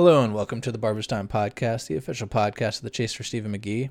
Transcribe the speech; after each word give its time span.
Hello 0.00 0.22
and 0.22 0.32
welcome 0.32 0.62
to 0.62 0.72
the 0.72 0.78
Barber's 0.78 1.06
Time 1.06 1.28
Podcast, 1.28 1.86
the 1.86 1.96
official 1.98 2.26
podcast 2.26 2.78
of 2.78 2.84
the 2.84 2.88
Chase 2.88 3.12
for 3.12 3.22
Stephen 3.22 3.52
McGee. 3.52 3.90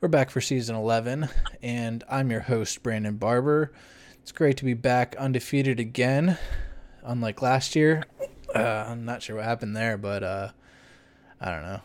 We're 0.00 0.06
back 0.06 0.30
for 0.30 0.40
season 0.40 0.76
11, 0.76 1.28
and 1.60 2.04
I'm 2.08 2.30
your 2.30 2.42
host, 2.42 2.80
Brandon 2.84 3.16
Barber. 3.16 3.72
It's 4.22 4.30
great 4.30 4.56
to 4.58 4.64
be 4.64 4.74
back 4.74 5.16
undefeated 5.16 5.80
again, 5.80 6.38
unlike 7.02 7.42
last 7.42 7.74
year. 7.74 8.04
Uh, 8.54 8.84
I'm 8.86 9.04
not 9.04 9.20
sure 9.20 9.34
what 9.34 9.46
happened 9.46 9.74
there, 9.74 9.98
but 9.98 10.22
uh, 10.22 10.50
I 11.40 11.50
don't 11.50 11.64
know. 11.64 11.80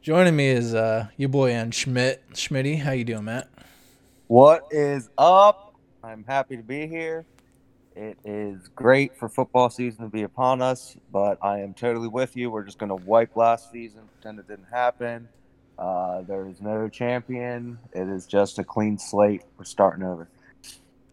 Joining 0.00 0.34
me 0.34 0.48
is 0.48 0.74
uh, 0.74 1.08
your 1.18 1.28
boy 1.28 1.50
Ann 1.50 1.70
Schmidt. 1.70 2.26
Schmitty, 2.32 2.80
how 2.80 2.92
you 2.92 3.04
doing, 3.04 3.24
Matt? 3.24 3.50
What 4.28 4.68
is 4.70 5.10
up? 5.18 5.74
I'm 6.02 6.24
happy 6.26 6.56
to 6.56 6.62
be 6.62 6.86
here. 6.86 7.26
It 7.98 8.16
is 8.24 8.68
great 8.76 9.16
for 9.16 9.28
football 9.28 9.70
season 9.70 10.04
to 10.04 10.08
be 10.08 10.22
upon 10.22 10.62
us, 10.62 10.96
but 11.10 11.36
I 11.42 11.58
am 11.58 11.74
totally 11.74 12.06
with 12.06 12.36
you. 12.36 12.48
We're 12.48 12.62
just 12.62 12.78
going 12.78 12.90
to 12.90 12.94
wipe 12.94 13.34
last 13.34 13.72
season, 13.72 14.02
pretend 14.14 14.38
it 14.38 14.46
didn't 14.46 14.68
happen. 14.70 15.28
Uh, 15.76 16.22
there 16.22 16.46
is 16.46 16.60
no 16.60 16.88
champion. 16.88 17.76
It 17.92 18.06
is 18.06 18.26
just 18.26 18.60
a 18.60 18.64
clean 18.64 18.98
slate. 18.98 19.42
We're 19.56 19.64
starting 19.64 20.04
over. 20.04 20.28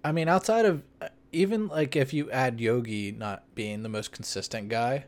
I 0.03 0.11
mean, 0.11 0.27
outside 0.27 0.65
of 0.65 0.83
even 1.31 1.69
like 1.69 1.95
if 1.95 2.13
you 2.13 2.29
add 2.29 2.61
Yogi 2.61 3.11
not 3.11 3.43
being 3.55 3.81
the 3.81 3.89
most 3.89 4.11
consistent 4.11 4.69
guy, 4.69 5.05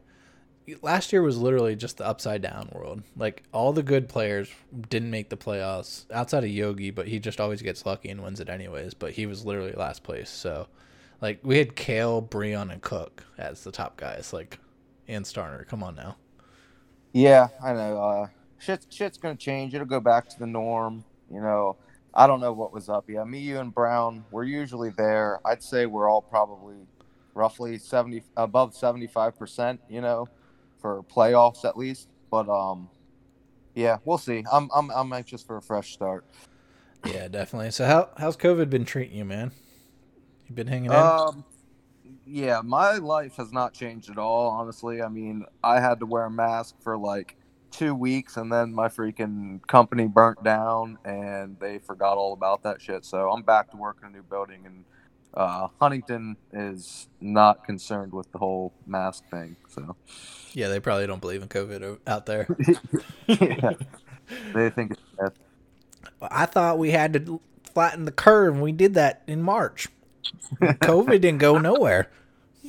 last 0.82 1.14
year 1.14 1.22
was 1.22 1.38
literally 1.38 1.76
just 1.76 1.98
the 1.98 2.08
upside 2.08 2.42
down 2.42 2.70
world. 2.72 3.04
Like 3.16 3.44
all 3.54 3.72
the 3.72 3.84
good 3.84 4.10
players 4.10 4.50
didn't 4.90 5.12
make 5.12 5.30
the 5.30 5.38
playoffs 5.38 6.06
outside 6.12 6.44
of 6.44 6.50
Yogi, 6.50 6.90
but 6.90 7.08
he 7.08 7.20
just 7.20 7.40
always 7.40 7.62
gets 7.62 7.86
lucky 7.86 8.10
and 8.10 8.24
wins 8.24 8.40
it 8.40 8.50
anyways. 8.50 8.96
But 8.96 9.12
he 9.12 9.28
was 9.28 9.46
literally 9.46 9.74
last 9.74 10.02
place. 10.02 10.32
So, 10.32 10.68
like 11.22 11.40
we 11.44 11.58
had 11.58 11.76
Kale, 11.76 12.22
Breon, 12.22 12.72
and 12.72 12.82
Cook 12.82 13.24
as 13.38 13.64
the 13.64 13.72
top 13.72 13.98
guys. 13.98 14.34
Like, 14.34 14.60
and 15.08 15.26
Starner. 15.26 15.68
Come 15.68 15.84
on 15.84 15.96
now. 15.96 16.18
Yeah, 17.14 17.48
I 17.64 17.74
know. 17.74 18.02
Uh, 18.02 18.28
shit, 18.60 18.86
shit's 18.90 19.18
gonna 19.18 19.36
change. 19.36 19.74
It'll 19.74 19.88
go 19.88 20.00
back 20.00 20.28
to 20.30 20.40
the 20.40 20.48
norm. 20.48 21.04
You 21.32 21.42
know, 21.42 21.78
I 22.14 22.28
don't 22.28 22.40
know 22.40 22.54
what 22.54 22.74
was 22.74 22.90
up. 22.90 23.06
Yeah, 23.10 23.24
me, 23.24 23.40
you, 23.40 23.60
and 23.60 23.74
Brown. 23.74 24.26
We're 24.32 24.44
usually 24.44 24.90
there. 24.92 25.40
I'd 25.46 25.64
say 25.64 25.86
we're 25.86 26.10
all 26.10 26.22
probably 26.22 26.76
roughly 27.34 27.78
seventy 27.78 28.24
above 28.36 28.76
seventy 28.76 29.08
five 29.08 29.38
percent. 29.38 29.80
You 29.90 30.02
know 30.02 30.28
for 30.80 31.04
playoffs 31.04 31.66
at 31.66 31.78
least. 31.78 32.08
But 32.30 32.50
um, 32.50 32.90
yeah, 33.76 33.98
we'll 34.06 34.18
see. 34.18 34.44
I'm 34.52 34.70
I'm 34.76 34.90
I'm 34.92 35.12
anxious 35.14 35.44
for 35.44 35.58
a 35.58 35.62
fresh 35.62 35.94
start. 35.94 36.26
Yeah, 37.06 37.28
definitely. 37.28 37.72
So 37.72 37.86
how 37.86 38.10
how's 38.18 38.38
COVID 38.38 38.70
been 38.70 38.86
treating 38.86 39.18
you, 39.18 39.26
man? 39.26 39.52
You 40.48 40.56
been 40.56 40.68
hanging 40.68 40.92
out. 40.92 41.30
Um, 41.30 41.46
yeah, 42.26 42.62
my 42.64 42.94
life 42.94 43.36
has 43.38 43.52
not 43.52 43.74
changed 43.74 44.10
at 44.10 44.18
all. 44.18 44.50
Honestly, 44.50 45.02
I 45.02 45.10
mean, 45.10 45.46
I 45.64 45.80
had 45.80 46.00
to 46.00 46.06
wear 46.06 46.26
a 46.26 46.32
mask 46.32 46.76
for 46.82 46.98
like 46.98 47.36
two 47.72 47.94
weeks, 47.94 48.38
and 48.38 48.52
then 48.52 48.74
my 48.74 48.88
freaking 48.88 49.66
company 49.68 50.08
burnt 50.08 50.44
down, 50.44 50.98
and 51.06 51.58
they 51.60 51.80
forgot 51.80 52.18
all 52.18 52.34
about 52.34 52.64
that 52.64 52.82
shit. 52.82 53.06
So 53.06 53.30
I'm 53.30 53.44
back 53.44 53.72
to 53.72 53.78
work 53.78 53.98
in 54.02 54.10
a 54.10 54.12
new 54.12 54.24
building, 54.24 54.66
and 54.66 54.86
uh, 55.34 55.68
Huntington 55.80 56.38
is 56.54 57.08
not 57.22 57.66
concerned 57.66 58.14
with 58.14 58.32
the 58.32 58.38
whole 58.38 58.74
mask 58.86 59.24
thing. 59.30 59.56
So 59.70 59.96
yeah, 60.54 60.70
they 60.70 60.80
probably 60.80 61.08
don't 61.08 61.22
believe 61.22 61.42
in 61.42 61.50
COVID 61.50 62.00
out 62.08 62.26
there. 62.26 62.48
yeah, 63.28 63.74
they 64.54 64.70
think 64.70 64.92
it's 64.92 65.02
death. 65.20 65.34
I 66.22 66.46
thought 66.46 66.78
we 66.78 66.92
had 66.92 67.14
to 67.14 67.42
flatten 67.78 68.06
the 68.06 68.12
curve, 68.12 68.60
we 68.60 68.72
did 68.72 68.96
that 68.96 69.22
in 69.28 69.40
March. 69.40 69.88
COVID 70.62 71.22
didn't 71.22 71.40
go 71.40 71.58
nowhere. 71.58 72.10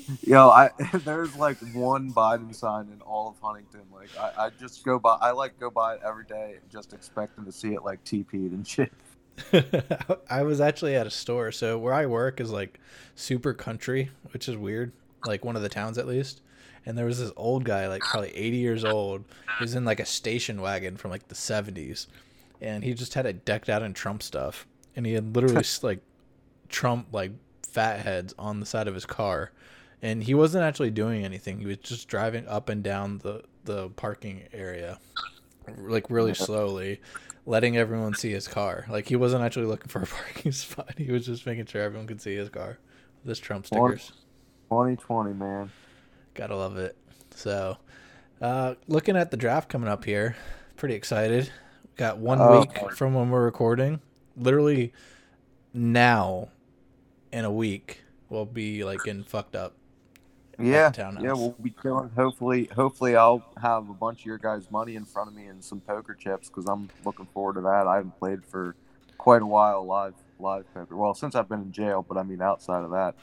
Yo, 0.23 0.49
I 0.49 0.71
there's 1.05 1.37
like 1.37 1.59
one 1.75 2.13
Biden 2.13 2.55
sign 2.55 2.89
in 2.93 3.01
all 3.03 3.31
of 3.31 3.37
Huntington. 3.43 3.83
Like 3.93 4.11
I, 4.19 4.47
I 4.47 4.51
just 4.51 4.85
go 4.85 4.99
by 4.99 5.17
I 5.21 5.33
like 5.33 5.59
go 5.59 5.71
by 5.71 5.95
it 5.95 6.01
every 6.05 6.25
day 6.25 6.57
just 6.71 6.93
expecting 6.93 7.45
to 7.45 7.53
see 7.53 7.75
it 7.75 7.85
like 7.85 8.03
TP'd 8.05 8.53
and 8.53 8.67
shit. 8.67 8.93
I 10.31 10.43
was 10.43 10.61
actually 10.61 10.97
at 10.97 11.07
a 11.07 11.11
store. 11.11 11.53
So 11.53 11.79
where 11.79 11.95
I 11.95 12.07
work 12.07 12.41
is 12.41 12.51
like 12.51 12.81
super 13.15 13.55
country, 13.55 14.11
which 14.33 14.49
is 14.49 14.57
weird. 14.57 14.93
Like 15.25 15.45
one 15.45 15.57
of 15.57 15.63
the 15.63 15.69
towns 15.69 15.99
at 15.99 16.07
least. 16.07 16.43
And 16.87 16.97
there 16.97 17.07
was 17.07 17.19
this 17.19 17.33
old 17.37 17.65
guy, 17.65 17.87
like 17.87 18.03
probably 18.03 18.35
80 18.35 18.57
years 18.57 18.85
old. 18.85 19.25
He 19.59 19.65
was 19.65 19.75
in 19.75 19.85
like 19.85 20.01
a 20.01 20.07
station 20.07 20.61
wagon 20.61 20.97
from 20.97 21.11
like 21.11 21.29
the 21.29 21.35
70s. 21.35 22.07
And 22.61 22.83
he 22.83 22.95
just 22.95 23.15
had 23.15 23.27
it 23.27 23.45
decked 23.45 23.69
out 23.69 23.83
in 23.83 23.95
Trump 23.95 24.23
stuff. 24.23 24.67
And 24.97 25.05
he 25.05 25.13
had 25.13 25.35
literally 25.37 25.65
like 25.83 26.01
Trump 26.69 27.09
like 27.13 27.33
fat 27.69 28.01
heads 28.01 28.35
on 28.39 28.61
the 28.61 28.67
side 28.67 28.89
of 28.89 28.95
his 28.95 29.07
car. 29.07 29.53
And 30.01 30.23
he 30.23 30.35
wasn't 30.35 30.65
actually 30.65 30.91
doing 30.91 31.25
anything. 31.25 31.59
He 31.59 31.67
was 31.67 31.79
just 31.79 32.09
driving 32.09 32.47
up 32.47 32.69
and 32.69 32.83
down 32.83 33.19
the, 33.19 33.43
the 33.65 33.89
parking 33.91 34.45
area 34.53 34.99
like 35.77 36.07
really 36.11 36.35
slowly 36.35 37.01
letting 37.47 37.77
everyone 37.77 38.15
see 38.15 38.31
his 38.31 38.49
car. 38.49 38.87
Like 38.89 39.09
he 39.09 39.17
wasn't 39.17 39.43
actually 39.43 39.67
looking 39.67 39.89
for 39.89 40.03
a 40.03 40.07
parking 40.07 40.53
spot. 40.53 40.95
He 40.97 41.11
was 41.11 41.27
just 41.27 41.47
making 41.47 41.67
sure 41.67 41.83
everyone 41.83 42.07
could 42.07 42.21
see 42.21 42.35
his 42.35 42.49
car. 42.49 42.79
This 43.25 43.39
Trump 43.39 43.67
stickers. 43.67 44.13
2020, 44.71 45.33
man. 45.35 45.71
Gotta 46.35 46.57
love 46.57 46.77
it. 46.77 46.97
So, 47.31 47.79
uh, 48.41 48.75
looking 48.87 49.17
at 49.17 49.31
the 49.31 49.37
draft 49.37 49.69
coming 49.69 49.89
up 49.89 50.05
here, 50.05 50.37
pretty 50.77 50.95
excited. 50.95 51.51
Got 51.97 52.19
one 52.19 52.41
oh, 52.41 52.61
week 52.61 52.93
from 52.93 53.15
when 53.15 53.31
we're 53.31 53.45
recording. 53.45 54.01
Literally 54.37 54.93
now, 55.75 56.49
in 57.33 57.45
a 57.45 57.53
week, 57.53 58.03
we'll 58.29 58.47
be 58.47 58.85
like 58.85 59.07
in 59.07 59.25
fucked 59.25 59.57
up 59.57 59.75
yeah, 60.61 60.91
yeah, 60.97 61.33
we'll 61.35 61.55
be 61.63 61.73
chilling. 61.81 62.11
Hopefully, 62.17 62.69
hopefully, 62.75 63.15
I'll 63.15 63.45
have 63.63 63.89
a 63.89 63.95
bunch 63.95 64.21
of 64.21 64.27
your 64.27 64.39
guys' 64.39 64.69
money 64.73 64.97
in 64.97 65.05
front 65.05 65.29
of 65.29 65.37
me 65.37 65.47
and 65.47 65.63
some 65.63 65.81
poker 65.81 66.15
chips 66.15 66.49
because 66.49 66.67
I'm 66.67 66.89
looking 67.05 67.27
forward 67.27 67.55
to 67.55 67.61
that. 67.61 67.87
I 67.87 67.97
haven't 67.97 68.19
played 68.19 68.45
for 68.45 68.75
quite 69.19 69.43
a 69.43 69.47
while 69.47 69.87
live 69.87 70.15
live 70.41 70.65
poker. 70.75 70.97
Well, 70.97 71.15
since 71.15 71.37
I've 71.37 71.49
been 71.49 71.63
in 71.63 71.73
jail, 71.73 72.05
but 72.07 72.19
I 72.19 72.25
mean 72.25 72.43
outside 72.43 72.83
of 72.83 72.91
that, 72.91 73.15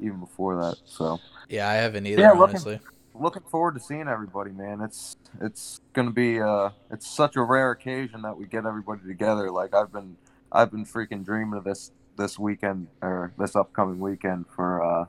even 0.00 0.20
before 0.20 0.56
that. 0.56 0.76
So 0.84 1.18
yeah, 1.48 1.66
I 1.66 1.74
haven't 1.74 2.06
either. 2.06 2.20
Yeah, 2.20 2.32
honestly, 2.32 2.74
looking, 2.74 3.22
looking 3.22 3.42
forward 3.50 3.74
to 3.74 3.80
seeing 3.80 4.06
everybody, 4.06 4.50
man. 4.50 4.82
It's 4.82 5.16
it's 5.40 5.80
gonna 5.94 6.10
be 6.10 6.42
uh, 6.42 6.70
it's 6.90 7.06
such 7.06 7.36
a 7.36 7.42
rare 7.42 7.70
occasion 7.70 8.20
that 8.20 8.36
we 8.36 8.44
get 8.44 8.66
everybody 8.66 9.00
together. 9.06 9.50
Like 9.50 9.74
I've 9.74 9.92
been 9.92 10.18
I've 10.50 10.70
been 10.70 10.84
freaking 10.84 11.24
dreaming 11.24 11.56
of 11.56 11.64
this 11.64 11.90
this 12.16 12.38
weekend 12.38 12.88
or 13.00 13.32
this 13.38 13.56
upcoming 13.56 14.00
weekend 14.00 14.46
for. 14.54 14.82
uh 14.82 15.06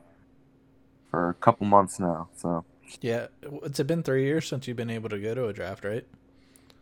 for 1.14 1.30
a 1.30 1.34
couple 1.34 1.64
months 1.64 2.00
now. 2.00 2.28
So 2.34 2.64
yeah, 3.00 3.28
it's 3.62 3.80
been 3.84 4.02
three 4.02 4.24
years 4.24 4.48
since 4.48 4.66
you've 4.66 4.76
been 4.76 4.90
able 4.90 5.08
to 5.10 5.20
go 5.20 5.32
to 5.32 5.46
a 5.46 5.52
draft, 5.52 5.84
right? 5.84 6.04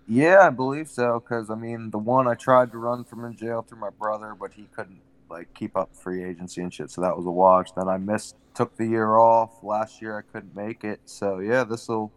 Yeah, 0.08 0.46
I 0.46 0.48
believe 0.48 0.88
so. 0.88 1.20
Because 1.20 1.50
I 1.50 1.54
mean, 1.54 1.90
the 1.90 1.98
one 1.98 2.26
I 2.26 2.32
tried 2.32 2.72
to 2.72 2.78
run 2.78 3.04
from 3.04 3.26
in 3.26 3.36
jail 3.36 3.60
through 3.60 3.80
my 3.80 3.90
brother, 3.90 4.34
but 4.34 4.54
he 4.54 4.68
couldn't 4.74 5.02
like 5.28 5.52
keep 5.52 5.76
up 5.76 5.94
free 5.94 6.24
agency 6.24 6.62
and 6.62 6.72
shit, 6.72 6.90
so 6.90 7.02
that 7.02 7.14
was 7.14 7.26
a 7.26 7.30
wash. 7.30 7.72
Then 7.72 7.88
I 7.88 7.98
missed, 7.98 8.36
took 8.54 8.74
the 8.78 8.86
year 8.86 9.16
off. 9.16 9.62
Last 9.62 10.00
year 10.00 10.16
I 10.16 10.22
couldn't 10.22 10.56
make 10.56 10.82
it, 10.82 11.00
so 11.04 11.40
yeah, 11.40 11.64
this 11.64 11.86
will 11.88 12.10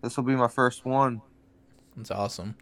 this 0.00 0.16
will 0.16 0.24
be 0.24 0.36
my 0.36 0.46
first 0.46 0.84
one. 0.84 1.22
That's 1.96 2.12
awesome. 2.12 2.54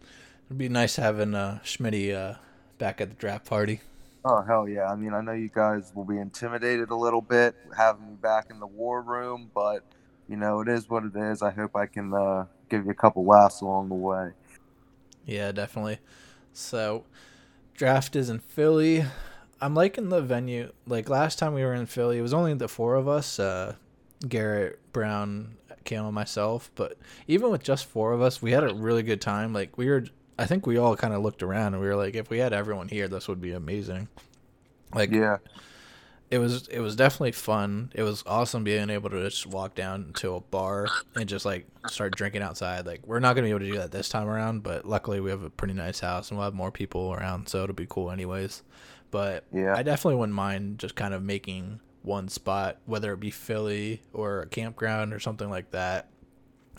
It'd 0.47 0.57
be 0.57 0.69
nice 0.69 0.95
having 0.95 1.35
uh, 1.35 1.59
Schmitty 1.63 2.15
uh, 2.15 2.39
back 2.79 2.99
at 2.99 3.09
the 3.09 3.15
draft 3.15 3.45
party. 3.45 3.81
Oh 4.23 4.41
hell 4.43 4.69
yeah! 4.69 4.85
I 4.85 4.95
mean, 4.95 5.13
I 5.13 5.21
know 5.21 5.31
you 5.31 5.49
guys 5.49 5.91
will 5.95 6.05
be 6.05 6.19
intimidated 6.19 6.91
a 6.91 6.95
little 6.95 7.21
bit 7.21 7.55
having 7.75 8.07
me 8.07 8.15
back 8.21 8.51
in 8.51 8.59
the 8.59 8.67
war 8.67 9.01
room, 9.01 9.49
but 9.53 9.83
you 10.29 10.37
know 10.37 10.61
it 10.61 10.67
is 10.67 10.87
what 10.87 11.03
it 11.03 11.15
is. 11.15 11.41
I 11.41 11.49
hope 11.49 11.75
I 11.75 11.87
can 11.87 12.13
uh, 12.13 12.45
give 12.69 12.85
you 12.85 12.91
a 12.91 12.95
couple 12.95 13.25
laughs 13.25 13.61
along 13.61 13.89
the 13.89 13.95
way. 13.95 14.31
Yeah, 15.25 15.51
definitely. 15.51 15.99
So, 16.53 17.05
draft 17.73 18.15
is 18.15 18.29
in 18.29 18.39
Philly. 18.39 19.05
I'm 19.59 19.73
liking 19.73 20.09
the 20.09 20.21
venue. 20.21 20.71
Like 20.85 21.09
last 21.09 21.39
time 21.39 21.53
we 21.53 21.63
were 21.63 21.73
in 21.73 21.87
Philly, 21.87 22.19
it 22.19 22.21
was 22.21 22.33
only 22.33 22.53
the 22.53 22.67
four 22.67 22.93
of 22.95 23.07
us: 23.07 23.39
uh, 23.39 23.75
Garrett, 24.27 24.79
Brown, 24.93 25.57
Cam, 25.83 26.05
and 26.05 26.13
myself. 26.13 26.69
But 26.75 26.95
even 27.27 27.49
with 27.49 27.63
just 27.63 27.85
four 27.85 28.13
of 28.13 28.21
us, 28.21 28.39
we 28.39 28.51
had 28.51 28.63
a 28.63 28.73
really 28.73 29.01
good 29.01 29.21
time. 29.21 29.51
Like 29.51 29.79
we 29.79 29.87
were 29.89 30.05
I 30.41 30.45
think 30.45 30.65
we 30.65 30.77
all 30.77 30.95
kind 30.95 31.13
of 31.13 31.21
looked 31.21 31.43
around 31.43 31.75
and 31.75 31.81
we 31.81 31.87
were 31.87 31.95
like, 31.95 32.15
if 32.15 32.31
we 32.31 32.39
had 32.39 32.51
everyone 32.51 32.87
here, 32.87 33.07
this 33.07 33.27
would 33.27 33.39
be 33.39 33.51
amazing. 33.51 34.07
Like, 34.91 35.11
yeah, 35.11 35.37
it 36.31 36.39
was 36.39 36.67
it 36.69 36.79
was 36.79 36.95
definitely 36.95 37.33
fun. 37.33 37.91
It 37.93 38.01
was 38.01 38.23
awesome 38.25 38.63
being 38.63 38.89
able 38.89 39.11
to 39.11 39.23
just 39.29 39.45
walk 39.45 39.75
down 39.75 40.13
to 40.15 40.33
a 40.33 40.41
bar 40.41 40.87
and 41.15 41.29
just 41.29 41.45
like 41.45 41.67
start 41.87 42.15
drinking 42.15 42.41
outside. 42.41 42.87
Like, 42.87 43.05
we're 43.05 43.19
not 43.19 43.35
gonna 43.35 43.45
be 43.45 43.51
able 43.51 43.59
to 43.59 43.71
do 43.71 43.77
that 43.77 43.91
this 43.91 44.09
time 44.09 44.27
around, 44.27 44.63
but 44.63 44.83
luckily 44.83 45.19
we 45.19 45.29
have 45.29 45.43
a 45.43 45.51
pretty 45.51 45.75
nice 45.75 45.99
house 45.99 46.29
and 46.29 46.39
we'll 46.39 46.45
have 46.45 46.55
more 46.55 46.71
people 46.71 47.13
around, 47.13 47.47
so 47.47 47.63
it'll 47.63 47.75
be 47.75 47.85
cool 47.87 48.09
anyways. 48.09 48.63
But 49.11 49.45
yeah, 49.53 49.75
I 49.75 49.83
definitely 49.83 50.15
wouldn't 50.15 50.35
mind 50.35 50.79
just 50.79 50.95
kind 50.95 51.13
of 51.13 51.21
making 51.21 51.81
one 52.01 52.29
spot, 52.29 52.77
whether 52.85 53.13
it 53.13 53.19
be 53.19 53.29
Philly 53.29 54.01
or 54.11 54.41
a 54.41 54.47
campground 54.47 55.13
or 55.13 55.19
something 55.19 55.51
like 55.51 55.69
that, 55.71 56.07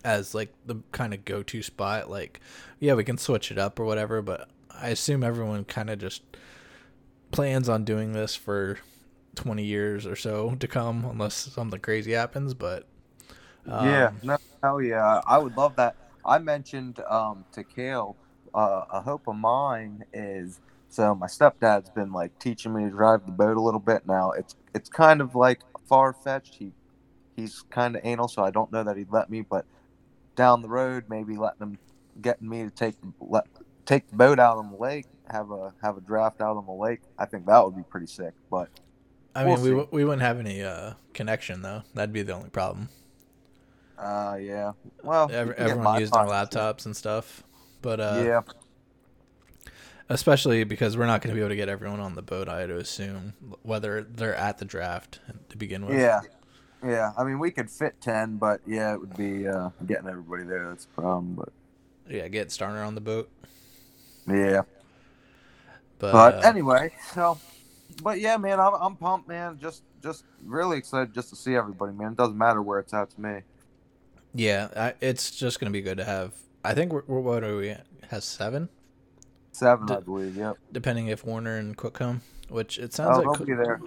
as 0.05 0.35
like 0.35 0.53
the 0.67 0.77
kind 0.93 1.15
of 1.15 1.25
go-to 1.25 1.63
spot 1.63 2.11
like 2.11 2.41
yeah 2.81 2.95
we 2.95 3.05
can 3.05 3.19
switch 3.19 3.51
it 3.51 3.59
up 3.59 3.79
or 3.79 3.85
whatever 3.85 4.21
but 4.21 4.49
i 4.81 4.89
assume 4.89 5.23
everyone 5.23 5.65
kind 5.65 5.91
of 5.91 5.99
just 5.99 6.23
plans 7.31 7.69
on 7.69 7.85
doing 7.85 8.13
this 8.13 8.35
for 8.35 8.79
20 9.37 9.65
years 9.65 10.07
or 10.07 10.17
so 10.17 10.55
to 10.57 10.69
come 10.69 11.05
unless 11.05 11.35
something 11.35 11.81
crazy 11.81 12.13
happens 12.13 12.53
but 12.53 12.87
um, 13.67 13.89
yeah 13.89 14.11
no 14.23 14.37
hell 14.63 14.83
yeah 14.83 15.21
i 15.27 15.39
would 15.39 15.57
love 15.57 15.77
that 15.77 15.97
I 16.25 16.39
mentioned 16.39 17.01
um, 17.09 17.45
to 17.53 17.65
Kale, 17.65 18.17
uh, 18.55 18.85
a 18.91 19.01
hope 19.01 19.27
of 19.27 19.37
mine 19.37 20.05
is 20.13 20.61
so 20.89 21.15
my 21.15 21.27
stepdad's 21.27 21.89
been 21.91 22.13
like 22.13 22.39
teaching 22.39 22.75
me 22.75 22.85
to 22.85 22.91
drive 22.91 23.25
the 23.25 23.33
boat 23.33 23.57
a 23.57 23.61
little 23.61 23.81
bit 23.81 24.07
now. 24.07 24.33
It's 24.33 24.55
it's 24.75 24.89
kind 24.89 25.21
of 25.21 25.35
like 25.35 25.61
far 25.87 26.13
fetched. 26.13 26.57
He 26.57 26.73
he's 27.35 27.65
kind 27.71 27.97
of 27.97 28.03
anal, 28.05 28.29
so 28.29 28.45
I 28.45 28.51
don't 28.51 28.71
know 28.71 28.85
that 28.85 28.97
he'd 28.97 29.11
let 29.11 29.31
me. 29.31 29.43
But 29.43 29.65
down 30.37 30.63
the 30.63 30.69
road, 30.69 31.05
maybe 31.09 31.37
letting 31.37 31.63
him 31.63 31.79
getting 32.21 32.49
me 32.49 32.65
to 32.65 32.71
take 32.71 32.97
let 33.21 33.47
take 33.87 34.09
the 34.09 34.17
boat 34.17 34.39
out 34.39 34.59
on 34.59 34.71
the 34.71 34.77
lake, 34.77 35.07
have 35.31 35.51
a 35.51 35.75
have 35.83 35.97
a 35.97 36.01
draft 36.01 36.41
out 36.41 36.57
on 36.57 36.67
the 36.67 36.73
lake. 36.73 37.01
I 37.19 37.27
think 37.27 37.47
that 37.47 37.65
would 37.65 37.77
be 37.77 37.85
pretty 37.85 38.07
sick. 38.07 38.35
But 38.51 38.71
I 39.35 39.45
We'll 39.45 39.57
mean, 39.57 39.61
we 39.63 39.69
see. 39.69 39.71
w- 39.71 39.89
we 39.91 40.05
wouldn't 40.05 40.23
have 40.23 40.39
any 40.39 40.63
uh, 40.63 40.95
connection 41.15 41.63
though. 41.63 41.83
That'd 41.95 42.13
be 42.13 42.23
the 42.23 42.35
only 42.35 42.51
problem. 42.51 42.91
uh, 43.99 44.37
yeah, 44.41 44.73
well, 45.03 45.31
Every, 45.31 45.55
everyone 45.57 45.93
used 45.93 46.15
their 46.15 46.25
laptops 46.25 46.87
and 46.87 46.97
stuff, 46.97 47.43
but 47.83 48.01
uh, 48.01 48.27
yeah, 48.27 48.43
especially 50.09 50.65
because 50.65 50.97
we're 50.97 51.07
not 51.07 51.23
going 51.23 51.31
to 51.31 51.35
be 51.35 51.41
able 51.41 51.51
to 51.51 51.57
get 51.57 51.69
everyone 51.69 52.01
on 52.01 52.15
the 52.15 52.23
boat. 52.23 52.49
I 52.49 52.61
had 52.61 52.69
to 52.69 52.77
assume 52.77 53.35
whether 53.63 54.03
they're 54.03 54.35
at 54.35 54.59
the 54.59 54.65
draft 54.65 55.21
to 55.51 55.57
begin 55.57 55.87
with. 55.87 55.97
yeah, 55.99 56.21
yeah. 56.85 57.13
I 57.17 57.25
mean, 57.25 57.39
we 57.39 57.51
could 57.51 57.71
fit 57.71 58.01
ten, 58.01 58.37
but 58.37 58.61
yeah, 58.67 58.95
it 58.95 59.01
would 59.01 59.17
be 59.17 59.47
uh, 59.47 59.71
getting 59.87 60.09
everybody 60.09 60.45
there. 60.45 60.69
That's 60.69 60.85
the 60.87 60.93
problem. 61.03 61.35
But 61.35 61.51
yeah. 62.09 62.29
Get 62.29 62.49
Starner 62.49 62.87
on 62.87 62.95
the 62.95 63.01
boat, 63.01 63.31
yeah. 64.29 64.63
but, 65.99 66.13
But 66.13 66.35
uh, 66.37 66.49
anyway, 66.49 66.93
so, 67.15 67.39
but 68.03 68.21
yeah, 68.21 68.37
man, 68.37 68.61
I'm, 68.61 68.75
I'm 68.75 68.97
pumped, 68.97 69.29
man. 69.29 69.59
Just, 69.61 69.83
just 70.03 70.25
really 70.45 70.79
excited 70.79 71.15
just 71.15 71.31
to 71.31 71.37
see 71.37 71.55
everybody, 71.55 71.93
man. 71.93 72.13
It 72.13 72.19
doesn't 72.19 72.37
matter 72.39 72.61
where 72.63 72.79
it's 72.81 72.93
at 72.93 73.11
to 73.11 73.21
me. 73.21 73.41
yeah, 74.35 74.69
I, 74.77 74.95
it's 75.01 75.31
just 75.31 75.61
going 75.61 75.73
to 75.73 75.77
be 75.77 75.83
good 75.83 75.99
to 75.99 76.05
have. 76.05 76.35
I 76.65 76.75
think 76.75 76.93
we're, 76.93 77.03
we're 77.07 77.21
what 77.21 77.45
are 77.45 77.57
we? 77.57 77.71
At? 77.71 77.87
Has 78.11 78.25
seven, 78.25 78.69
Seven, 79.53 79.87
D- 79.87 79.95
I 79.95 80.01
believe. 80.01 80.37
Yep. 80.37 80.57
depending 80.73 81.07
if 81.09 81.25
Warner 81.25 81.57
and 81.57 81.77
Cook 81.77 81.95
come. 81.95 82.23
Which 82.49 82.79
it 82.79 82.91
Oh, 82.93 82.97
sounds 82.97 83.17
like 83.19 83.25
they'll 83.25 83.35
Cook, 83.35 83.47
there. 83.47 83.81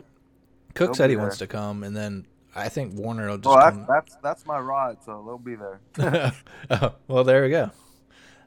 Cook 0.74 0.96
said 0.96 1.10
he 1.10 1.16
wants 1.16 1.38
to 1.40 1.48
come, 1.48 1.84
and 1.84 1.96
then 1.96 2.26
I 2.56 2.70
think 2.70 2.94
Warner 2.94 3.28
will 3.28 3.38
just 3.38 3.48
Well, 3.48 3.58
that's, 3.60 3.88
that's 3.88 4.16
that's 4.24 4.46
my 4.46 4.58
ride, 4.60 4.98
so 5.04 5.22
they'll 5.26 5.38
be 5.38 5.56
there. 5.56 6.32
oh, 6.70 6.96
well, 7.08 7.24
there 7.26 7.44
we 7.44 7.50
go. 7.50 7.72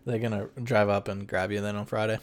They're 0.06 0.18
gonna 0.18 0.48
drive 0.62 0.88
up 0.88 1.08
and 1.08 1.26
grab 1.26 1.52
you 1.52 1.60
then 1.60 1.76
on 1.76 1.84
Friday. 1.84 2.18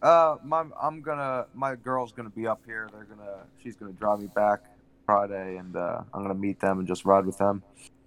Uh, 0.00 0.36
my 0.44 0.64
I'm 0.80 1.02
gonna 1.02 1.46
my 1.54 1.74
girl's 1.74 2.12
gonna 2.12 2.30
be 2.30 2.46
up 2.46 2.60
here. 2.64 2.88
They're 2.92 3.04
gonna 3.04 3.44
she's 3.62 3.76
gonna 3.76 3.92
drive 3.92 4.20
me 4.20 4.28
back 4.28 4.60
Friday, 5.04 5.56
and 5.56 5.76
uh, 5.76 6.02
I'm 6.14 6.22
gonna 6.22 6.34
meet 6.34 6.60
them 6.60 6.78
and 6.78 6.88
just 6.88 7.04
ride 7.04 7.26
with 7.26 7.38
them. 7.38 7.62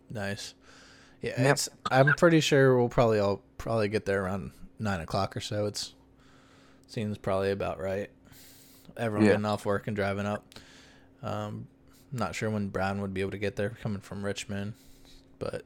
Nice. 0.10 0.56
Yeah, 1.22 1.40
Yep. 1.42 1.52
it's. 1.52 1.70
I'm 1.92 2.14
pretty 2.16 2.40
sure 2.40 2.78
we'll 2.78 2.90
probably 2.90 3.20
all 3.20 3.42
probably 3.58 3.90
get 3.90 4.06
there 4.06 4.24
around 4.24 4.52
nine 4.80 5.02
o'clock 5.02 5.36
or 5.38 5.42
so. 5.42 5.66
It's 5.66 5.94
seems 6.88 7.18
probably 7.20 7.52
about 7.52 7.80
right. 7.80 8.10
Everyone 8.98 9.26
Yeah. 9.26 9.34
getting 9.34 9.46
off 9.46 9.66
work 9.66 9.86
and 9.88 9.96
driving 9.96 10.26
up. 10.26 10.44
Um, 11.22 11.68
not 12.12 12.36
sure 12.36 12.50
when 12.50 12.70
Brown 12.70 13.02
would 13.02 13.14
be 13.14 13.22
able 13.22 13.32
to 13.32 13.38
get 13.38 13.56
there 13.56 13.72
coming 13.82 14.02
from 14.02 14.24
Richmond, 14.24 14.74
but 15.38 15.64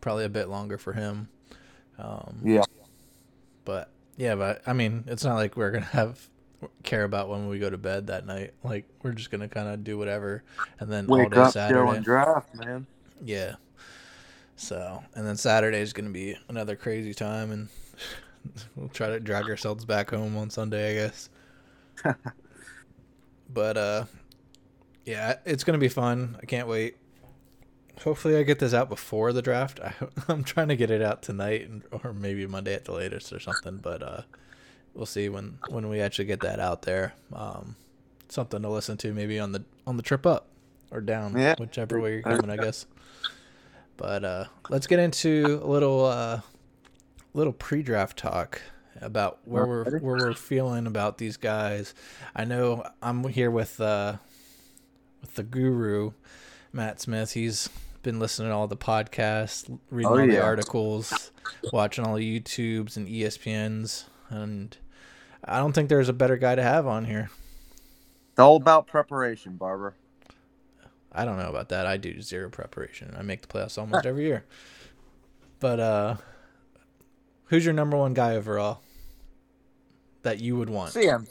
probably 0.00 0.24
a 0.24 0.30
bit 0.30 0.48
longer 0.48 0.78
for 0.78 0.92
him. 0.92 1.28
Um, 1.98 2.40
Yeah. 2.44 2.64
But 3.64 3.90
yeah, 4.16 4.34
but 4.34 4.62
I 4.66 4.72
mean, 4.72 5.04
it's 5.06 5.24
not 5.24 5.34
like 5.34 5.56
we're 5.56 5.70
gonna 5.70 5.84
have 5.86 6.28
care 6.82 7.04
about 7.04 7.28
when 7.28 7.48
we 7.48 7.58
go 7.58 7.70
to 7.70 7.78
bed 7.78 8.08
that 8.08 8.26
night. 8.26 8.54
Like 8.62 8.88
we're 9.02 9.12
just 9.12 9.30
gonna 9.30 9.48
kind 9.48 9.68
of 9.68 9.84
do 9.84 9.98
whatever, 9.98 10.42
and 10.78 10.90
then 10.90 11.06
all 11.08 11.28
day 11.28 11.40
up, 11.40 11.52
Saturday. 11.52 12.00
draft, 12.00 12.54
man. 12.54 12.86
Yeah. 13.24 13.56
So, 14.60 15.02
and 15.14 15.26
then 15.26 15.38
Saturday 15.38 15.80
is 15.80 15.94
going 15.94 16.04
to 16.04 16.12
be 16.12 16.36
another 16.48 16.76
crazy 16.76 17.14
time, 17.14 17.50
and 17.50 17.68
we'll 18.76 18.88
try 18.90 19.08
to 19.08 19.18
drag 19.18 19.44
ourselves 19.44 19.86
back 19.86 20.10
home 20.10 20.36
on 20.36 20.50
Sunday, 20.50 20.90
I 20.90 20.94
guess. 21.06 21.30
but, 23.54 23.76
uh, 23.78 24.04
yeah, 25.10 25.36
it's 25.44 25.64
going 25.64 25.74
to 25.78 25.80
be 25.80 25.88
fun. 25.88 26.36
I 26.42 26.46
can't 26.46 26.68
wait. 26.68 26.96
Hopefully, 28.02 28.36
I 28.36 28.42
get 28.44 28.58
this 28.58 28.72
out 28.72 28.88
before 28.88 29.32
the 29.32 29.42
draft. 29.42 29.78
I, 29.80 29.92
I'm 30.28 30.42
trying 30.44 30.68
to 30.68 30.76
get 30.76 30.90
it 30.90 31.02
out 31.02 31.22
tonight, 31.22 31.68
and, 31.68 31.82
or 31.90 32.12
maybe 32.12 32.46
Monday 32.46 32.74
at 32.74 32.84
the 32.84 32.92
latest 32.92 33.32
or 33.32 33.40
something. 33.40 33.76
But 33.78 34.02
uh, 34.02 34.22
we'll 34.94 35.06
see 35.06 35.28
when 35.28 35.58
when 35.68 35.88
we 35.88 36.00
actually 36.00 36.24
get 36.26 36.40
that 36.40 36.60
out 36.60 36.82
there. 36.82 37.14
Um, 37.32 37.76
something 38.28 38.62
to 38.62 38.68
listen 38.68 38.96
to 38.98 39.12
maybe 39.12 39.38
on 39.38 39.52
the 39.52 39.64
on 39.86 39.96
the 39.96 40.02
trip 40.02 40.24
up 40.24 40.46
or 40.90 41.00
down, 41.00 41.36
Yeah. 41.38 41.56
whichever 41.58 42.00
way 42.00 42.14
you're 42.14 42.22
coming, 42.22 42.50
I 42.50 42.56
guess. 42.56 42.86
But 43.96 44.24
uh, 44.24 44.44
let's 44.70 44.86
get 44.86 44.98
into 44.98 45.60
a 45.62 45.66
little 45.66 46.06
uh, 46.06 46.40
little 47.34 47.52
pre-draft 47.52 48.16
talk 48.16 48.62
about 49.02 49.40
where 49.44 49.66
we're 49.66 49.98
where 50.00 50.16
we're 50.16 50.32
feeling 50.32 50.86
about 50.86 51.18
these 51.18 51.36
guys. 51.36 51.94
I 52.34 52.44
know 52.46 52.84
I'm 53.02 53.24
here 53.28 53.50
with 53.50 53.78
uh, 53.78 54.14
with 55.20 55.34
the 55.34 55.42
guru 55.42 56.12
Matt 56.72 57.00
Smith. 57.00 57.32
He's 57.32 57.68
been 58.02 58.18
listening 58.18 58.48
to 58.48 58.54
all 58.54 58.66
the 58.68 58.76
podcasts, 58.76 59.68
reading 59.90 60.10
Oh, 60.12 60.18
all 60.20 60.26
the 60.26 60.42
articles, 60.42 61.30
watching 61.72 62.04
all 62.06 62.14
the 62.16 62.40
YouTubes 62.40 62.96
and 62.96 63.06
ESPNs, 63.08 64.04
and 64.28 64.76
I 65.44 65.58
don't 65.58 65.72
think 65.72 65.88
there's 65.88 66.08
a 66.08 66.12
better 66.14 66.36
guy 66.36 66.54
to 66.54 66.62
have 66.62 66.86
on 66.86 67.04
here. 67.04 67.30
It's 68.30 68.38
all 68.38 68.56
about 68.56 68.86
preparation, 68.86 69.56
Barber. 69.56 69.94
I 71.12 71.24
don't 71.24 71.38
know 71.38 71.48
about 71.48 71.70
that. 71.70 71.86
I 71.86 71.96
do 71.96 72.20
zero 72.22 72.48
preparation. 72.50 73.14
I 73.18 73.22
make 73.22 73.42
the 73.42 73.48
playoffs 73.48 73.76
almost 73.76 74.06
every 74.06 74.24
year. 74.26 74.44
But 75.58 75.80
uh 75.80 76.16
who's 77.46 77.64
your 77.64 77.74
number 77.74 77.96
one 77.96 78.14
guy 78.14 78.36
overall 78.36 78.80
that 80.22 80.38
you 80.40 80.56
would 80.56 80.70
want? 80.70 80.92
CM, 80.94 81.28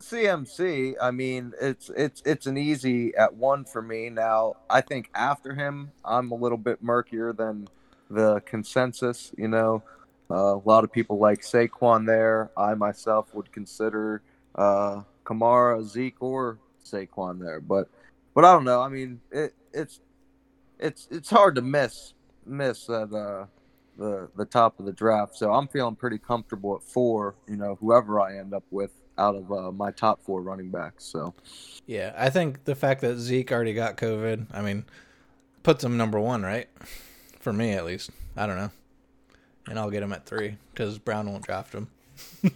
CMC. 0.00 0.94
I 1.00 1.10
mean, 1.10 1.52
it's 1.60 1.90
it's 1.96 2.22
it's 2.24 2.46
an 2.46 2.56
easy 2.56 3.14
at 3.16 3.34
one 3.34 3.64
for 3.64 3.82
me. 3.82 4.10
Now, 4.10 4.56
I 4.70 4.80
think 4.80 5.10
after 5.14 5.54
him, 5.54 5.92
I'm 6.04 6.30
a 6.30 6.34
little 6.34 6.58
bit 6.58 6.82
murkier 6.82 7.32
than 7.32 7.68
the 8.10 8.40
consensus. 8.40 9.32
You 9.36 9.48
know, 9.48 9.82
uh, 10.30 10.56
a 10.56 10.62
lot 10.64 10.84
of 10.84 10.92
people 10.92 11.18
like 11.18 11.40
Saquon 11.40 12.06
there. 12.06 12.50
I 12.56 12.74
myself 12.74 13.34
would 13.34 13.52
consider 13.52 14.22
uh, 14.54 15.02
Kamara, 15.24 15.82
Zeke, 15.82 16.22
or 16.22 16.58
Saquon 16.84 17.40
there. 17.40 17.60
But 17.60 17.88
but 18.34 18.44
I 18.44 18.52
don't 18.52 18.64
know. 18.64 18.80
I 18.80 18.88
mean, 18.88 19.20
it, 19.30 19.54
it's 19.72 20.00
it's 20.78 21.08
it's 21.10 21.30
hard 21.30 21.54
to 21.56 21.62
miss 21.62 22.14
miss 22.46 22.88
at 22.88 23.12
uh, 23.12 23.46
the 23.98 24.28
the 24.36 24.44
top 24.44 24.78
of 24.78 24.86
the 24.86 24.92
draft. 24.92 25.36
So 25.36 25.52
I'm 25.52 25.68
feeling 25.68 25.96
pretty 25.96 26.18
comfortable 26.18 26.76
at 26.76 26.82
four. 26.82 27.34
You 27.46 27.56
know, 27.56 27.76
whoever 27.80 28.20
I 28.20 28.38
end 28.38 28.54
up 28.54 28.64
with 28.70 28.92
out 29.18 29.34
of 29.34 29.50
uh, 29.52 29.72
my 29.72 29.90
top 29.90 30.22
four 30.22 30.40
running 30.42 30.70
backs. 30.70 31.04
So 31.04 31.34
Yeah, 31.86 32.14
I 32.16 32.30
think 32.30 32.64
the 32.64 32.74
fact 32.74 33.00
that 33.02 33.16
Zeke 33.18 33.50
already 33.52 33.74
got 33.74 33.96
COVID, 33.96 34.46
I 34.52 34.62
mean, 34.62 34.84
puts 35.62 35.82
him 35.84 35.96
number 35.96 36.18
one, 36.20 36.42
right? 36.42 36.68
For 37.40 37.52
me, 37.52 37.72
at 37.72 37.84
least. 37.84 38.10
I 38.36 38.46
don't 38.46 38.56
know. 38.56 38.70
And 39.68 39.78
I'll 39.78 39.90
get 39.90 40.02
him 40.02 40.12
at 40.12 40.24
three 40.24 40.56
because 40.72 40.98
Brown 40.98 41.30
won't 41.30 41.44
draft 41.44 41.74
him. 41.74 41.88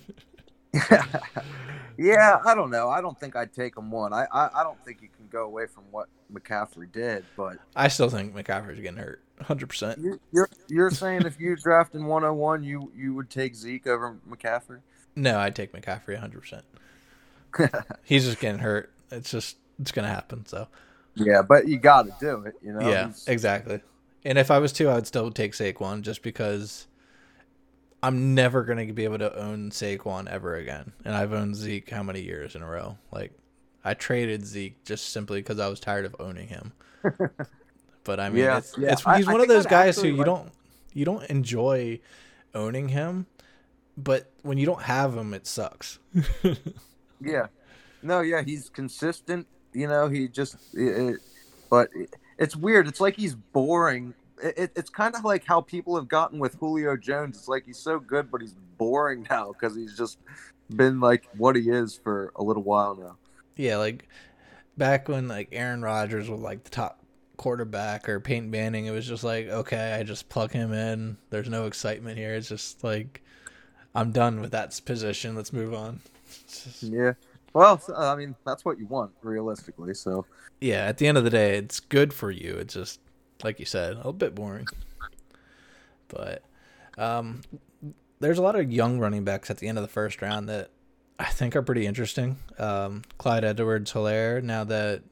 yeah, 1.99 2.41
I 2.45 2.55
don't 2.55 2.71
know. 2.71 2.89
I 2.89 3.01
don't 3.01 3.19
think 3.19 3.37
I'd 3.37 3.53
take 3.53 3.77
him 3.77 3.91
one. 3.91 4.13
I, 4.13 4.27
I 4.33 4.61
I 4.61 4.63
don't 4.63 4.83
think 4.85 5.03
you 5.03 5.09
can 5.15 5.29
go 5.31 5.45
away 5.45 5.67
from 5.67 5.85
what 5.91 6.09
McCaffrey 6.33 6.91
did, 6.91 7.25
but 7.37 7.59
I 7.77 7.89
still 7.89 8.09
think 8.09 8.35
McCaffrey's 8.35 8.81
getting 8.81 8.97
hurt 8.97 9.21
100%. 9.43 10.03
you- 10.03 10.21
you're 10.33 10.49
you're 10.69 10.91
saying 10.91 11.23
if 11.27 11.39
you 11.39 11.57
draft 11.57 11.95
in 11.95 12.07
101, 12.07 12.63
you 12.65 12.91
you 12.97 13.15
would 13.15 13.29
take 13.31 13.55
Zeke 13.55 13.87
over 13.87 14.17
McCaffrey? 14.29 14.81
No, 15.17 15.39
I'd 15.39 15.55
take 15.55 15.73
McCaffrey 15.73 16.19
100%. 16.21 16.63
He's 18.05 18.25
just 18.25 18.41
getting 18.41 18.61
hurt. 18.61 18.93
It's 19.11 19.31
just, 19.31 19.57
it's 19.81 19.93
going 19.93 20.09
to 20.09 20.13
happen. 20.15 20.47
So. 20.47 20.69
Yeah, 21.15 21.43
but 21.43 21.69
you 21.69 21.79
got 21.79 22.07
to 22.07 22.15
do 22.21 22.43
it. 22.47 22.55
You 22.63 22.73
know. 22.73 22.89
yeah, 22.89 23.07
He's- 23.07 23.29
exactly. 23.29 23.81
And 24.25 24.39
if 24.39 24.51
I 24.51 24.59
was 24.59 24.73
two, 24.73 24.89
I 24.89 24.95
would 24.95 25.07
still 25.07 25.31
take 25.33 25.53
Saquon 25.53 26.03
just 26.03 26.23
because 26.23 26.87
I'm 28.03 28.35
never 28.35 28.63
going 28.65 28.87
to 28.87 28.93
be 28.93 29.05
able 29.05 29.19
to 29.19 29.37
own 29.37 29.71
Saquon 29.71 30.29
ever 30.31 30.55
again. 30.57 30.93
And 31.05 31.15
I've 31.15 31.33
owned 31.33 31.57
Zeke 31.57 31.91
how 31.91 32.03
many 32.05 32.21
years 32.23 32.55
in 32.55 32.63
a 32.63 32.67
row? 32.69 32.97
Like, 33.11 33.33
I 33.85 33.95
traded 33.95 34.47
Zeke 34.47 34.83
just 34.85 35.11
simply 35.11 35.41
because 35.41 35.59
I 35.59 35.67
was 35.69 35.81
tired 35.81 36.05
of 36.05 36.15
owning 36.21 36.47
him. 36.49 36.73
but 38.05 38.21
I 38.21 38.29
mean, 38.31 38.45
Yeah, 38.45 38.59
it's, 38.59 38.79
yeah. 38.79 38.93
it's 38.93 39.03
he's 39.03 39.27
I 39.29 39.33
one 39.33 39.41
of 39.41 39.49
those 39.49 39.67
guys 39.67 40.01
who 40.01 40.07
you 40.09 40.17
like- 40.19 40.27
don't 40.27 40.53
you 40.95 41.05
don't 41.05 41.25
enjoy 41.31 41.99
owning 42.55 42.89
him, 42.91 43.27
but 43.97 44.31
when 44.43 44.59
you 44.59 44.67
don't 44.67 44.83
have 44.83 45.17
him, 45.17 45.35
it 45.35 45.47
sucks. 45.47 45.99
Yeah. 47.25 47.47
No, 48.03 48.21
yeah, 48.21 48.43
he's 48.43 48.69
consistent. 48.69 49.47
You 49.73 49.87
know, 49.87 50.09
he 50.09 50.29
just, 50.29 50.57
it, 50.75 50.81
it- 51.15 51.21
but 51.71 51.89
it, 51.95 52.15
it's 52.37 52.57
weird. 52.57 52.89
It's 52.89 53.01
like 53.01 53.15
he's 53.17 53.35
boring. 53.35 54.13
It, 54.43 54.55
it, 54.59 54.73
it's 54.77 54.91
kind 54.91 55.15
of 55.15 55.25
like 55.25 55.45
how 55.47 55.61
people 55.61 55.95
have 55.97 56.09
gotten 56.09 56.39
with 56.39 56.55
Julio 56.57 56.97
Jones. 56.97 57.37
It's 57.39 57.49
like 57.49 57.65
he's 57.65 57.79
so 57.79 57.99
good, 58.01 58.31
but 58.31 58.41
he's 58.41 58.55
boring 58.77 59.27
now 59.31 59.53
because 59.53 59.75
he's 59.77 59.97
just 59.97 60.19
been 60.75 61.01
like 61.01 61.29
what 61.37 61.55
he 61.57 61.71
is 61.71 61.95
for 62.03 62.33
a 62.37 62.43
little 62.43 62.63
while 62.65 62.95
now. 62.97 63.17
Yeah, 63.57 63.77
like 63.77 64.09
back 64.77 65.09
when 65.09 65.29
like 65.29 65.49
Aaron 65.53 65.81
Rodgers 65.83 66.29
was 66.29 66.41
like 66.41 66.65
the 66.65 66.71
top 66.71 66.99
quarterback 67.37 68.09
or 68.09 68.21
Peyton 68.21 68.51
Manning, 68.51 68.87
it 68.87 68.91
was 68.91 69.07
just 69.07 69.23
like, 69.25 69.47
okay, 69.47 69.95
I 69.95 70.03
just 70.03 70.29
plug 70.29 70.51
him 70.53 70.73
in. 70.73 71.17
There's 71.31 71.49
no 71.49 71.67
excitement 71.67 72.19
here. 72.19 72.35
It's 72.35 72.49
just 72.49 72.83
like, 72.83 73.23
I'm 73.95 74.13
done 74.13 74.41
with 74.41 74.53
that 74.53 74.79
position. 74.85 75.35
Let's 75.35 75.53
move 75.53 75.75
on. 75.75 76.01
Yeah. 76.81 77.13
Well, 77.53 77.81
I 77.95 78.17
mean, 78.17 78.35
that's 78.47 78.65
what 78.65 78.79
you 78.79 78.87
want 78.87 79.13
realistically. 79.23 79.93
So. 79.93 80.25
Yeah. 80.61 80.87
At 80.87 80.97
the 80.97 81.07
end 81.07 81.19
of 81.19 81.25
the 81.25 81.31
day, 81.31 81.59
it's 81.59 81.79
good 81.79 82.15
for 82.15 82.31
you. 82.31 82.55
It's 82.55 82.73
just 82.75 83.01
like 83.45 83.59
you 83.59 83.67
said, 83.67 83.93
a 83.93 83.97
little 83.97 84.13
bit 84.13 84.35
boring. 84.35 84.67
But 86.09 86.43
um, 86.99 87.43
there's 88.21 88.39
a 88.39 88.43
lot 88.43 88.57
of 88.57 88.71
young 88.71 88.99
running 88.99 89.25
backs 89.25 89.51
at 89.51 89.59
the 89.59 89.69
end 89.69 89.79
of 89.79 89.83
the 89.83 89.89
first 89.89 90.23
round 90.23 90.49
that 90.49 90.71
I 91.19 91.27
think 91.27 91.57
are 91.57 91.63
pretty 91.63 91.87
interesting. 91.87 92.37
Um, 92.59 93.03
Clyde 93.19 93.45
Edwards 93.45 93.93
Helaire, 93.93 94.43
now 94.43 94.65
that 94.65 95.03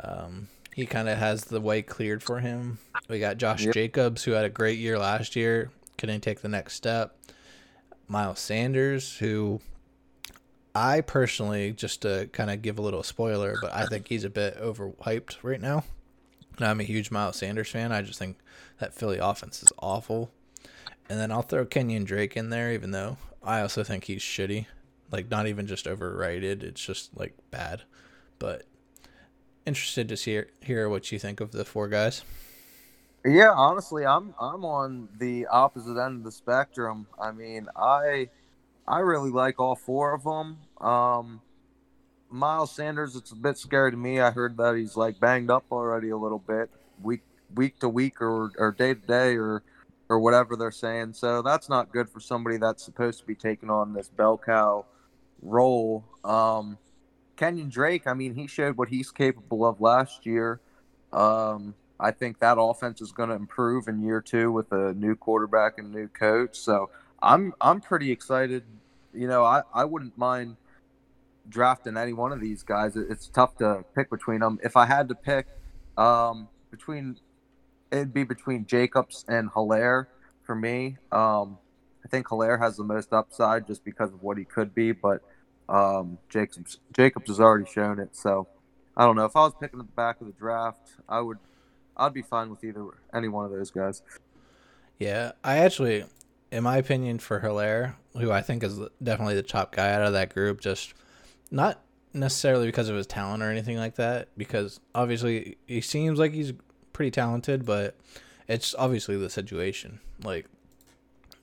um, 0.00 0.48
he 0.74 0.86
kind 0.86 1.08
of 1.08 1.18
has 1.18 1.44
the 1.44 1.60
way 1.60 1.82
cleared 1.82 2.22
for 2.22 2.40
him. 2.40 2.78
We 3.08 3.18
got 3.18 3.38
Josh 3.38 3.64
yep. 3.64 3.74
Jacobs, 3.74 4.24
who 4.24 4.32
had 4.32 4.44
a 4.44 4.50
great 4.50 4.78
year 4.78 4.98
last 4.98 5.36
year, 5.36 5.70
couldn't 5.98 6.20
take 6.20 6.40
the 6.40 6.48
next 6.48 6.74
step. 6.74 7.16
Miles 8.08 8.40
Sanders, 8.40 9.18
who 9.18 9.60
I 10.74 11.00
personally, 11.00 11.72
just 11.72 12.02
to 12.02 12.28
kind 12.32 12.50
of 12.50 12.62
give 12.62 12.78
a 12.78 12.82
little 12.82 13.02
spoiler, 13.02 13.56
but 13.60 13.74
I 13.74 13.86
think 13.86 14.08
he's 14.08 14.24
a 14.24 14.30
bit 14.30 14.60
overhyped 14.60 15.38
right 15.42 15.60
now. 15.60 15.84
I'm 16.58 16.80
a 16.80 16.84
huge 16.84 17.10
Miles 17.10 17.36
Sanders 17.36 17.70
fan. 17.70 17.92
I 17.92 18.02
just 18.02 18.18
think 18.18 18.38
that 18.78 18.94
Philly 18.94 19.18
offense 19.18 19.62
is 19.62 19.72
awful. 19.78 20.30
And 21.08 21.20
then 21.20 21.30
I'll 21.30 21.42
throw 21.42 21.64
Kenyan 21.66 22.04
Drake 22.04 22.36
in 22.36 22.50
there, 22.50 22.72
even 22.72 22.90
though 22.90 23.18
I 23.42 23.60
also 23.60 23.84
think 23.84 24.04
he's 24.04 24.22
shitty. 24.22 24.66
Like, 25.10 25.30
not 25.30 25.46
even 25.46 25.66
just 25.66 25.86
overrated, 25.86 26.62
it's 26.62 26.84
just, 26.84 27.16
like, 27.16 27.34
bad. 27.50 27.82
But 28.38 28.64
interested 29.64 30.08
to 30.08 30.16
see, 30.16 30.42
hear 30.60 30.88
what 30.88 31.12
you 31.12 31.18
think 31.18 31.40
of 31.40 31.52
the 31.52 31.64
four 31.64 31.88
guys. 31.88 32.22
Yeah, 33.26 33.50
honestly, 33.50 34.06
I'm 34.06 34.34
I'm 34.40 34.64
on 34.64 35.08
the 35.18 35.46
opposite 35.46 36.00
end 36.00 36.18
of 36.18 36.24
the 36.24 36.30
spectrum. 36.30 37.08
I 37.20 37.32
mean, 37.32 37.66
I 37.76 38.28
I 38.86 39.00
really 39.00 39.30
like 39.30 39.58
all 39.58 39.74
four 39.74 40.14
of 40.14 40.22
them. 40.22 40.58
Um, 40.80 41.40
Miles 42.30 42.70
Sanders, 42.70 43.16
it's 43.16 43.32
a 43.32 43.36
bit 43.36 43.58
scary 43.58 43.90
to 43.90 43.96
me. 43.96 44.20
I 44.20 44.30
heard 44.30 44.56
that 44.58 44.76
he's 44.76 44.96
like 44.96 45.18
banged 45.18 45.50
up 45.50 45.64
already 45.72 46.10
a 46.10 46.16
little 46.16 46.38
bit, 46.38 46.70
week 47.02 47.22
week 47.54 47.80
to 47.80 47.88
week 47.88 48.20
or, 48.22 48.52
or 48.58 48.70
day 48.72 48.94
to 48.94 49.00
day 49.00 49.36
or 49.36 49.62
or 50.08 50.20
whatever 50.20 50.54
they're 50.54 50.70
saying. 50.70 51.14
So 51.14 51.42
that's 51.42 51.68
not 51.68 51.90
good 51.92 52.08
for 52.08 52.20
somebody 52.20 52.58
that's 52.58 52.84
supposed 52.84 53.18
to 53.20 53.26
be 53.26 53.34
taking 53.34 53.70
on 53.70 53.92
this 53.92 54.08
bell 54.08 54.38
cow 54.38 54.86
role. 55.42 56.04
Um, 56.24 56.78
Kenyan 57.36 57.70
Drake, 57.70 58.06
I 58.06 58.14
mean, 58.14 58.34
he 58.34 58.46
showed 58.46 58.76
what 58.76 58.88
he's 58.88 59.10
capable 59.10 59.66
of 59.66 59.80
last 59.80 60.26
year. 60.26 60.60
Um, 61.12 61.74
I 61.98 62.10
think 62.10 62.38
that 62.40 62.58
offense 62.58 63.00
is 63.00 63.12
going 63.12 63.30
to 63.30 63.34
improve 63.34 63.88
in 63.88 64.02
year 64.02 64.20
two 64.20 64.52
with 64.52 64.70
a 64.72 64.92
new 64.92 65.16
quarterback 65.16 65.78
and 65.78 65.92
new 65.92 66.08
coach. 66.08 66.58
So 66.58 66.90
I'm 67.22 67.54
I'm 67.60 67.80
pretty 67.80 68.12
excited. 68.12 68.64
You 69.14 69.26
know, 69.26 69.44
I, 69.44 69.62
I 69.72 69.84
wouldn't 69.84 70.18
mind 70.18 70.56
drafting 71.48 71.96
any 71.96 72.12
one 72.12 72.32
of 72.32 72.40
these 72.40 72.62
guys. 72.62 72.96
It's 72.96 73.28
tough 73.28 73.56
to 73.58 73.84
pick 73.94 74.10
between 74.10 74.40
them. 74.40 74.58
If 74.62 74.76
I 74.76 74.86
had 74.86 75.08
to 75.08 75.14
pick 75.14 75.46
um, 75.96 76.48
between, 76.70 77.16
it'd 77.90 78.12
be 78.12 78.24
between 78.24 78.66
Jacobs 78.66 79.24
and 79.28 79.50
Helaire 79.50 80.06
for 80.42 80.54
me. 80.54 80.98
Um, 81.10 81.58
I 82.04 82.08
think 82.08 82.26
Helaire 82.28 82.58
has 82.60 82.76
the 82.76 82.84
most 82.84 83.12
upside 83.12 83.66
just 83.66 83.84
because 83.84 84.12
of 84.12 84.22
what 84.22 84.38
he 84.38 84.44
could 84.44 84.74
be, 84.74 84.92
but 84.92 85.22
um, 85.68 86.18
Jacobs 86.28 86.78
Jacobs 86.92 87.28
has 87.28 87.40
already 87.40 87.68
shown 87.70 87.98
it. 87.98 88.14
So 88.14 88.46
I 88.96 89.04
don't 89.04 89.16
know 89.16 89.24
if 89.24 89.34
I 89.34 89.40
was 89.40 89.54
picking 89.58 89.80
at 89.80 89.86
the 89.86 89.92
back 89.92 90.20
of 90.20 90.26
the 90.26 90.32
draft, 90.32 90.90
I 91.08 91.20
would 91.20 91.38
I'd 91.96 92.12
be 92.12 92.22
fine 92.22 92.50
with 92.50 92.62
either 92.64 92.86
any 93.14 93.28
one 93.28 93.44
of 93.44 93.50
those 93.50 93.70
guys. 93.70 94.02
Yeah, 94.98 95.32
I 95.44 95.58
actually, 95.58 96.04
in 96.50 96.62
my 96.62 96.78
opinion, 96.78 97.18
for 97.18 97.40
Helaire, 97.40 97.94
who 98.18 98.30
I 98.30 98.42
think 98.42 98.62
is 98.62 98.80
definitely 99.02 99.34
the 99.34 99.42
top 99.42 99.74
guy 99.74 99.92
out 99.92 100.02
of 100.02 100.12
that 100.12 100.32
group, 100.32 100.60
just 100.60 100.94
not 101.50 101.80
necessarily 102.12 102.66
because 102.66 102.88
of 102.88 102.96
his 102.96 103.06
talent 103.06 103.42
or 103.42 103.50
anything 103.50 103.76
like 103.76 103.96
that, 103.96 104.28
because 104.36 104.80
obviously 104.94 105.56
he 105.66 105.80
seems 105.80 106.18
like 106.18 106.32
he's 106.32 106.52
pretty 106.92 107.10
talented, 107.10 107.66
but 107.66 107.96
it's 108.48 108.74
obviously 108.78 109.16
the 109.16 109.30
situation. 109.30 110.00
Like 110.24 110.46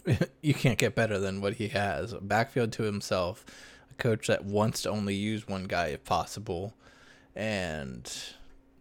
you 0.42 0.54
can't 0.54 0.78
get 0.78 0.96
better 0.96 1.20
than 1.20 1.42
what 1.42 1.56
he 1.56 1.70
has. 1.70 2.14
Backfield 2.22 2.72
to 2.74 2.84
himself, 2.84 3.46
a 3.92 3.94
coach 4.02 4.28
that 4.28 4.46
wants 4.46 4.82
to 4.84 4.90
only 4.90 5.16
use 5.16 5.48
one 5.48 5.66
guy 5.66 5.88
if 5.88 6.04
possible, 6.04 6.74
and 7.36 8.12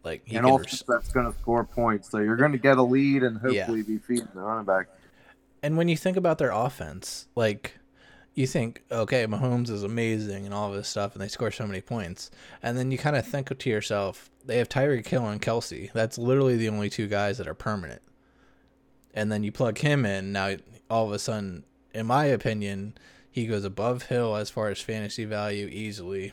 like 0.05 0.23
he 0.25 0.37
and 0.37 0.47
also 0.47 0.65
res- 0.65 0.85
that's 0.87 1.13
going 1.13 1.31
to 1.31 1.39
score 1.39 1.65
points. 1.65 2.11
So 2.11 2.19
you're 2.19 2.37
going 2.37 2.53
to 2.53 2.59
get 2.59 2.79
a 2.79 2.83
lead 2.83 3.23
and 3.23 3.39
hopefully 3.39 3.79
yeah. 3.79 3.87
be 3.87 3.99
feeding 3.99 4.29
the 4.35 4.41
running 4.41 4.65
back. 4.65 4.89
And 5.63 5.77
when 5.77 5.89
you 5.89 5.97
think 5.97 6.17
about 6.17 6.39
their 6.39 6.51
offense, 6.51 7.29
like 7.37 7.79
you 8.35 8.47
think, 8.47 8.83
okay, 8.91 9.27
Mahomes 9.27 9.71
is 9.71 9.83
amazing 9.83 10.45
and 10.45 10.55
all 10.55 10.73
this 10.73 10.89
stuff, 10.89 11.13
and 11.13 11.23
they 11.23 11.29
score 11.29 11.51
so 11.51 11.67
many 11.67 11.81
points. 11.81 12.31
And 12.63 12.77
then 12.77 12.91
you 12.91 12.99
kind 12.99 13.17
of 13.17 13.27
think 13.27 13.57
to 13.57 13.71
yourself, 13.71 14.31
they 14.45 14.59
have 14.59 14.69
Tyreek 14.69 15.07
Hill 15.07 15.27
and 15.29 15.41
Kelce. 15.41 15.93
That's 15.93 16.19
literally 16.19 16.57
the 16.57 16.69
only 16.69 16.91
two 16.91 17.07
guys 17.07 17.39
that 17.39 17.47
are 17.47 17.55
permanent. 17.55 18.03
And 19.15 19.31
then 19.31 19.45
you 19.45 19.53
plug 19.53 19.79
him 19.79 20.07
in. 20.07 20.33
Now, 20.33 20.57
all 20.91 21.07
of 21.07 21.13
a 21.13 21.19
sudden, 21.19 21.65
in 21.95 22.07
my 22.07 22.25
opinion, 22.25 22.95
he 23.31 23.47
goes 23.47 23.65
above 23.65 24.05
Hill 24.05 24.35
as 24.35 24.51
far 24.51 24.69
as 24.69 24.81
fantasy 24.81 25.25
value 25.27 25.67
easily. 25.67 26.33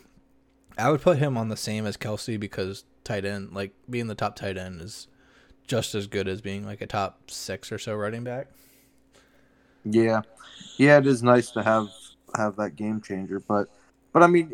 I 0.79 0.89
would 0.89 1.01
put 1.01 1.17
him 1.17 1.37
on 1.37 1.49
the 1.49 1.57
same 1.57 1.85
as 1.85 1.97
Kelce 1.97 2.39
because 2.39 2.85
tight 3.03 3.25
end, 3.25 3.53
like 3.53 3.73
being 3.89 4.07
the 4.07 4.15
top 4.15 4.35
tight 4.35 4.57
end, 4.57 4.81
is 4.81 5.07
just 5.67 5.93
as 5.93 6.07
good 6.07 6.27
as 6.27 6.41
being 6.41 6.65
like 6.65 6.81
a 6.81 6.87
top 6.87 7.29
six 7.29 7.71
or 7.71 7.77
so 7.77 7.93
running 7.95 8.23
back. 8.23 8.47
Yeah, 9.85 10.21
yeah, 10.77 10.97
it 10.97 11.07
is 11.07 11.23
nice 11.23 11.51
to 11.51 11.63
have 11.63 11.89
have 12.35 12.55
that 12.57 12.75
game 12.75 13.01
changer, 13.01 13.39
but 13.39 13.69
but 14.13 14.23
I 14.23 14.27
mean, 14.27 14.53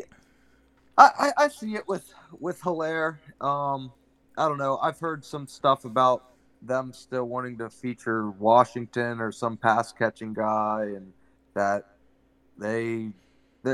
I 0.98 1.10
I, 1.18 1.44
I 1.44 1.48
see 1.48 1.74
it 1.74 1.86
with 1.88 2.12
with 2.40 2.60
Helaire. 2.60 3.18
Um, 3.40 3.92
I 4.36 4.48
don't 4.48 4.58
know. 4.58 4.78
I've 4.78 4.98
heard 4.98 5.24
some 5.24 5.46
stuff 5.46 5.84
about 5.84 6.30
them 6.62 6.92
still 6.92 7.24
wanting 7.24 7.58
to 7.58 7.70
feature 7.70 8.30
Washington 8.30 9.20
or 9.20 9.30
some 9.32 9.56
pass 9.56 9.92
catching 9.92 10.32
guy, 10.34 10.92
and 10.96 11.12
that 11.54 11.86
they 12.58 13.10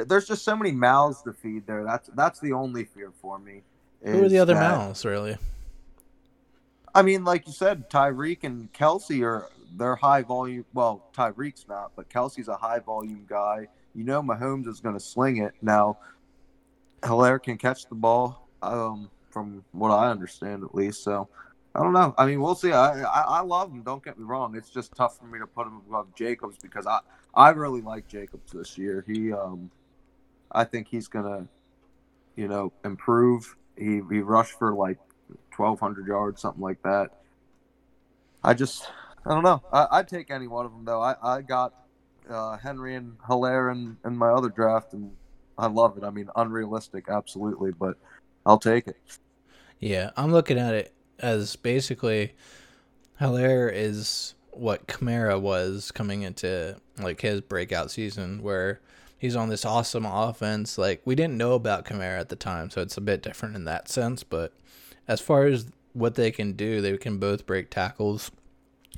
there's 0.00 0.26
just 0.26 0.44
so 0.44 0.56
many 0.56 0.72
mouths 0.72 1.22
to 1.22 1.32
feed 1.32 1.66
there. 1.66 1.84
That's 1.84 2.08
that's 2.14 2.40
the 2.40 2.52
only 2.52 2.84
fear 2.84 3.12
for 3.20 3.38
me. 3.38 3.62
Who 4.02 4.24
are 4.24 4.28
the 4.28 4.38
other 4.38 4.54
that, 4.54 4.60
mouths, 4.60 5.04
really? 5.04 5.36
I 6.94 7.02
mean, 7.02 7.24
like 7.24 7.46
you 7.46 7.52
said, 7.52 7.88
Tyreek 7.90 8.44
and 8.44 8.72
Kelce 8.72 9.22
are 9.22 9.48
they're 9.76 9.96
high 9.96 10.22
volume. 10.22 10.64
Well, 10.74 11.04
Tyreek's 11.14 11.66
not, 11.68 11.92
but 11.94 12.08
Kelce's 12.08 12.48
a 12.48 12.56
high 12.56 12.78
volume 12.78 13.24
guy. 13.28 13.68
You 13.94 14.04
know, 14.04 14.22
Mahomes 14.22 14.66
is 14.66 14.80
going 14.80 14.94
to 14.94 15.00
sling 15.00 15.38
it. 15.38 15.52
Now, 15.60 15.98
Helaire 17.02 17.42
can 17.42 17.58
catch 17.58 17.86
the 17.86 17.94
ball, 17.94 18.48
um, 18.62 19.10
from 19.30 19.64
what 19.72 19.90
I 19.90 20.10
understand 20.10 20.64
at 20.64 20.74
least. 20.74 21.02
So, 21.02 21.28
I 21.74 21.82
don't 21.82 21.92
know. 21.92 22.14
I 22.18 22.26
mean, 22.26 22.40
we'll 22.40 22.54
see. 22.54 22.72
I, 22.72 23.02
I, 23.02 23.20
I 23.22 23.40
love 23.40 23.70
him. 23.70 23.82
Don't 23.82 24.04
get 24.04 24.18
me 24.18 24.24
wrong. 24.24 24.54
It's 24.54 24.70
just 24.70 24.94
tough 24.94 25.18
for 25.18 25.26
me 25.26 25.38
to 25.38 25.46
put 25.46 25.66
him 25.66 25.80
above 25.88 26.14
Jacobs 26.14 26.56
because 26.62 26.86
I 26.86 27.00
I 27.34 27.50
really 27.50 27.80
like 27.80 28.08
Jacobs 28.08 28.52
this 28.52 28.76
year. 28.76 29.04
He 29.06 29.32
um, 29.32 29.70
I 30.52 30.64
think 30.64 30.88
he's 30.88 31.08
gonna, 31.08 31.46
you 32.36 32.48
know, 32.48 32.72
improve. 32.84 33.56
He 33.76 34.00
he 34.10 34.20
rushed 34.20 34.58
for 34.58 34.74
like 34.74 34.98
twelve 35.50 35.80
hundred 35.80 36.06
yards, 36.06 36.40
something 36.40 36.62
like 36.62 36.82
that. 36.82 37.10
I 38.44 38.54
just 38.54 38.90
I 39.24 39.30
don't 39.30 39.44
know. 39.44 39.62
I, 39.72 39.98
would 39.98 40.08
take 40.08 40.30
any 40.30 40.46
one 40.46 40.66
of 40.66 40.72
them 40.72 40.84
though. 40.84 41.00
I, 41.00 41.14
I 41.22 41.42
got 41.42 41.74
uh, 42.28 42.56
Henry 42.56 42.96
and 42.96 43.18
Helaire 43.18 43.72
in, 43.72 43.96
in 44.04 44.16
my 44.16 44.28
other 44.28 44.48
draft, 44.48 44.92
and 44.94 45.12
I 45.56 45.66
love 45.66 45.96
it. 45.96 46.04
I 46.04 46.10
mean, 46.10 46.28
unrealistic, 46.34 47.06
absolutely, 47.08 47.70
but 47.72 47.96
I'll 48.44 48.58
take 48.58 48.88
it. 48.88 48.96
Yeah, 49.78 50.10
I'm 50.16 50.32
looking 50.32 50.58
at 50.58 50.74
it 50.74 50.92
as 51.18 51.56
basically 51.56 52.34
Helaire 53.20 53.70
is 53.72 54.34
what 54.50 54.86
Kamara 54.86 55.40
was 55.40 55.90
coming 55.92 56.22
into 56.22 56.76
like 56.98 57.20
his 57.20 57.40
breakout 57.40 57.90
season, 57.90 58.42
where 58.42 58.80
he's 59.22 59.36
on 59.36 59.48
this 59.48 59.64
awesome 59.64 60.04
offense. 60.04 60.76
Like 60.76 61.00
we 61.04 61.14
didn't 61.14 61.38
know 61.38 61.52
about 61.54 61.84
Kamara 61.84 62.18
at 62.18 62.28
the 62.28 62.36
time, 62.36 62.70
so 62.70 62.82
it's 62.82 62.96
a 62.96 63.00
bit 63.00 63.22
different 63.22 63.54
in 63.54 63.64
that 63.66 63.88
sense. 63.88 64.24
But 64.24 64.52
as 65.06 65.20
far 65.20 65.46
as 65.46 65.66
what 65.92 66.16
they 66.16 66.32
can 66.32 66.54
do, 66.54 66.80
they 66.80 66.96
can 66.96 67.18
both 67.18 67.46
break 67.46 67.70
tackles 67.70 68.32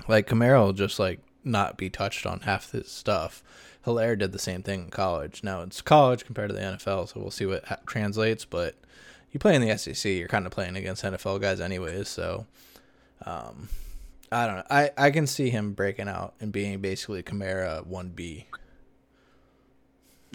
like 0.09 0.27
Kamara 0.27 0.65
will 0.65 0.73
just 0.73 0.99
like 0.99 1.21
not 1.45 1.77
be 1.77 1.91
touched 1.91 2.25
on 2.25 2.41
half 2.41 2.73
this 2.73 2.91
stuff. 2.91 3.43
Helaire 3.87 4.19
did 4.19 4.33
the 4.33 4.39
same 4.39 4.63
thing 4.63 4.85
in 4.85 4.91
college. 4.91 5.43
Now 5.45 5.61
it's 5.61 5.83
college 5.83 6.25
compared 6.25 6.49
to 6.49 6.55
the 6.55 6.63
NFL, 6.63 7.13
so 7.13 7.21
we'll 7.21 7.31
see 7.31 7.45
what 7.45 7.67
ha- 7.67 7.77
translates. 7.87 8.47
But 8.47 8.77
you 9.31 9.39
play 9.39 9.55
in 9.55 9.61
the 9.61 9.77
SEC, 9.77 10.11
you're 10.11 10.27
kind 10.27 10.47
of 10.47 10.53
playing 10.53 10.77
against 10.77 11.05
NFL 11.05 11.43
guys 11.43 11.61
anyways. 11.61 12.09
So 12.09 12.47
um, 13.27 13.69
I 14.33 14.47
don't 14.47 14.57
know. 14.57 14.67
I, 14.71 14.91
I 14.97 15.11
can 15.11 15.27
see 15.27 15.51
him 15.51 15.75
breaking 15.75 16.09
out 16.09 16.33
and 16.41 16.51
being 16.51 16.81
basically 16.81 17.23
Kamara 17.23 17.85
one 17.87 18.09
B. 18.09 18.47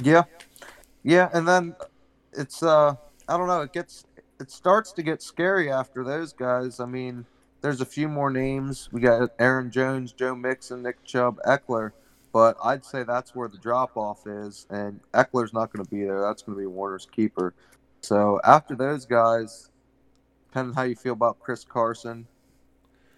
Yeah, 0.02 0.24
yeah, 1.04 1.30
and 1.34 1.48
then 1.48 1.76
it's 2.34 2.64
uh 2.64 2.96
I 3.28 3.38
don't 3.38 3.48
know. 3.48 3.62
It 3.62 3.74
gets 3.74 4.06
it 4.40 4.52
starts 4.52 4.92
to 4.94 5.04
get 5.04 5.22
scary 5.22 5.72
after 5.72 6.04
those 6.04 6.34
guys. 6.34 6.80
I 6.80 6.86
mean, 6.86 7.26
there's 7.62 7.82
a 7.82 7.86
few 7.86 8.08
more 8.08 8.30
names. 8.30 8.90
We 8.92 9.02
got 9.02 9.32
Aaron 9.40 9.70
Jones, 9.72 10.14
Joe 10.14 10.36
Mixon, 10.36 10.82
Nick 10.82 11.04
Chubb, 11.04 11.40
Ekeler, 11.46 11.92
but 12.32 12.58
I'd 12.64 12.86
say 12.86 13.04
that's 13.04 13.36
where 13.36 13.48
the 13.48 13.58
drop 13.58 13.98
off 13.98 14.26
is, 14.28 14.66
and 14.70 15.00
Ekeler's 15.14 15.54
not 15.54 15.74
going 15.74 15.84
to 15.84 15.92
be 15.92 16.04
there. 16.04 16.22
That's 16.22 16.42
going 16.42 16.58
to 16.58 16.62
be 16.62 16.68
Warner's 16.68 17.06
keeper. 17.06 17.54
So 18.02 18.40
after 18.44 18.76
those 18.76 19.06
guys, 19.06 19.70
depending 20.48 20.72
on 20.72 20.76
how 20.76 20.84
you 20.84 20.96
feel 20.96 21.14
about 21.14 21.40
Chris 21.40 21.64
Carson. 21.64 22.28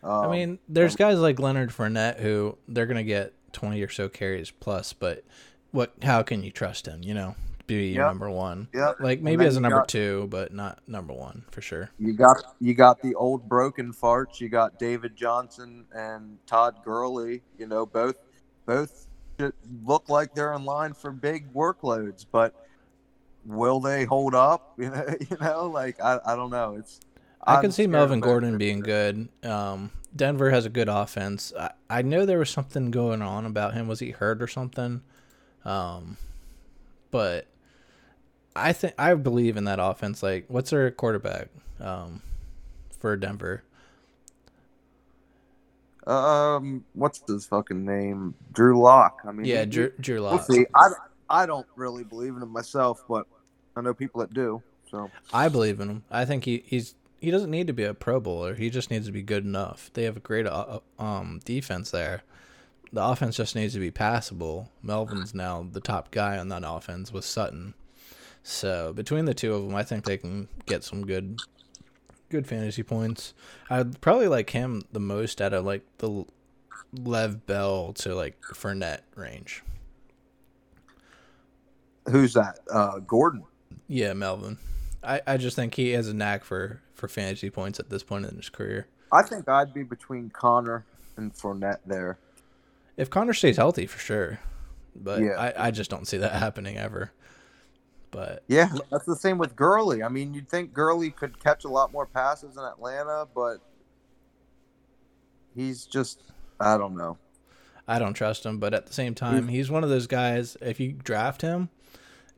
Um, 0.04 0.12
I 0.12 0.32
mean, 0.32 0.60
there's 0.68 0.96
guys 0.96 1.20
like 1.20 1.40
Leonard 1.40 1.70
Fournette 1.70 2.20
who 2.20 2.58
they're 2.68 2.88
going 2.88 2.98
to 2.98 3.04
get 3.04 3.34
20 3.54 3.82
or 3.82 3.90
so 3.90 4.10
carries 4.10 4.50
plus, 4.50 4.94
but 4.94 5.24
what? 5.72 5.94
How 6.02 6.24
can 6.24 6.44
you 6.44 6.52
trust 6.52 6.88
him? 6.88 7.02
You 7.04 7.14
know, 7.14 7.36
be 7.68 7.92
yep. 7.92 8.08
number 8.08 8.30
one. 8.30 8.68
Yeah, 8.74 8.94
like 9.00 9.22
maybe 9.22 9.46
as 9.46 9.58
a 9.58 9.62
number 9.62 9.80
got, 9.80 9.88
two, 9.90 10.28
but 10.30 10.54
not 10.54 10.80
number 10.88 11.14
one 11.14 11.44
for 11.52 11.62
sure. 11.62 11.90
You 12.00 12.14
got 12.14 12.38
you 12.60 12.74
got 12.74 13.02
the 13.02 13.16
old 13.16 13.48
broken 13.48 13.94
farts. 13.94 14.40
You 14.40 14.50
got 14.50 14.80
David 14.80 15.16
Johnson 15.16 15.86
and 15.94 16.38
Todd 16.46 16.76
Gurley. 16.84 17.42
You 17.58 17.68
know, 17.68 17.86
both 17.86 18.18
both 18.66 19.08
look 19.86 20.10
like 20.10 20.36
they're 20.36 20.54
in 20.54 20.66
line 20.66 20.94
for 20.94 21.12
big 21.12 21.52
workloads, 21.54 22.26
but 22.32 22.54
will 23.46 23.80
they 23.80 24.06
hold 24.06 24.36
up? 24.36 24.74
You 24.82 24.90
know, 24.90 25.16
you 25.30 25.38
know, 25.40 25.68
like 25.68 26.02
I, 26.02 26.20
I 26.26 26.36
don't 26.36 26.50
know. 26.50 26.76
It's 26.78 27.00
I 27.44 27.56
I'm 27.56 27.62
can 27.62 27.72
see 27.72 27.88
Melvin 27.88 28.20
Gordon 28.20 28.58
being 28.58 28.82
good. 28.82 29.30
Um, 29.44 29.92
Denver 30.16 30.50
has 30.50 30.66
a 30.66 30.70
good 30.70 30.90
offense. 30.90 31.54
I, 31.58 31.72
I 31.90 32.02
know 32.02 32.26
there 32.26 32.40
was 32.40 32.50
something 32.50 32.92
going 32.92 33.22
on 33.22 33.46
about 33.46 33.74
him. 33.74 33.88
Was 33.88 34.00
he 34.00 34.12
hurt 34.12 34.42
or 34.42 34.48
something? 34.48 35.02
Um, 35.66 36.18
but 37.12 37.48
I 38.56 38.74
think 38.74 38.94
I 38.98 39.14
believe 39.14 39.58
in 39.58 39.66
that 39.66 39.80
offense. 39.80 40.24
Like, 40.24 40.46
what's 40.48 40.70
their 40.72 40.92
quarterback 40.92 41.50
um, 41.80 42.22
for 43.00 43.16
Denver? 43.16 43.64
Um, 46.08 46.84
what's 46.94 47.22
his 47.28 47.46
fucking 47.46 47.86
name? 47.86 48.34
Drew 48.54 48.82
Lock. 48.82 49.22
I 49.26 49.32
mean, 49.32 49.46
yeah, 49.46 49.66
Drew, 49.66 49.92
Drew 50.00 50.20
Lock. 50.20 50.48
We'll 50.48 50.58
see. 50.58 50.66
I, 50.76 50.90
I 51.30 51.46
don't 51.46 51.68
really 51.76 52.04
believe 52.04 52.36
in 52.36 52.42
him 52.42 52.50
myself, 52.50 53.04
but 53.08 53.28
I 53.76 53.82
know 53.82 53.94
people 53.94 54.22
that 54.22 54.34
do. 54.34 54.62
So 54.90 55.10
I 55.34 55.48
believe 55.48 55.80
in 55.80 55.90
him. 55.90 56.04
I 56.12 56.26
think 56.26 56.44
he, 56.46 56.64
he's 56.66 56.96
he 57.20 57.32
doesn't 57.32 57.52
need 57.52 57.68
to 57.68 57.74
be 57.74 57.84
a 57.84 57.94
Pro 57.94 58.20
Bowler. 58.20 58.56
He 58.56 58.70
just 58.70 58.92
needs 58.92 59.06
to 59.06 59.12
be 59.12 59.22
good 59.22 59.46
enough. 59.46 59.92
They 59.94 60.04
have 60.04 60.18
a 60.18 60.22
great 60.22 60.48
uh, 60.48 60.80
um 61.00 61.40
defense 61.46 61.92
there. 61.92 62.24
The 62.94 63.04
offense 63.04 63.38
just 63.38 63.56
needs 63.56 63.74
to 63.74 63.80
be 63.80 63.92
passable. 63.92 64.70
Melvin's 64.84 65.34
now 65.34 65.66
the 65.72 65.80
top 65.80 66.12
guy 66.12 66.38
on 66.38 66.50
that 66.50 66.64
offense 66.66 67.12
with 67.12 67.24
Sutton. 67.24 67.74
So 68.44 68.92
between 68.94 69.26
the 69.26 69.34
two 69.34 69.54
of 69.54 69.64
them, 69.64 69.76
I 69.76 69.84
think 69.84 70.04
they 70.04 70.18
can 70.18 70.48
get 70.66 70.84
some 70.84 71.06
good, 71.06 71.40
good 72.30 72.48
fantasy 72.48 72.84
points. 72.84 73.34
I'd 73.70 74.02
probably 74.02 74.28
like 74.28 74.50
him 74.50 74.82
the 74.92 75.00
most 75.00 75.42
out 75.42 75.54
of 75.54 75.64
like 75.64 75.84
the 76.00 76.26
Lev 76.94 77.46
Bell 77.46 77.94
to 77.94 78.14
like 78.16 78.42
Fournette 78.42 79.02
range. 79.16 79.64
Who's 82.10 82.34
that? 82.34 82.60
Uh, 82.72 83.00
Gordon. 83.00 83.44
Yeah, 83.88 84.14
Melvin. 84.14 84.58
I, 85.04 85.22
I 85.26 85.38
just 85.38 85.56
think 85.56 85.76
he 85.76 85.92
has 85.92 86.08
a 86.08 86.14
knack 86.14 86.44
for 86.44 86.82
for 86.94 87.08
fantasy 87.08 87.50
points 87.50 87.80
at 87.80 87.90
this 87.90 88.04
point 88.04 88.26
in 88.26 88.36
his 88.36 88.50
career. 88.50 88.88
I 89.12 89.24
think 89.24 89.48
I'd 89.50 89.74
be 89.74 89.84
between 89.84 90.30
Conner 90.30 90.86
and 91.18 91.34
Fournette 91.34 91.80
there. 91.86 92.18
If 92.98 93.10
Conner 93.10 93.34
stays 93.34 93.58
healthy, 93.58 93.86
for 93.86 94.00
sure. 94.00 94.40
But 94.96 95.22
yeah. 95.22 95.54
I, 95.58 95.68
I 95.68 95.72
just 95.72 95.90
don't 95.90 96.08
see 96.08 96.18
that 96.18 96.34
happening 96.34 96.78
ever. 96.78 97.12
But 98.12 98.44
yeah, 98.48 98.70
that's 98.92 99.06
the 99.06 99.16
same 99.16 99.38
with 99.38 99.56
Gurley. 99.56 100.04
I 100.04 100.10
mean, 100.10 100.34
you'd 100.34 100.50
think 100.50 100.74
Gurley 100.74 101.12
could 101.12 101.40
catch 101.40 101.64
a 101.64 101.70
lot 101.70 101.94
more 101.94 102.06
passes 102.06 102.58
in 102.58 102.64
Atlanta, 102.64 103.26
but 103.34 103.60
he's 105.56 105.86
just 105.86 106.22
I 106.60 106.78
don't 106.78 106.98
know. 106.98 107.18
I 107.88 108.00
don't 108.00 108.14
trust 108.14 108.46
him, 108.46 108.60
but 108.60 108.74
at 108.74 108.86
the 108.86 108.94
same 108.94 109.16
time, 109.16 109.48
he's 109.48 109.72
one 109.72 109.84
of 109.84 109.90
those 109.90 110.08
guys. 110.08 110.56
If 110.62 110.80
you 110.80 110.92
draft 110.92 111.42
him, 111.42 111.70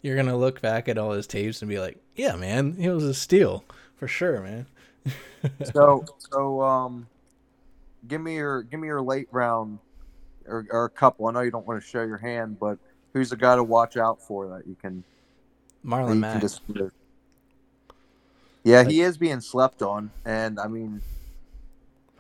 you're 0.02 0.16
gonna 0.16 0.38
look 0.38 0.62
back 0.62 0.88
at 0.88 0.98
all 0.98 1.12
his 1.12 1.28
tapes 1.28 1.62
and 1.62 1.70
be 1.70 1.80
like, 1.80 1.98
"Yeah, 2.16 2.36
man, 2.36 2.74
he 2.74 2.88
was 2.90 3.04
a 3.04 3.14
steal 3.14 3.66
for 3.96 4.08
sure, 4.08 4.42
man." 4.42 4.68
so, 5.74 6.06
so 6.32 6.62
um, 6.62 7.08
give 8.08 8.22
me 8.22 8.36
your 8.36 8.62
give 8.64 8.80
me 8.80 8.88
your 8.88 9.02
late 9.02 9.28
round 9.32 9.80
or, 10.48 10.66
or 10.70 10.86
a 10.86 10.90
couple. 10.90 11.28
I 11.28 11.32
know 11.32 11.42
you 11.42 11.52
don't 11.52 11.66
want 11.66 11.82
to 11.82 11.88
show 11.88 12.04
your 12.04 12.18
hand, 12.18 12.60
but 12.60 12.78
who's 13.14 13.30
the 13.30 13.38
guy 13.38 13.56
to 13.56 13.64
watch 13.64 13.98
out 13.98 14.22
for 14.22 14.48
that 14.50 14.68
you 14.68 14.76
can 14.82 15.04
Marlon 15.86 16.20
Mack. 16.20 16.42
Just, 16.42 16.62
yeah, 18.64 18.84
he 18.84 19.02
is 19.02 19.18
being 19.18 19.42
slept 19.42 19.82
on, 19.82 20.12
and 20.26 20.60
I 20.60 20.68
mean, 20.68 21.02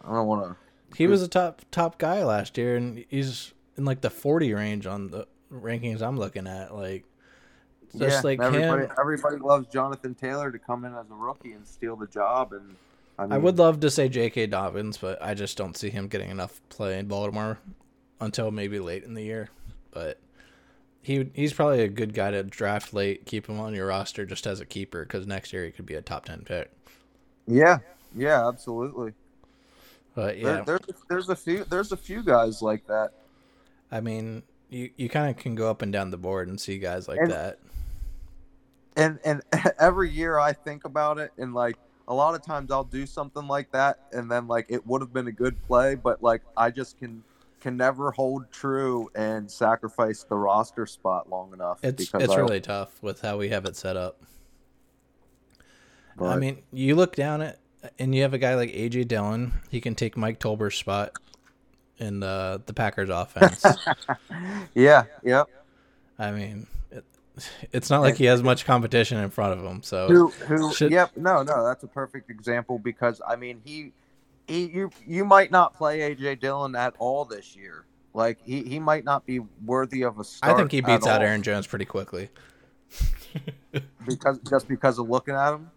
I 0.03 0.13
don't 0.13 0.27
want 0.27 0.45
to. 0.45 0.55
He 0.95 1.07
was 1.07 1.21
a 1.21 1.27
top 1.27 1.61
top 1.71 1.97
guy 1.97 2.23
last 2.23 2.57
year, 2.57 2.75
and 2.75 3.03
he's 3.09 3.53
in 3.77 3.85
like 3.85 4.01
the 4.01 4.09
forty 4.09 4.53
range 4.53 4.85
on 4.85 5.09
the 5.09 5.27
rankings 5.51 6.01
I'm 6.01 6.17
looking 6.17 6.47
at. 6.47 6.75
Like, 6.75 7.05
just 7.97 8.17
yeah, 8.17 8.21
like 8.21 8.41
everybody, 8.41 8.83
him. 8.83 8.91
Everybody 8.99 9.37
loves 9.37 9.67
Jonathan 9.67 10.13
Taylor 10.13 10.51
to 10.51 10.59
come 10.59 10.85
in 10.85 10.93
as 10.93 11.09
a 11.09 11.15
rookie 11.15 11.53
and 11.53 11.65
steal 11.65 11.95
the 11.95 12.07
job, 12.07 12.51
and 12.53 12.75
I, 13.17 13.23
mean, 13.23 13.31
I 13.31 13.37
would 13.37 13.57
love 13.57 13.79
to 13.79 13.89
say 13.89 14.09
J.K. 14.09 14.47
Dobbins, 14.47 14.97
but 14.97 15.21
I 15.23 15.33
just 15.33 15.57
don't 15.57 15.77
see 15.77 15.89
him 15.89 16.07
getting 16.07 16.29
enough 16.29 16.59
play 16.69 16.99
in 16.99 17.07
Baltimore 17.07 17.59
until 18.23 18.51
maybe 18.51 18.79
late 18.79 19.03
in 19.03 19.13
the 19.13 19.23
year. 19.23 19.49
But 19.91 20.19
he 21.01 21.29
he's 21.33 21.53
probably 21.53 21.81
a 21.81 21.89
good 21.89 22.13
guy 22.13 22.31
to 22.31 22.43
draft 22.43 22.93
late, 22.93 23.25
keep 23.25 23.47
him 23.47 23.59
on 23.59 23.73
your 23.73 23.87
roster 23.87 24.25
just 24.25 24.47
as 24.47 24.59
a 24.59 24.65
keeper 24.65 25.03
because 25.03 25.27
next 25.27 25.53
year 25.53 25.65
he 25.65 25.71
could 25.71 25.85
be 25.85 25.95
a 25.95 26.01
top 26.01 26.25
ten 26.25 26.41
pick. 26.41 26.71
Yeah, 27.45 27.79
yeah, 28.15 28.47
absolutely. 28.47 29.13
But 30.15 30.37
yeah, 30.37 30.61
there, 30.61 30.79
there's 30.79 31.01
there's 31.09 31.29
a 31.29 31.35
few 31.35 31.63
there's 31.65 31.91
a 31.91 31.97
few 31.97 32.23
guys 32.23 32.61
like 32.61 32.87
that. 32.87 33.11
I 33.91 33.99
mean, 33.99 34.43
you 34.69 34.89
you 34.95 35.09
kind 35.09 35.29
of 35.29 35.41
can 35.41 35.55
go 35.55 35.69
up 35.69 35.81
and 35.81 35.91
down 35.91 36.09
the 36.09 36.17
board 36.17 36.47
and 36.47 36.59
see 36.59 36.77
guys 36.77 37.07
like 37.07 37.19
and, 37.19 37.31
that. 37.31 37.59
And 38.95 39.19
and 39.25 39.41
every 39.79 40.09
year 40.09 40.39
I 40.39 40.53
think 40.53 40.85
about 40.85 41.17
it, 41.17 41.31
and 41.37 41.53
like 41.53 41.77
a 42.07 42.13
lot 42.13 42.35
of 42.35 42.45
times 42.45 42.71
I'll 42.71 42.83
do 42.83 43.05
something 43.05 43.47
like 43.47 43.71
that, 43.71 43.99
and 44.11 44.31
then 44.31 44.47
like 44.47 44.67
it 44.69 44.85
would 44.87 45.01
have 45.01 45.11
been 45.11 45.27
a 45.27 45.31
good 45.31 45.61
play, 45.63 45.95
but 45.95 46.23
like 46.23 46.41
I 46.55 46.69
just 46.69 46.99
can 46.99 47.23
can 47.63 47.77
never 47.77 48.11
hold 48.11 48.51
true 48.51 49.09
and 49.15 49.49
sacrifice 49.49 50.23
the 50.23 50.35
roster 50.35 50.85
spot 50.85 51.29
long 51.29 51.53
enough. 51.53 51.79
It's 51.81 52.13
it's 52.13 52.33
I, 52.33 52.35
really 52.35 52.59
tough 52.59 53.01
with 53.01 53.21
how 53.21 53.37
we 53.37 53.49
have 53.49 53.63
it 53.63 53.77
set 53.77 53.95
up. 53.95 54.21
But, 56.17 56.25
I 56.25 56.35
mean, 56.35 56.61
you 56.73 56.95
look 56.95 57.15
down 57.15 57.41
at 57.41 57.59
and 57.97 58.13
you 58.13 58.21
have 58.23 58.33
a 58.33 58.37
guy 58.37 58.55
like 58.55 58.69
AJ 58.71 59.07
Dillon. 59.07 59.53
He 59.69 59.79
can 59.79 59.95
take 59.95 60.17
Mike 60.17 60.39
Tolbert's 60.39 60.75
spot 60.75 61.13
in 61.97 62.19
the 62.19 62.61
the 62.65 62.73
Packers 62.73 63.09
offense. 63.09 63.65
yeah. 64.75 65.05
Yep. 65.23 65.47
I 66.19 66.31
mean, 66.31 66.67
it, 66.91 67.05
it's 67.71 67.89
not 67.89 68.01
like 68.01 68.17
he 68.17 68.25
has 68.25 68.43
much 68.43 68.65
competition 68.65 69.19
in 69.19 69.29
front 69.29 69.57
of 69.57 69.65
him. 69.65 69.81
So 69.83 70.07
who? 70.09 70.27
Who? 70.27 70.73
Should, 70.73 70.91
yep. 70.91 71.11
No. 71.15 71.43
No. 71.43 71.63
That's 71.63 71.83
a 71.85 71.87
perfect 71.87 72.29
example 72.29 72.77
because 72.77 73.21
I 73.25 73.37
mean 73.37 73.61
he 73.63 73.93
he, 74.47 74.65
you 74.65 74.89
you 75.05 75.25
might 75.25 75.51
not 75.51 75.75
play 75.75 75.99
AJ 75.99 76.39
Dillon 76.39 76.75
at 76.75 76.95
all 76.99 77.25
this 77.25 77.55
year. 77.55 77.85
Like 78.13 78.39
he, 78.43 78.63
he 78.63 78.79
might 78.79 79.03
not 79.03 79.25
be 79.25 79.39
worthy 79.65 80.03
of 80.03 80.19
a 80.19 80.23
start. 80.23 80.53
I 80.53 80.57
think 80.57 80.71
he 80.71 80.81
beats 80.81 81.07
out 81.07 81.21
all. 81.21 81.27
Aaron 81.27 81.41
Jones 81.41 81.65
pretty 81.65 81.85
quickly. 81.85 82.29
because 84.05 84.39
just 84.47 84.67
because 84.67 84.99
of 84.99 85.09
looking 85.09 85.33
at 85.33 85.53
him. 85.53 85.71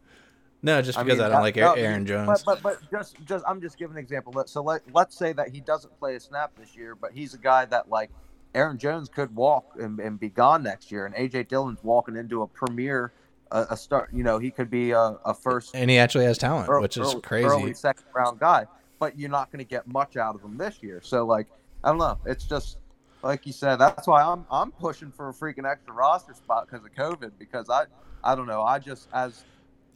No, 0.62 0.83
just 0.83 0.98
because 0.98 1.20
I, 1.20 1.22
mean, 1.22 1.31
I 1.31 1.35
don't 1.35 1.42
like 1.42 1.57
no, 1.57 1.72
Aaron 1.74 2.05
Jones. 2.05 2.42
But, 2.44 2.62
but 2.62 2.62
but 2.62 2.90
just 2.90 3.16
just 3.24 3.44
I'm 3.48 3.61
just 3.61 3.79
giving 3.79 3.96
an 3.96 4.02
example. 4.02 4.35
So 4.46 4.62
let 4.62 4.83
let's 4.92 5.16
say 5.16 5.33
that 5.33 5.48
he 5.48 5.61
doesn't 5.61 5.96
play 5.98 6.16
a 6.16 6.20
snap 6.20 6.52
this 6.57 6.76
year, 6.76 6.94
but 6.94 7.12
he's 7.12 7.35
a 7.35 7.38
guy 7.38 7.64
that 7.66 7.88
like 7.88 8.11
Aaron 8.55 8.79
Jones 8.79 9.09
could 9.09 9.35
walk 9.35 9.76
and, 9.79 9.98
and 10.00 10.18
be 10.18 10.29
gone 10.29 10.62
next 10.62 10.90
year, 10.90 11.07
and 11.07 11.14
AJ 11.14 11.48
Dillon's 11.48 11.83
walking 11.83 12.16
into 12.16 12.42
a 12.42 12.46
premier 12.46 13.12
a, 13.50 13.66
a 13.70 13.76
start. 13.76 14.11
You 14.12 14.22
know, 14.22 14.38
he 14.38 14.50
could 14.50 14.70
be 14.70 14.92
a, 14.92 15.16
a 15.24 15.35
first, 15.35 15.74
and 15.74 15.90
he 15.90 15.98
actually 15.98 16.24
has 16.24 16.38
talent, 16.38 16.68
early, 16.68 16.82
which 16.82 16.96
is 16.96 17.12
early, 17.12 17.20
crazy. 17.20 17.46
Early 17.46 17.74
second 17.74 18.04
round 18.14 18.38
guy, 18.38 18.66
but 18.98 19.18
you're 19.18 19.30
not 19.30 19.50
going 19.50 19.64
to 19.64 19.68
get 19.68 19.87
much 19.87 20.16
out 20.16 20.35
of 20.35 20.42
him 20.42 20.56
this 20.56 20.82
year. 20.82 21.00
So 21.02 21.24
like, 21.24 21.46
I 21.85 21.88
don't 21.88 21.98
know. 21.98 22.18
It's 22.26 22.44
just 22.44 22.78
like 23.22 23.46
you 23.46 23.52
said. 23.52 23.76
That's 23.76 24.06
why 24.06 24.22
I'm 24.22 24.44
I'm 24.50 24.72
pushing 24.72 25.12
for 25.12 25.28
a 25.28 25.32
freaking 25.32 25.70
extra 25.70 25.92
roster 25.92 26.35
spot 26.35 26.68
because 26.70 26.85
of 26.85 26.92
COVID. 26.94 27.32
Because 27.38 27.70
I 27.70 27.85
I 28.24 28.35
don't 28.35 28.46
know. 28.46 28.62
I 28.62 28.78
just 28.78 29.09
as 29.12 29.44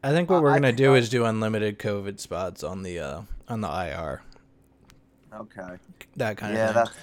I 0.02 0.10
think 0.10 0.30
what 0.30 0.42
we're 0.42 0.52
gonna 0.52 0.72
do 0.72 0.94
I, 0.94 0.98
is 0.98 1.08
do 1.08 1.24
unlimited 1.24 1.78
COVID 1.78 2.20
spots 2.20 2.62
on 2.62 2.82
the 2.82 2.98
uh 2.98 3.22
on 3.48 3.60
the 3.60 3.68
IR. 3.68 4.22
Okay. 5.32 5.76
That 6.16 6.36
kind 6.36 6.54
yeah, 6.54 6.70
of 6.70 6.88
thing. 6.88 6.96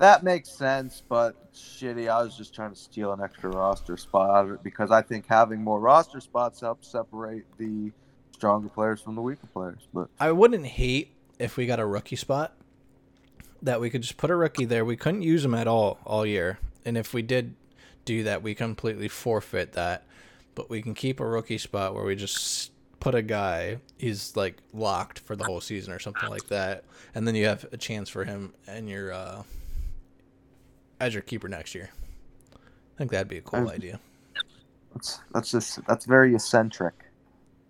That, 0.00 0.24
makes 0.24 0.48
sense, 0.48 1.02
but 1.06 1.52
shitty. 1.52 2.08
I 2.08 2.22
was 2.22 2.34
just 2.34 2.54
trying 2.54 2.70
to 2.70 2.76
steal 2.76 3.12
an 3.12 3.20
extra 3.20 3.50
roster 3.50 3.98
spot 3.98 4.30
out 4.30 4.46
of 4.46 4.52
it 4.52 4.62
because 4.62 4.90
I 4.90 5.02
think 5.02 5.26
having 5.28 5.62
more 5.62 5.78
roster 5.78 6.20
spots 6.20 6.58
helps 6.58 6.88
separate 6.88 7.44
the 7.58 7.92
stronger 8.32 8.70
players 8.70 9.02
from 9.02 9.14
the 9.14 9.20
weaker 9.20 9.46
players. 9.52 9.86
But 9.92 10.08
I 10.18 10.32
wouldn't 10.32 10.64
hate 10.64 11.12
if 11.38 11.58
we 11.58 11.66
got 11.66 11.80
a 11.80 11.86
rookie 11.86 12.16
spot 12.16 12.54
that 13.60 13.78
we 13.78 13.90
could 13.90 14.00
just 14.00 14.16
put 14.16 14.30
a 14.30 14.36
rookie 14.36 14.64
there. 14.64 14.86
We 14.86 14.96
couldn't 14.96 15.20
use 15.20 15.44
him 15.44 15.54
at 15.54 15.68
all 15.68 15.98
all 16.06 16.24
year, 16.24 16.58
and 16.86 16.96
if 16.96 17.12
we 17.12 17.20
did 17.20 17.54
do 18.06 18.22
that, 18.22 18.42
we 18.42 18.54
completely 18.54 19.08
forfeit 19.08 19.74
that. 19.74 20.06
But 20.54 20.70
we 20.70 20.80
can 20.80 20.94
keep 20.94 21.20
a 21.20 21.26
rookie 21.26 21.58
spot 21.58 21.94
where 21.94 22.04
we 22.04 22.16
just 22.16 22.72
put 23.00 23.14
a 23.14 23.22
guy 23.22 23.78
he's 23.98 24.34
like 24.34 24.56
locked 24.72 25.18
for 25.18 25.36
the 25.36 25.44
whole 25.44 25.60
season 25.60 25.92
or 25.92 25.98
something 25.98 26.30
like 26.30 26.46
that, 26.48 26.84
and 27.14 27.28
then 27.28 27.34
you 27.34 27.44
have 27.44 27.66
a 27.70 27.76
chance 27.76 28.08
for 28.08 28.24
him 28.24 28.54
and 28.66 28.88
your 28.88 29.12
uh, 29.12 29.42
as 31.00 31.14
your 31.14 31.22
keeper 31.22 31.48
next 31.48 31.74
year. 31.74 31.90
I 32.54 32.98
think 32.98 33.10
that'd 33.10 33.28
be 33.28 33.38
a 33.38 33.42
cool 33.42 33.60
Um, 33.60 33.68
idea. 33.68 33.98
That's 34.92 35.20
that's 35.32 35.50
just 35.50 35.84
that's 35.86 36.04
very 36.04 36.34
eccentric. 36.34 36.94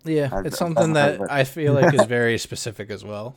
Yeah, 0.05 0.31
I've- 0.33 0.49
it's 0.49 0.55
I've 0.57 0.59
something 0.59 0.95
heard 0.95 1.19
that 1.19 1.21
it. 1.23 1.27
I 1.31 1.45
feel 1.45 1.73
like 1.75 1.95
is 1.95 2.05
very 2.07 2.37
specific 2.49 2.91
as 2.91 3.05
well. 3.05 3.37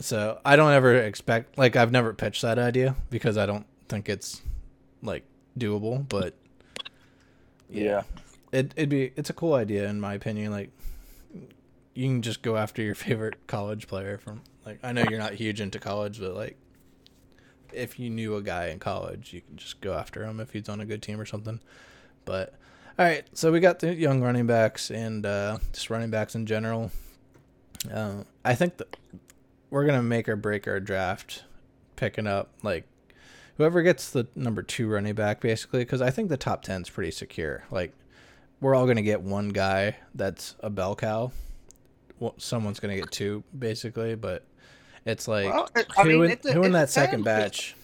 So 0.00 0.40
I 0.44 0.56
don't 0.56 0.72
ever 0.72 0.96
expect 0.96 1.58
like 1.58 1.76
I've 1.76 1.92
never 1.92 2.12
pitched 2.14 2.42
that 2.42 2.58
idea 2.58 2.96
because 3.10 3.36
I 3.38 3.46
don't 3.46 3.66
think 3.88 4.08
it's 4.08 4.40
like 5.02 5.24
doable, 5.58 6.08
but 6.08 6.34
Yeah. 7.68 8.02
it 8.52 8.72
it'd 8.76 8.88
be 8.88 9.12
it's 9.16 9.30
a 9.30 9.34
cool 9.34 9.54
idea 9.54 9.88
in 9.88 10.00
my 10.00 10.14
opinion. 10.14 10.50
Like 10.52 10.70
you 11.94 12.06
can 12.06 12.22
just 12.22 12.42
go 12.42 12.56
after 12.56 12.82
your 12.82 12.94
favorite 13.06 13.46
college 13.46 13.86
player 13.86 14.18
from 14.18 14.40
like 14.64 14.78
I 14.82 14.92
know 14.92 15.04
you're 15.10 15.18
not 15.20 15.34
huge 15.34 15.60
into 15.60 15.78
college, 15.78 16.18
but 16.20 16.34
like 16.34 16.56
if 17.72 17.98
you 17.98 18.10
knew 18.10 18.36
a 18.36 18.42
guy 18.42 18.68
in 18.68 18.78
college, 18.78 19.32
you 19.32 19.40
can 19.40 19.56
just 19.56 19.80
go 19.80 19.94
after 19.94 20.24
him 20.24 20.40
if 20.40 20.52
he's 20.52 20.68
on 20.68 20.80
a 20.80 20.86
good 20.86 21.02
team 21.02 21.20
or 21.20 21.26
something. 21.26 21.60
But 22.24 22.54
all 22.98 23.06
right, 23.06 23.24
so 23.32 23.52
we 23.52 23.60
got 23.60 23.78
the 23.78 23.94
young 23.94 24.20
running 24.20 24.46
backs 24.46 24.90
and 24.90 25.24
uh, 25.24 25.58
just 25.72 25.88
running 25.88 26.10
backs 26.10 26.34
in 26.34 26.46
general. 26.46 26.90
Uh, 27.92 28.24
I 28.44 28.54
think 28.54 28.78
that 28.78 28.96
we're 29.70 29.86
gonna 29.86 30.02
make 30.02 30.28
or 30.28 30.36
break 30.36 30.66
our 30.66 30.80
draft, 30.80 31.44
picking 31.96 32.26
up 32.26 32.50
like 32.62 32.84
whoever 33.56 33.82
gets 33.82 34.10
the 34.10 34.26
number 34.34 34.62
two 34.62 34.88
running 34.88 35.14
back, 35.14 35.40
basically, 35.40 35.80
because 35.80 36.02
I 36.02 36.10
think 36.10 36.28
the 36.28 36.36
top 36.36 36.62
ten 36.62 36.82
is 36.82 36.90
pretty 36.90 37.12
secure. 37.12 37.64
Like 37.70 37.92
we're 38.60 38.74
all 38.74 38.86
gonna 38.86 39.02
get 39.02 39.20
one 39.22 39.50
guy 39.50 39.96
that's 40.14 40.56
a 40.60 40.70
bell 40.70 40.96
cow. 40.96 41.30
Well, 42.18 42.34
someone's 42.36 42.80
gonna 42.80 42.96
get 42.96 43.10
two, 43.12 43.44
basically, 43.56 44.16
but 44.16 44.44
it's 45.08 45.26
like 45.26 45.52
Well, 45.52 45.68
it- 45.74 45.86
I 45.96 46.02
who 46.02 46.08
mean, 46.08 46.24
in, 46.24 46.30
it 46.30 46.42
de- 46.42 46.52
who 46.52 46.62
in 46.62 46.70
it 46.70 46.72
that 46.72 46.90
second 46.90 47.24
batch? 47.24 47.74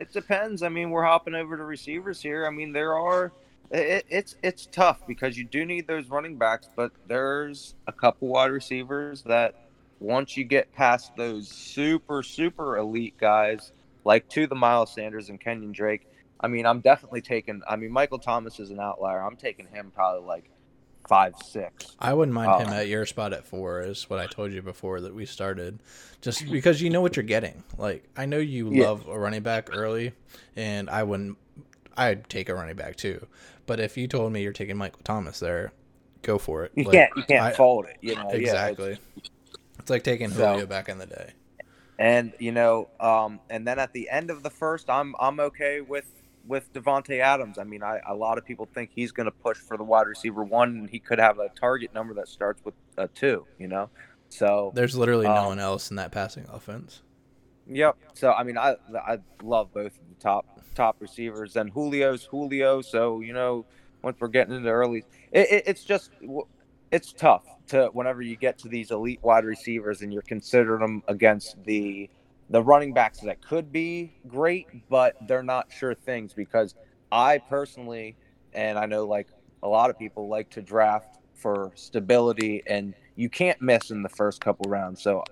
It 0.00 0.12
depends. 0.12 0.62
I 0.62 0.68
mean, 0.68 0.90
we're 0.90 1.04
hopping 1.04 1.34
over 1.34 1.56
to 1.56 1.64
receivers 1.64 2.20
here. 2.20 2.46
I 2.46 2.50
mean, 2.50 2.72
there 2.72 2.94
are. 2.96 3.32
It, 3.70 4.04
it's 4.10 4.36
it's 4.42 4.66
tough 4.66 5.06
because 5.06 5.38
you 5.38 5.44
do 5.44 5.64
need 5.64 5.86
those 5.86 6.08
running 6.10 6.36
backs, 6.36 6.68
but 6.76 6.92
there's 7.08 7.74
a 7.86 7.92
couple 7.92 8.28
wide 8.28 8.50
receivers 8.50 9.22
that 9.22 9.54
once 10.00 10.36
you 10.36 10.44
get 10.44 10.72
past 10.74 11.16
those 11.16 11.48
super 11.48 12.22
super 12.22 12.76
elite 12.76 13.16
guys 13.18 13.72
like 14.04 14.28
to 14.30 14.46
the 14.46 14.54
Miles 14.54 14.92
Sanders 14.92 15.30
and 15.30 15.40
Kenyan 15.40 15.72
Drake. 15.72 16.06
I 16.40 16.48
mean, 16.48 16.66
I'm 16.66 16.80
definitely 16.80 17.22
taking. 17.22 17.62
I 17.66 17.76
mean, 17.76 17.90
Michael 17.90 18.18
Thomas 18.18 18.60
is 18.60 18.70
an 18.70 18.80
outlier. 18.80 19.20
I'm 19.24 19.36
taking 19.36 19.66
him 19.68 19.90
probably 19.94 20.26
like 20.26 20.50
five 21.08 21.34
six. 21.44 21.96
I 21.98 22.14
wouldn't 22.14 22.34
mind 22.34 22.62
him 22.66 22.72
at 22.72 22.88
your 22.88 23.06
spot 23.06 23.32
at 23.32 23.46
four, 23.46 23.80
is 23.82 24.08
what 24.08 24.18
I 24.18 24.26
told 24.26 24.52
you 24.52 24.62
before 24.62 25.00
that 25.00 25.14
we 25.14 25.26
started. 25.26 25.78
Just 26.20 26.50
because 26.50 26.80
you 26.80 26.88
know 26.90 27.00
what 27.02 27.16
you're 27.16 27.22
getting. 27.22 27.62
Like 27.76 28.04
I 28.16 28.26
know 28.26 28.38
you 28.38 28.70
Yeah. 28.72 28.86
love 28.88 29.06
a 29.08 29.18
running 29.18 29.42
back 29.42 29.68
early, 29.72 30.12
and 30.56 30.88
I 30.88 31.02
wouldn't. 31.02 31.36
I'd 31.96 32.28
take 32.28 32.48
a 32.48 32.54
running 32.54 32.76
back 32.76 32.96
too, 32.96 33.26
but 33.66 33.78
if 33.80 33.96
you 33.96 34.08
told 34.08 34.32
me 34.32 34.42
you're 34.42 34.52
taking 34.52 34.76
Michael 34.76 35.00
Thomas 35.04 35.38
there, 35.40 35.72
go 36.22 36.38
for 36.38 36.64
it. 36.64 36.72
You 36.74 36.84
Like, 36.84 36.92
can't 36.92 37.10
you 37.16 37.22
can't 37.24 37.42
I- 37.44 37.52
fold 37.52 37.86
it. 37.86 37.96
You 38.00 38.14
know 38.16 38.22
Yeah, 38.30 38.36
it's- 38.36 38.40
exactly. 38.40 38.98
it's 39.78 39.90
like 39.90 40.02
taking 40.02 40.30
So- 40.30 40.52
Julio 40.52 40.66
back 40.66 40.88
in 40.88 40.98
the 40.98 41.06
day. 41.06 41.32
And 41.98 42.32
you 42.40 42.50
know, 42.50 42.88
um, 42.98 43.38
and 43.48 43.64
then 43.68 43.78
at 43.78 43.92
the 43.92 44.10
end 44.10 44.30
of 44.30 44.42
the 44.42 44.50
first, 44.50 44.90
I'm 44.90 45.14
I'm 45.20 45.38
okay 45.38 45.80
with 45.80 46.06
with 46.46 46.72
Davante 46.72 47.20
Adams. 47.20 47.58
I 47.58 47.64
mean, 47.64 47.82
I 47.82 48.00
a 48.06 48.14
lot 48.14 48.38
of 48.38 48.44
people 48.44 48.68
think 48.74 48.90
he's 48.94 49.12
going 49.12 49.26
to 49.26 49.32
push 49.32 49.58
for 49.58 49.76
the 49.76 49.84
wide 49.84 50.06
receiver 50.06 50.42
one, 50.42 50.70
and 50.70 50.90
he 50.90 50.98
could 50.98 51.18
have 51.18 51.38
a 51.38 51.48
target 51.50 51.92
number 51.94 52.14
that 52.14 52.28
starts 52.28 52.64
with 52.64 52.74
a 52.96 53.08
two. 53.08 53.46
You 53.58 53.68
know, 53.68 53.90
so 54.28 54.72
There's 54.74 54.96
literally 54.96 55.26
no 55.26 55.34
Um, 55.34 55.46
one 55.46 55.58
else 55.60 55.90
in 55.90 55.96
that 55.96 56.12
passing 56.12 56.46
offense. 56.52 57.02
yep. 57.66 57.96
So 58.14 58.32
I 58.32 58.42
mean, 58.44 58.58
I 58.58 58.76
I 58.94 59.18
love 59.42 59.72
both 59.72 59.86
of 59.98 60.08
the 60.08 60.20
top 60.20 60.46
top 60.74 60.96
receivers, 61.00 61.56
and 61.56 61.72
Julio's 61.72 62.24
Julio. 62.24 62.80
So 62.82 63.20
you 63.20 63.32
know, 63.32 63.64
once 64.02 64.16
we're 64.20 64.28
getting 64.28 64.54
into 64.54 64.68
early, 64.70 65.04
it, 65.32 65.46
it, 65.50 65.64
it's 65.66 65.84
just 65.84 66.10
it's 66.90 67.12
tough 67.12 67.44
to 67.68 67.86
whenever 67.92 68.22
you 68.22 68.36
get 68.36 68.58
to 68.58 68.68
these 68.68 68.90
elite 68.90 69.20
wide 69.22 69.44
receivers 69.44 70.02
and 70.02 70.12
you're 70.12 70.22
considering 70.22 70.80
them 70.80 71.02
against 71.08 71.62
the 71.64 72.08
the 72.50 72.62
running 72.62 72.92
backs 72.92 73.20
that 73.20 73.42
could 73.42 73.72
be 73.72 74.12
great, 74.28 74.66
but 74.88 75.16
they're 75.26 75.42
not 75.42 75.72
sure 75.72 75.94
things 75.94 76.32
because 76.32 76.74
I 77.10 77.38
personally 77.38 78.16
and 78.52 78.78
I 78.78 78.86
know 78.86 79.04
like 79.04 79.28
a 79.62 79.68
lot 79.68 79.90
of 79.90 79.98
people 79.98 80.28
like 80.28 80.50
to 80.50 80.62
draft 80.62 81.18
for 81.34 81.72
stability 81.74 82.62
and 82.66 82.94
you 83.16 83.28
can't 83.28 83.60
miss 83.60 83.90
in 83.90 84.02
the 84.02 84.08
first 84.08 84.40
couple 84.40 84.70
rounds. 84.70 85.02
So 85.02 85.24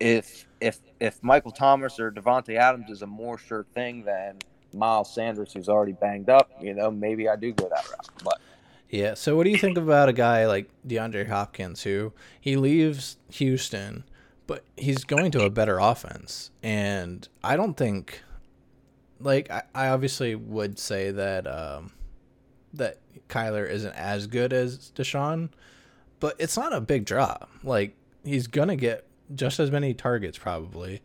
if 0.00 0.46
if 0.60 0.80
if 1.00 1.22
Michael 1.22 1.52
Thomas 1.52 1.98
or 1.98 2.10
Davante 2.10 2.56
Adams 2.56 2.90
is 2.90 3.02
a 3.02 3.06
more 3.06 3.38
sure 3.38 3.64
thing 3.74 4.04
than 4.04 4.38
Miles 4.72 5.14
Sanders 5.14 5.52
who's 5.52 5.68
already 5.68 5.92
banged 5.92 6.28
up, 6.28 6.50
you 6.60 6.74
know, 6.74 6.90
maybe 6.90 7.28
I 7.28 7.36
do 7.36 7.52
go 7.52 7.68
that 7.68 7.88
route. 7.90 8.08
But 8.22 8.40
Yeah. 8.90 9.14
So, 9.14 9.36
what 9.36 9.44
do 9.44 9.50
you 9.50 9.58
think 9.58 9.78
about 9.78 10.08
a 10.08 10.12
guy 10.12 10.46
like 10.46 10.68
DeAndre 10.86 11.28
Hopkins, 11.28 11.82
who 11.82 12.12
he 12.40 12.56
leaves 12.56 13.16
Houston, 13.32 14.04
but 14.46 14.64
he's 14.76 15.04
going 15.04 15.30
to 15.32 15.44
a 15.44 15.50
better 15.50 15.78
offense, 15.78 16.50
and 16.62 17.28
I 17.42 17.56
don't 17.56 17.76
think, 17.76 18.22
like, 19.20 19.50
I, 19.50 19.62
I 19.74 19.88
obviously 19.88 20.34
would 20.34 20.78
say 20.78 21.10
that 21.10 21.46
um, 21.46 21.92
that 22.72 22.98
Kyler 23.28 23.68
isn't 23.68 23.94
as 23.94 24.26
good 24.26 24.52
as 24.52 24.92
Deshaun, 24.94 25.50
but 26.20 26.36
it's 26.38 26.56
not 26.56 26.72
a 26.72 26.80
big 26.80 27.04
drop. 27.04 27.50
Like, 27.62 27.96
he's 28.24 28.46
gonna 28.46 28.76
get 28.76 29.06
just 29.34 29.58
as 29.60 29.70
many 29.70 29.94
targets 29.94 30.38
probably. 30.38 31.02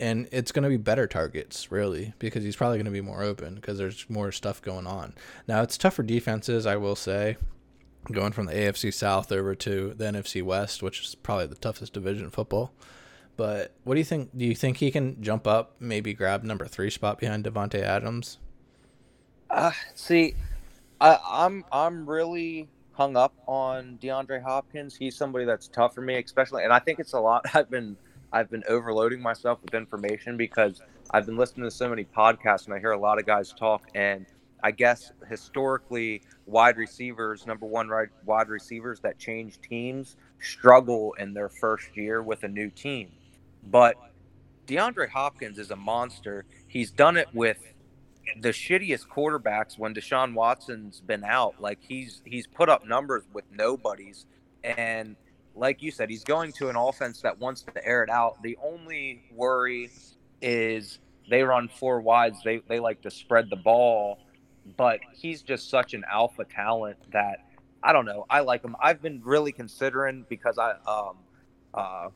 And 0.00 0.28
it's 0.32 0.50
going 0.50 0.64
to 0.64 0.68
be 0.68 0.76
better 0.76 1.06
targets, 1.06 1.70
really, 1.70 2.14
because 2.18 2.42
he's 2.42 2.56
probably 2.56 2.78
going 2.78 2.86
to 2.86 2.90
be 2.90 3.00
more 3.00 3.22
open 3.22 3.54
because 3.54 3.78
there's 3.78 4.10
more 4.10 4.32
stuff 4.32 4.60
going 4.60 4.88
on. 4.88 5.14
Now 5.46 5.62
it's 5.62 5.78
tough 5.78 5.94
for 5.94 6.02
defenses, 6.02 6.66
I 6.66 6.74
will 6.74 6.96
say, 6.96 7.36
going 8.12 8.32
from 8.32 8.46
the 8.46 8.52
AFC 8.52 8.92
South 8.92 9.32
over 9.32 9.54
to 9.54 9.94
the 9.94 10.04
NFC 10.04 10.42
West, 10.42 10.82
which 10.82 11.02
is 11.02 11.14
probably 11.14 11.46
the 11.46 11.54
toughest 11.54 11.92
division 11.92 12.24
in 12.24 12.30
football. 12.30 12.72
But 13.36 13.72
what 13.84 13.94
do 13.94 14.00
you 14.00 14.04
think? 14.04 14.30
Do 14.36 14.44
you 14.44 14.54
think 14.54 14.76
he 14.76 14.90
can 14.90 15.20
jump 15.22 15.46
up, 15.46 15.74
maybe 15.80 16.14
grab 16.14 16.44
number 16.44 16.66
three 16.66 16.90
spot 16.90 17.18
behind 17.18 17.44
Davante 17.44 17.80
Adams? 17.80 18.38
Uh, 19.50 19.72
see, 19.94 20.34
I, 21.00 21.18
I'm 21.28 21.64
I'm 21.72 22.08
really 22.08 22.68
hung 22.92 23.16
up 23.16 23.34
on 23.46 23.98
DeAndre 24.00 24.40
Hopkins. 24.42 24.96
He's 24.96 25.16
somebody 25.16 25.44
that's 25.44 25.66
tough 25.66 25.94
for 25.94 26.00
me, 26.00 26.16
especially, 26.16 26.62
and 26.62 26.72
I 26.72 26.78
think 26.78 27.00
it's 27.00 27.12
a 27.12 27.18
lot. 27.18 27.44
I've 27.54 27.70
been 27.70 27.96
I've 28.32 28.50
been 28.50 28.64
overloading 28.68 29.20
myself 29.20 29.60
with 29.62 29.74
information 29.74 30.36
because 30.36 30.82
I've 31.12 31.26
been 31.26 31.36
listening 31.36 31.64
to 31.64 31.70
so 31.70 31.88
many 31.88 32.04
podcasts 32.04 32.66
and 32.66 32.74
I 32.74 32.80
hear 32.80 32.90
a 32.90 32.98
lot 32.98 33.20
of 33.20 33.26
guys 33.26 33.52
talk. 33.52 33.88
And 33.94 34.26
I 34.64 34.70
guess 34.70 35.12
historically, 35.28 36.22
wide 36.46 36.78
receivers, 36.78 37.46
number 37.46 37.66
one 37.66 37.90
wide 38.24 38.48
receivers 38.48 38.98
that 39.00 39.18
change 39.18 39.60
teams, 39.60 40.16
struggle 40.40 41.14
in 41.18 41.34
their 41.34 41.50
first 41.50 41.94
year 41.94 42.22
with 42.22 42.44
a 42.44 42.48
new 42.48 42.70
team. 42.70 43.12
But 43.62 43.96
DeAndre 44.66 45.10
Hopkins 45.10 45.58
is 45.58 45.70
a 45.70 45.76
monster. 45.76 46.46
He's 46.66 46.90
done 46.90 47.18
it 47.18 47.28
with 47.34 47.58
the 48.40 48.48
shittiest 48.48 49.06
quarterbacks 49.06 49.78
when 49.78 49.94
Deshaun 49.94 50.32
Watson's 50.32 50.98
been 50.98 51.24
out. 51.24 51.60
Like 51.60 51.80
he's 51.86 52.22
he's 52.24 52.46
put 52.46 52.70
up 52.70 52.86
numbers 52.86 53.24
with 53.34 53.44
nobodies, 53.52 54.24
and 54.64 55.14
like 55.54 55.82
you 55.82 55.90
said, 55.90 56.08
he's 56.08 56.24
going 56.24 56.52
to 56.52 56.70
an 56.70 56.76
offense 56.76 57.20
that 57.20 57.38
wants 57.38 57.64
to 57.64 57.86
air 57.86 58.02
it 58.02 58.08
out. 58.08 58.42
The 58.42 58.56
only 58.64 59.24
worry 59.30 59.90
is 60.40 61.00
they 61.28 61.42
run 61.42 61.68
four 61.68 62.00
wides. 62.00 62.38
They 62.42 62.62
they 62.66 62.80
like 62.80 63.02
to 63.02 63.10
spread 63.10 63.50
the 63.50 63.56
ball, 63.56 64.20
but 64.76 65.00
he's 65.12 65.42
just 65.42 65.68
such 65.70 65.94
an 65.94 66.04
alpha 66.10 66.44
talent 66.44 66.98
that 67.12 67.38
I 67.82 67.92
don't 67.92 68.06
know. 68.06 68.24
I 68.30 68.40
like 68.40 68.64
him. 68.64 68.76
I've 68.82 69.02
been 69.02 69.20
really 69.22 69.52
considering 69.52 70.24
because 70.28 70.58
I 70.58 70.72
um 70.86 71.16
uh 71.74 72.08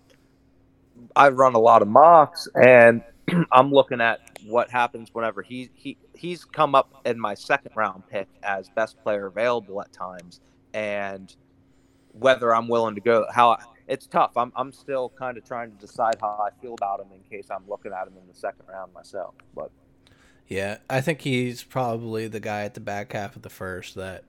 I 1.14 1.28
run 1.28 1.54
a 1.54 1.58
lot 1.58 1.82
of 1.82 1.88
mocks 1.88 2.48
and 2.54 3.02
I'm 3.52 3.70
looking 3.70 4.00
at 4.00 4.20
what 4.46 4.70
happens 4.70 5.11
whenever 5.12 5.42
he 5.42 5.70
he 5.74 5.96
he's 6.14 6.44
come 6.44 6.74
up 6.74 7.02
in 7.04 7.20
my 7.20 7.34
second 7.34 7.72
round 7.76 8.04
pick 8.08 8.28
as 8.42 8.70
best 8.70 8.96
player 9.02 9.26
available 9.26 9.80
at 9.80 9.92
times 9.92 10.40
and 10.72 11.34
whether 12.12 12.54
I'm 12.54 12.68
willing 12.68 12.94
to 12.94 13.00
go 13.00 13.26
how 13.32 13.58
it's 13.87 14.06
tough. 14.06 14.37
I'm 14.37 14.52
I'm 14.56 14.72
still 14.72 15.11
kind 15.18 15.37
of 15.37 15.44
trying 15.44 15.70
to 15.70 15.76
decide 15.76 16.16
how 16.20 16.40
I 16.46 16.50
feel 16.61 16.74
about 16.74 17.00
him 17.00 17.08
in 17.12 17.20
case 17.30 17.48
I'm 17.50 17.68
looking 17.68 17.92
at 17.92 18.06
him 18.06 18.14
in 18.20 18.26
the 18.26 18.34
second 18.34 18.66
round 18.68 18.92
myself. 18.92 19.34
But 19.54 19.70
Yeah, 20.48 20.78
I 20.88 21.02
think 21.02 21.20
he's 21.20 21.62
probably 21.62 22.26
the 22.26 22.40
guy 22.40 22.62
at 22.62 22.74
the 22.74 22.80
back 22.80 23.12
half 23.12 23.37
of 23.37 23.42
the 23.42 23.50
first 23.50 23.94
that 23.96 24.24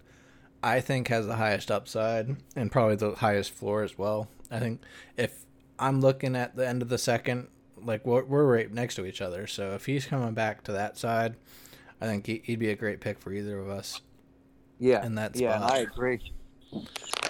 I 0.61 0.81
think 0.81 1.07
has 1.07 1.25
the 1.25 1.37
highest 1.37 1.71
upside 1.71 2.35
and 2.55 2.71
probably 2.71 2.97
the 2.97 3.15
highest 3.15 3.51
floor 3.51 3.83
as 3.83 3.97
well. 3.97 4.27
I 4.51 4.59
think 4.59 4.81
if 5.15 5.45
I'm 5.79 6.01
looking 6.01 6.35
at 6.35 6.55
the 6.57 6.67
end 6.67 6.81
of 6.81 6.89
the 6.89 6.97
second, 6.97 7.47
like 7.81 8.05
we're, 8.05 8.25
we're 8.25 8.45
right 8.45 8.71
next 8.71 8.95
to 8.95 9.05
each 9.05 9.21
other, 9.21 9.47
so 9.47 9.73
if 9.75 9.85
he's 9.85 10.05
coming 10.05 10.33
back 10.33 10.63
to 10.65 10.73
that 10.73 10.97
side, 10.97 11.35
I 12.01 12.05
think 12.05 12.27
he, 12.27 12.41
he'd 12.43 12.59
be 12.59 12.69
a 12.69 12.75
great 12.75 12.99
pick 12.99 13.19
for 13.19 13.31
either 13.31 13.57
of 13.57 13.69
us. 13.69 14.01
yeah, 14.77 15.05
In 15.05 15.15
that 15.15 15.37
yeah. 15.37 15.61
I 15.61 15.79
agree. 15.79 16.19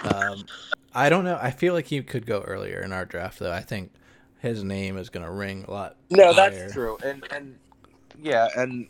Um, 0.04 0.46
I 0.94 1.10
don't 1.10 1.24
know. 1.24 1.38
I 1.40 1.52
feel 1.52 1.76
like 1.76 1.86
he 1.86 2.02
could 2.02 2.26
go 2.26 2.42
earlier 2.42 2.82
in 2.82 2.92
our 2.92 3.06
draft, 3.06 3.38
though. 3.38 3.52
I 3.52 3.62
think 3.62 3.92
his 4.40 4.64
name 4.64 4.98
is 4.98 5.10
going 5.10 5.26
to 5.26 5.32
ring 5.32 5.66
a 5.68 5.72
lot. 5.72 5.98
No, 6.10 6.34
higher. 6.34 6.50
that's 6.50 6.74
true, 6.74 6.98
and 7.04 7.24
and 7.32 7.58
yeah, 8.22 8.50
and 8.56 8.88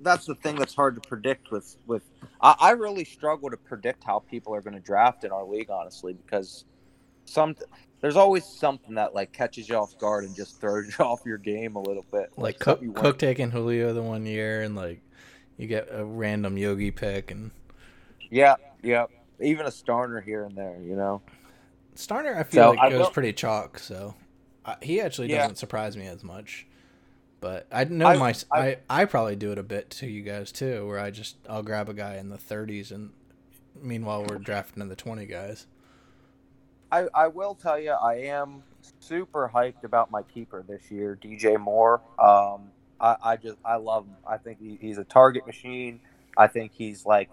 that's 0.00 0.26
the 0.26 0.34
thing 0.36 0.56
that's 0.56 0.74
hard 0.74 0.94
to 0.96 1.00
predict 1.00 1.50
with 1.50 1.76
with. 1.86 2.04
I, 2.40 2.54
I 2.60 2.70
really 2.72 3.04
struggle 3.04 3.50
to 3.50 3.56
predict 3.56 4.04
how 4.04 4.20
people 4.20 4.54
are 4.54 4.62
going 4.62 4.74
to 4.74 4.80
draft 4.80 5.24
in 5.24 5.32
our 5.32 5.44
league, 5.44 5.70
honestly, 5.70 6.14
because 6.14 6.64
some 7.26 7.54
there's 8.00 8.16
always 8.16 8.46
something 8.46 8.94
that 8.94 9.14
like 9.14 9.32
catches 9.32 9.68
you 9.68 9.76
off 9.76 9.96
guard 9.98 10.24
and 10.24 10.34
just 10.34 10.60
throws 10.60 10.94
you 10.98 11.04
off 11.06 11.20
your 11.26 11.38
game 11.38 11.76
a 11.76 11.82
little 11.82 12.06
bit. 12.12 12.30
Like 12.36 12.58
something 12.58 12.88
Cook, 12.88 12.94
Cook 12.94 13.18
taking 13.18 13.50
Julio 13.50 13.92
the 13.92 14.02
one 14.02 14.24
year, 14.26 14.62
and 14.62 14.74
like 14.74 15.02
you 15.56 15.66
get 15.66 15.88
a 15.90 16.04
random 16.04 16.56
Yogi 16.56 16.90
pick, 16.90 17.30
and 17.30 17.50
Yeah, 18.30 18.56
yeah. 18.82 19.06
Even 19.40 19.66
a 19.66 19.70
starter 19.70 20.20
here 20.20 20.44
and 20.44 20.56
there, 20.56 20.78
you 20.82 20.96
know. 20.96 21.22
Starner 21.96 22.36
I 22.36 22.42
feel 22.44 22.64
So, 22.64 22.70
like 22.70 22.80
I 22.80 22.90
goes 22.90 23.08
pretty 23.10 23.32
chalk. 23.32 23.78
So 23.78 24.14
uh, 24.64 24.76
he 24.82 25.00
actually 25.00 25.28
Yeah. 25.28 25.38
doesn't 25.38 25.56
surprise 25.58 25.96
me 25.96 26.06
as 26.06 26.22
much. 26.22 26.66
But 27.40 27.66
I 27.72 27.84
know 27.84 28.06
I- 28.06 28.16
my 28.18 28.34
I, 28.52 28.58
I- 28.60 28.76
I 28.90 29.04
probably 29.06 29.36
do 29.36 29.50
it 29.52 29.58
a 29.58 29.62
bit 29.62 29.88
to 29.90 30.06
you 30.06 30.22
guys 30.22 30.52
too, 30.52 30.86
where 30.86 30.98
I 30.98 31.10
just 31.10 31.36
I'll 31.48 31.62
grab 31.62 31.88
a 31.88 31.94
guy 31.94 32.16
in 32.16 32.28
the 32.28 32.36
30s, 32.38 32.90
and 32.92 33.10
meanwhile 33.80 34.24
we're 34.24 34.38
drafting 34.38 34.82
in 34.82 34.88
the 34.88 34.96
20 34.96 35.24
guys. 35.26 35.66
I, 36.92 37.06
I 37.14 37.28
will 37.28 37.54
tell 37.54 37.78
you, 37.78 37.92
I 37.92 38.14
am 38.16 38.62
super 38.98 39.50
hyped 39.54 39.84
about 39.84 40.10
my 40.10 40.22
keeper 40.22 40.64
this 40.66 40.90
year, 40.90 41.16
DJ 41.22 41.58
Moore. 41.58 42.00
Um, 42.18 42.70
I, 43.00 43.16
I 43.22 43.36
just 43.36 43.56
I 43.64 43.76
love 43.76 44.06
him. 44.06 44.16
I 44.26 44.36
think 44.36 44.58
he, 44.60 44.76
he's 44.80 44.98
a 44.98 45.04
target 45.04 45.46
machine. 45.46 46.00
I 46.36 46.46
think 46.48 46.72
he's 46.74 47.06
like 47.06 47.30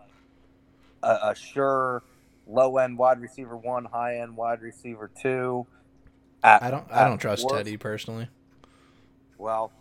a, 1.04 1.18
a 1.32 1.36
sure 1.36 2.04
low 2.48 2.78
end 2.78 2.98
wide 2.98 3.20
receiver 3.20 3.58
one, 3.58 3.84
high 3.86 4.20
end 4.20 4.38
wide 4.38 4.62
receiver 4.62 5.10
two. 5.22 5.66
At- 6.44 6.64
I 6.64 6.72
don't 6.72 6.86
I 6.92 7.04
don't 7.06 7.18
trust 7.18 7.44
worst- 7.44 7.56
Teddy 7.56 7.76
personally. 7.78 8.30
Well, 9.40 9.72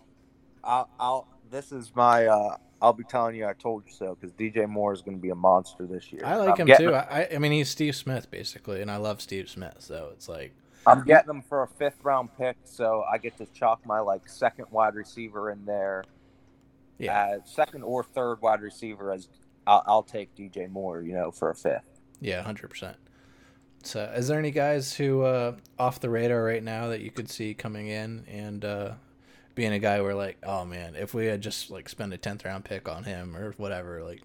I'll, 0.66 0.88
I'll 0.98 1.28
this 1.50 1.72
is 1.72 1.92
my 1.94 2.26
uh, 2.26 2.56
I'll 2.82 2.92
be 2.92 3.04
telling 3.04 3.36
you 3.36 3.46
I 3.46 3.52
told 3.54 3.84
you 3.86 3.92
so 3.92 4.16
because 4.18 4.32
DJ 4.34 4.68
Moore 4.68 4.92
is 4.92 5.00
going 5.00 5.16
to 5.16 5.22
be 5.22 5.30
a 5.30 5.34
monster 5.34 5.86
this 5.86 6.12
year. 6.12 6.22
I 6.24 6.36
like 6.36 6.60
I'm 6.60 6.68
him 6.68 6.76
too. 6.76 6.94
I 6.94 7.28
I 7.34 7.38
mean 7.38 7.52
he's 7.52 7.70
Steve 7.70 7.96
Smith 7.96 8.30
basically, 8.30 8.82
and 8.82 8.90
I 8.90 8.96
love 8.96 9.20
Steve 9.20 9.48
Smith, 9.48 9.76
so 9.78 10.10
it's 10.12 10.28
like 10.28 10.54
I'm 10.86 11.04
getting 11.04 11.26
them 11.26 11.42
for 11.42 11.62
a 11.62 11.68
fifth 11.68 11.98
round 12.04 12.30
pick, 12.36 12.56
so 12.64 13.04
I 13.10 13.18
get 13.18 13.36
to 13.38 13.46
chalk 13.46 13.84
my 13.86 14.00
like 14.00 14.28
second 14.28 14.66
wide 14.70 14.94
receiver 14.94 15.50
in 15.50 15.64
there. 15.64 16.04
yeah 16.98 17.36
Uh, 17.36 17.38
second 17.44 17.82
or 17.82 18.04
third 18.04 18.40
wide 18.42 18.60
receiver 18.60 19.12
as 19.12 19.28
I'll, 19.66 19.82
I'll 19.86 20.02
take 20.02 20.34
DJ 20.36 20.70
Moore, 20.70 21.00
you 21.02 21.14
know, 21.14 21.30
for 21.30 21.50
a 21.50 21.54
fifth. 21.54 21.88
yeah 22.20 22.42
hundred 22.42 22.68
percent. 22.68 22.96
So 23.82 24.02
is 24.16 24.26
there 24.28 24.38
any 24.38 24.50
guys 24.50 24.94
who 24.94 25.22
uh, 25.22 25.56
off 25.78 26.00
the 26.00 26.10
radar 26.10 26.42
right 26.42 26.62
now 26.62 26.88
that 26.88 27.00
you 27.02 27.10
could 27.10 27.30
see 27.30 27.54
coming 27.54 27.86
in 27.86 28.24
and 28.28 28.64
uh, 28.64 28.92
being 29.56 29.72
a 29.72 29.78
guy 29.80 30.00
where 30.00 30.14
like 30.14 30.36
oh 30.44 30.64
man 30.64 30.94
if 30.94 31.12
we 31.14 31.26
had 31.26 31.40
just 31.40 31.70
like 31.70 31.88
spent 31.88 32.12
a 32.12 32.16
tenth 32.16 32.44
round 32.44 32.64
pick 32.64 32.88
on 32.88 33.02
him 33.02 33.36
or 33.36 33.52
whatever 33.56 34.04
like 34.04 34.22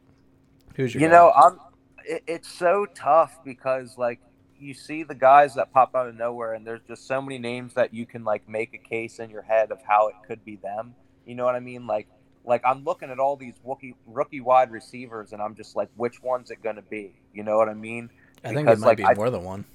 who's 0.76 0.94
your 0.94 1.02
You 1.02 1.08
guy? 1.08 1.14
know, 1.16 1.32
I'm. 1.32 1.60
It, 2.06 2.24
it's 2.28 2.48
so 2.48 2.86
tough 2.94 3.40
because 3.44 3.98
like 3.98 4.20
you 4.60 4.74
see 4.74 5.04
the 5.04 5.16
guys 5.16 5.56
that 5.56 5.72
pop 5.74 5.96
out 5.96 6.08
of 6.08 6.16
nowhere, 6.16 6.54
and 6.54 6.66
there's 6.68 6.82
just 6.88 7.08
so 7.08 7.22
many 7.22 7.40
names 7.40 7.74
that 7.74 7.94
you 7.94 8.06
can 8.06 8.24
like 8.24 8.48
make 8.48 8.74
a 8.74 8.78
case 8.78 9.20
in 9.20 9.30
your 9.32 9.42
head 9.42 9.72
of 9.72 9.80
how 9.88 10.08
it 10.10 10.16
could 10.28 10.44
be 10.46 10.58
them. 10.58 10.94
You 11.26 11.36
know 11.36 11.46
what 11.46 11.56
I 11.56 11.60
mean? 11.60 11.88
Like, 11.88 12.08
like 12.46 12.62
I'm 12.66 12.84
looking 12.84 13.10
at 13.10 13.20
all 13.20 13.36
these 13.38 13.56
rookie 13.64 13.96
rookie 14.06 14.42
wide 14.42 14.72
receivers, 14.72 15.34
and 15.34 15.42
I'm 15.42 15.56
just 15.56 15.76
like, 15.76 15.90
which 15.96 16.22
one's 16.22 16.52
it 16.52 16.62
going 16.62 16.76
to 16.78 16.82
be? 16.84 17.14
You 17.34 17.44
know 17.44 17.58
what 17.58 17.70
I 17.70 17.74
mean? 17.74 18.10
I 18.44 18.54
think 18.54 18.68
it 18.68 18.80
might 18.80 18.88
like, 18.88 18.98
be 18.98 19.06
I- 19.06 19.14
more 19.14 19.30
than 19.30 19.44
one. 19.44 19.66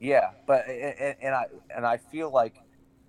Yeah, 0.00 0.30
but 0.46 0.66
and, 0.66 1.14
and 1.20 1.34
I 1.34 1.44
and 1.76 1.86
I 1.86 1.98
feel 1.98 2.30
like 2.30 2.54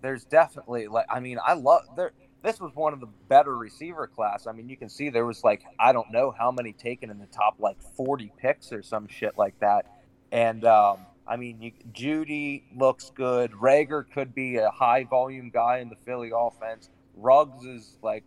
there's 0.01 0.23
definitely 0.25 0.87
like 0.87 1.05
I 1.09 1.19
mean 1.19 1.39
I 1.45 1.53
love 1.53 1.83
there. 1.95 2.11
This 2.43 2.59
was 2.59 2.71
one 2.73 2.93
of 2.93 2.99
the 2.99 3.09
better 3.29 3.55
receiver 3.55 4.07
class. 4.07 4.47
I 4.47 4.51
mean, 4.51 4.67
you 4.67 4.75
can 4.75 4.89
see 4.89 5.09
there 5.09 5.25
was 5.25 5.43
like 5.43 5.63
I 5.79 5.91
don't 5.91 6.11
know 6.11 6.33
how 6.37 6.51
many 6.51 6.73
taken 6.73 7.09
in 7.09 7.19
the 7.19 7.27
top 7.27 7.55
like 7.59 7.81
40 7.95 8.31
picks 8.37 8.71
or 8.71 8.81
some 8.81 9.07
shit 9.07 9.37
like 9.37 9.59
that. 9.59 9.85
And 10.31 10.65
um, 10.65 10.99
I 11.27 11.37
mean, 11.37 11.61
you, 11.61 11.71
Jeudy 11.93 12.63
looks 12.75 13.11
good. 13.11 13.51
Reagor 13.51 14.05
could 14.11 14.33
be 14.33 14.57
a 14.57 14.71
high 14.71 15.03
volume 15.03 15.49
guy 15.49 15.79
in 15.79 15.89
the 15.89 15.95
Philly 16.05 16.31
offense. 16.35 16.89
Ruggs 17.15 17.65
is 17.65 17.97
like 18.01 18.23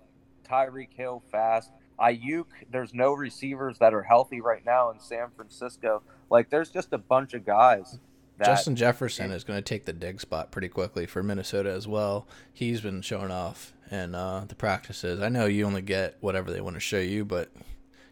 Tyreek 0.48 0.92
Hill 0.94 1.22
fast. 1.30 1.70
Aiyuk, 1.98 2.46
there's 2.70 2.92
no 2.92 3.12
receivers 3.12 3.78
that 3.78 3.94
are 3.94 4.02
healthy 4.02 4.40
right 4.40 4.64
now 4.64 4.90
in 4.90 4.98
San 5.00 5.30
Francisco. 5.36 6.02
Like, 6.28 6.50
there's 6.50 6.70
just 6.70 6.92
a 6.92 6.98
bunch 6.98 7.34
of 7.34 7.46
guys 7.46 7.98
Justin 8.42 8.76
Jefferson 8.76 9.30
is 9.30 9.44
going 9.44 9.58
to 9.58 9.62
take 9.62 9.84
the 9.84 9.92
dig 9.92 10.20
spot 10.20 10.50
pretty 10.50 10.68
quickly 10.68 11.06
for 11.06 11.22
Minnesota 11.22 11.70
as 11.70 11.86
well. 11.86 12.26
He's 12.52 12.80
been 12.80 13.00
showing 13.02 13.30
off 13.30 13.72
in 13.90 14.14
uh, 14.14 14.46
the 14.48 14.54
practices. 14.54 15.20
I 15.20 15.28
know 15.28 15.46
you 15.46 15.64
only 15.66 15.82
get 15.82 16.16
whatever 16.20 16.50
they 16.50 16.60
want 16.60 16.74
to 16.74 16.80
show 16.80 16.98
you, 16.98 17.24
but 17.24 17.50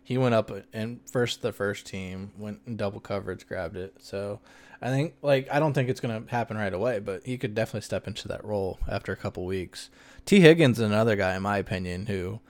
he 0.03 0.19
went 0.19 0.35
up 0.35 0.51
and 0.73 1.01
first 1.11 1.43
the 1.43 1.53
first 1.53 1.87
team 1.87 2.33
went 2.37 2.61
in 2.67 2.77
double 2.77 3.01
coverage, 3.01 3.47
grabbed 3.47 3.77
it. 3.77 3.95
So 3.99 4.41
I 4.81 4.89
think 4.89 5.15
like 5.23 5.49
I 5.51 5.59
don't 5.59 5.73
think 5.73 5.89
it's 5.89 6.01
going 6.01 6.25
to 6.25 6.31
happen 6.31 6.57
right 6.57 6.75
away, 6.75 6.99
but 6.99 7.25
he 7.25 7.39
could 7.39 7.55
definitely 7.55 7.83
step 7.83 8.07
into 8.07 8.29
that 8.29 8.45
role 8.45 8.79
after 8.89 9.13
a 9.13 9.17
couple 9.17 9.45
weeks. 9.45 9.91
Tee 10.27 10.41
Higgins 10.41 10.79
is 10.79 10.87
another 10.87 11.17
guy 11.17 11.35
in 11.35 11.43
my 11.43 11.59
opinion 11.59 12.07
who 12.07 12.41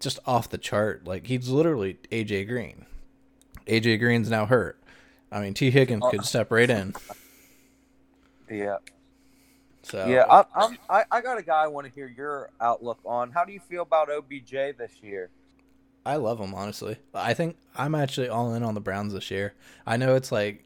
just 0.00 0.18
off 0.26 0.50
the 0.50 0.58
chart. 0.58 1.06
Like 1.06 1.26
he's 1.26 1.48
literally 1.48 1.98
AJ 2.10 2.48
Green. 2.48 2.86
AJ 3.66 3.98
Green's 3.98 4.30
now 4.30 4.46
hurt. 4.46 4.78
I 5.34 5.40
mean, 5.40 5.52
Tee 5.52 5.70
Higgins 5.72 6.04
uh, 6.04 6.10
could 6.10 6.24
step 6.24 6.52
right 6.52 6.70
in. 6.70 6.94
Yeah, 8.48 8.76
So 9.82 10.06
yeah. 10.06 10.24
I, 10.30 10.44
I'm, 10.54 10.78
I, 10.88 11.04
I 11.10 11.20
got 11.20 11.38
a 11.38 11.42
guy 11.42 11.64
I 11.64 11.66
want 11.66 11.86
to 11.88 11.92
hear 11.92 12.06
your 12.06 12.50
outlook 12.60 12.98
on. 13.04 13.32
How 13.32 13.44
do 13.44 13.52
you 13.52 13.58
feel 13.58 13.82
about 13.82 14.10
OBJ 14.10 14.50
this 14.78 14.92
year? 15.02 15.30
I 16.06 16.16
love 16.16 16.38
them 16.38 16.54
honestly. 16.54 16.98
I 17.14 17.34
think 17.34 17.56
I'm 17.74 17.94
actually 17.94 18.28
all 18.28 18.54
in 18.54 18.62
on 18.62 18.74
the 18.74 18.80
Browns 18.80 19.12
this 19.12 19.30
year. 19.30 19.54
I 19.86 19.96
know 19.96 20.14
it's 20.14 20.30
like 20.30 20.62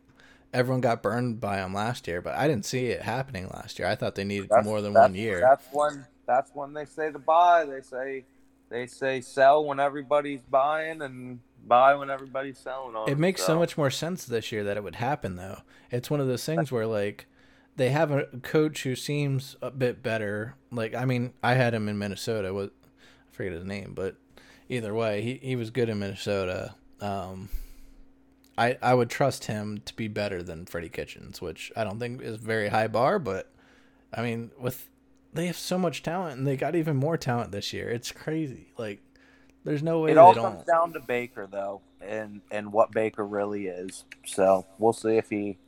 everyone 0.52 0.81
got 0.81 1.02
burned 1.02 1.40
by 1.40 1.57
them 1.57 1.72
last 1.72 2.07
year, 2.09 2.20
but 2.20 2.35
I 2.35 2.48
didn't 2.48 2.66
see 2.66 2.87
it 2.87 3.02
happening 3.02 3.48
last 3.54 3.78
year. 3.78 3.88
I 3.88 3.94
thought 3.94 4.16
they 4.16 4.24
needed 4.24 4.48
That's- 4.50 4.66
more 4.66 4.83
than 4.83 4.92
one 4.92 5.14
year. 5.14 5.40
That's 5.40 5.66
when 5.72 6.04
that's 6.26 6.50
when 6.52 6.74
they 6.74 6.85
say 6.85 7.11
to 7.12 7.18
buy. 7.18 7.64
They 7.64 7.81
say 7.81 8.24
they 8.68 8.87
say 8.87 9.20
sell 9.20 9.64
when 9.64 9.81
everybody's 9.81 10.42
buying 10.42 11.00
and 11.00 11.38
buy 11.68 11.94
when 11.94 12.11
everybody's 12.11 12.59
selling 12.59 12.96
on. 12.96 13.09
It 13.09 13.18
makes 13.18 13.44
so 13.44 13.59
much 13.59 13.76
more 13.76 13.90
sense 13.90 14.24
this 14.24 14.50
year 14.50 14.64
that 14.64 14.76
it 14.76 14.83
would 14.83 14.96
happen 14.96 15.37
though. 15.37 15.62
It's 15.90 16.11
one 16.11 16.20
of 16.20 16.26
those 16.26 16.44
things 16.44 16.72
where 16.72 16.87
like 16.87 17.26
they 17.76 17.90
have 17.90 18.11
a 18.11 18.24
coach 18.42 18.83
who 18.83 18.96
seems 18.96 19.57
a 19.62 19.70
bit 19.70 20.02
better. 20.02 20.57
Like 20.70 20.94
I 20.94 21.04
mean, 21.04 21.33
I 21.42 21.54
had 21.54 21.74
him 21.74 21.88
in 21.88 21.98
Minnesota. 21.98 22.52
What 22.52 22.72
I 22.87 23.35
forget 23.35 23.52
his 23.52 23.64
name, 23.64 23.92
but 23.94 24.16
either 24.68 24.92
way, 24.94 25.22
he, 25.22 25.35
he 25.42 25.57
was 25.57 25.70
good 25.70 25.88
in 25.88 25.98
Minnesota. 25.98 26.74
Um, 27.00 27.48
I 28.59 28.76
I 28.83 28.94
would 28.94 29.11
trust 29.11 29.44
him 29.44 29.81
to 29.85 29.94
be 29.94 30.09
better 30.09 30.42
than 30.42 30.66
Freddie 30.66 30.88
Kitchens, 30.88 31.40
which 31.40 31.70
I 31.76 31.85
don't 31.85 32.00
think 32.00 32.20
is 32.20 32.37
very 32.37 32.68
high 32.68 32.88
bar, 32.88 33.18
but 33.18 33.50
I 34.12 34.22
mean 34.22 34.50
with 34.59 34.88
they 35.33 35.46
have 35.46 35.57
so 35.57 35.78
much 35.78 36.02
talent 36.02 36.38
and 36.38 36.46
they 36.46 36.57
got 36.57 36.74
even 36.74 36.96
more 36.96 37.16
talent 37.16 37.52
this 37.52 37.72
year. 37.72 37.88
It's 37.88 38.11
crazy. 38.11 38.72
Like 38.76 39.00
there's 39.68 39.83
no 39.83 40.00
way 40.00 40.11
It 40.11 40.14
they 40.14 40.20
all 40.20 40.33
don't. 40.33 40.54
comes 40.54 40.64
down 40.66 40.92
to 40.94 41.00
Baker 41.00 41.46
though, 41.46 41.83
and 42.00 42.40
and 42.50 42.72
what 42.72 42.90
Baker 42.90 43.24
really 43.26 43.66
is. 43.66 44.04
So 44.26 44.66
we'll 44.78 44.92
see 44.94 45.16
if 45.18 45.28
he, 45.28 45.59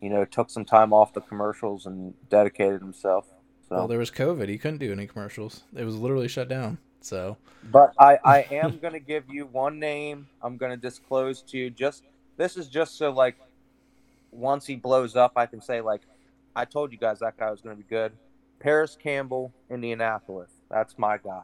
you 0.00 0.08
know, 0.10 0.24
took 0.24 0.48
some 0.50 0.64
time 0.64 0.92
off 0.92 1.12
the 1.12 1.20
commercials 1.20 1.84
and 1.86 2.14
dedicated 2.30 2.80
himself. 2.80 3.26
So, 3.68 3.76
Well, 3.76 3.88
there 3.88 3.98
was 3.98 4.10
COVID. 4.10 4.48
He 4.48 4.58
couldn't 4.58 4.78
do 4.78 4.90
any 4.92 5.06
commercials. 5.06 5.62
It 5.76 5.84
was 5.84 5.96
literally 5.96 6.26
shut 6.28 6.48
down. 6.48 6.78
So 7.02 7.36
but 7.70 7.92
I 7.98 8.18
I 8.24 8.38
am 8.50 8.78
gonna 8.78 8.98
give 8.98 9.24
you 9.28 9.46
one 9.46 9.78
name. 9.78 10.26
I'm 10.42 10.56
gonna 10.56 10.76
disclose 10.78 11.42
to 11.42 11.58
you. 11.58 11.68
Just 11.70 12.04
this 12.38 12.56
is 12.56 12.66
just 12.68 12.96
so 12.96 13.10
like, 13.10 13.36
once 14.32 14.66
he 14.66 14.76
blows 14.76 15.16
up, 15.16 15.32
I 15.36 15.44
can 15.46 15.60
say 15.60 15.82
like, 15.82 16.00
I 16.56 16.64
told 16.64 16.92
you 16.92 16.98
guys 16.98 17.18
that 17.18 17.36
guy 17.36 17.50
was 17.50 17.60
gonna 17.60 17.76
be 17.76 17.82
good. 17.84 18.12
Parris 18.58 18.96
Campbell, 19.00 19.52
Indianapolis. 19.70 20.50
That's 20.70 20.98
my 20.98 21.18
guy. 21.18 21.42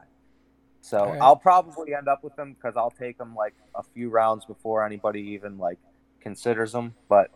So 0.81 1.05
right. 1.05 1.21
I'll 1.21 1.35
probably 1.35 1.93
end 1.93 2.07
up 2.07 2.23
with 2.23 2.35
them 2.35 2.53
because 2.53 2.77
I'll 2.77 2.91
take 2.91 3.17
them 3.17 3.35
like 3.35 3.55
a 3.75 3.83
few 3.83 4.09
rounds 4.09 4.45
before 4.45 4.85
anybody 4.85 5.21
even 5.21 5.57
like 5.57 5.79
considers 6.21 6.71
them. 6.71 6.93
But 7.09 7.31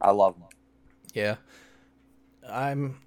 I 0.00 0.10
love 0.10 0.34
them. 0.38 0.48
yeah, 1.14 1.36
I'm 2.48 3.00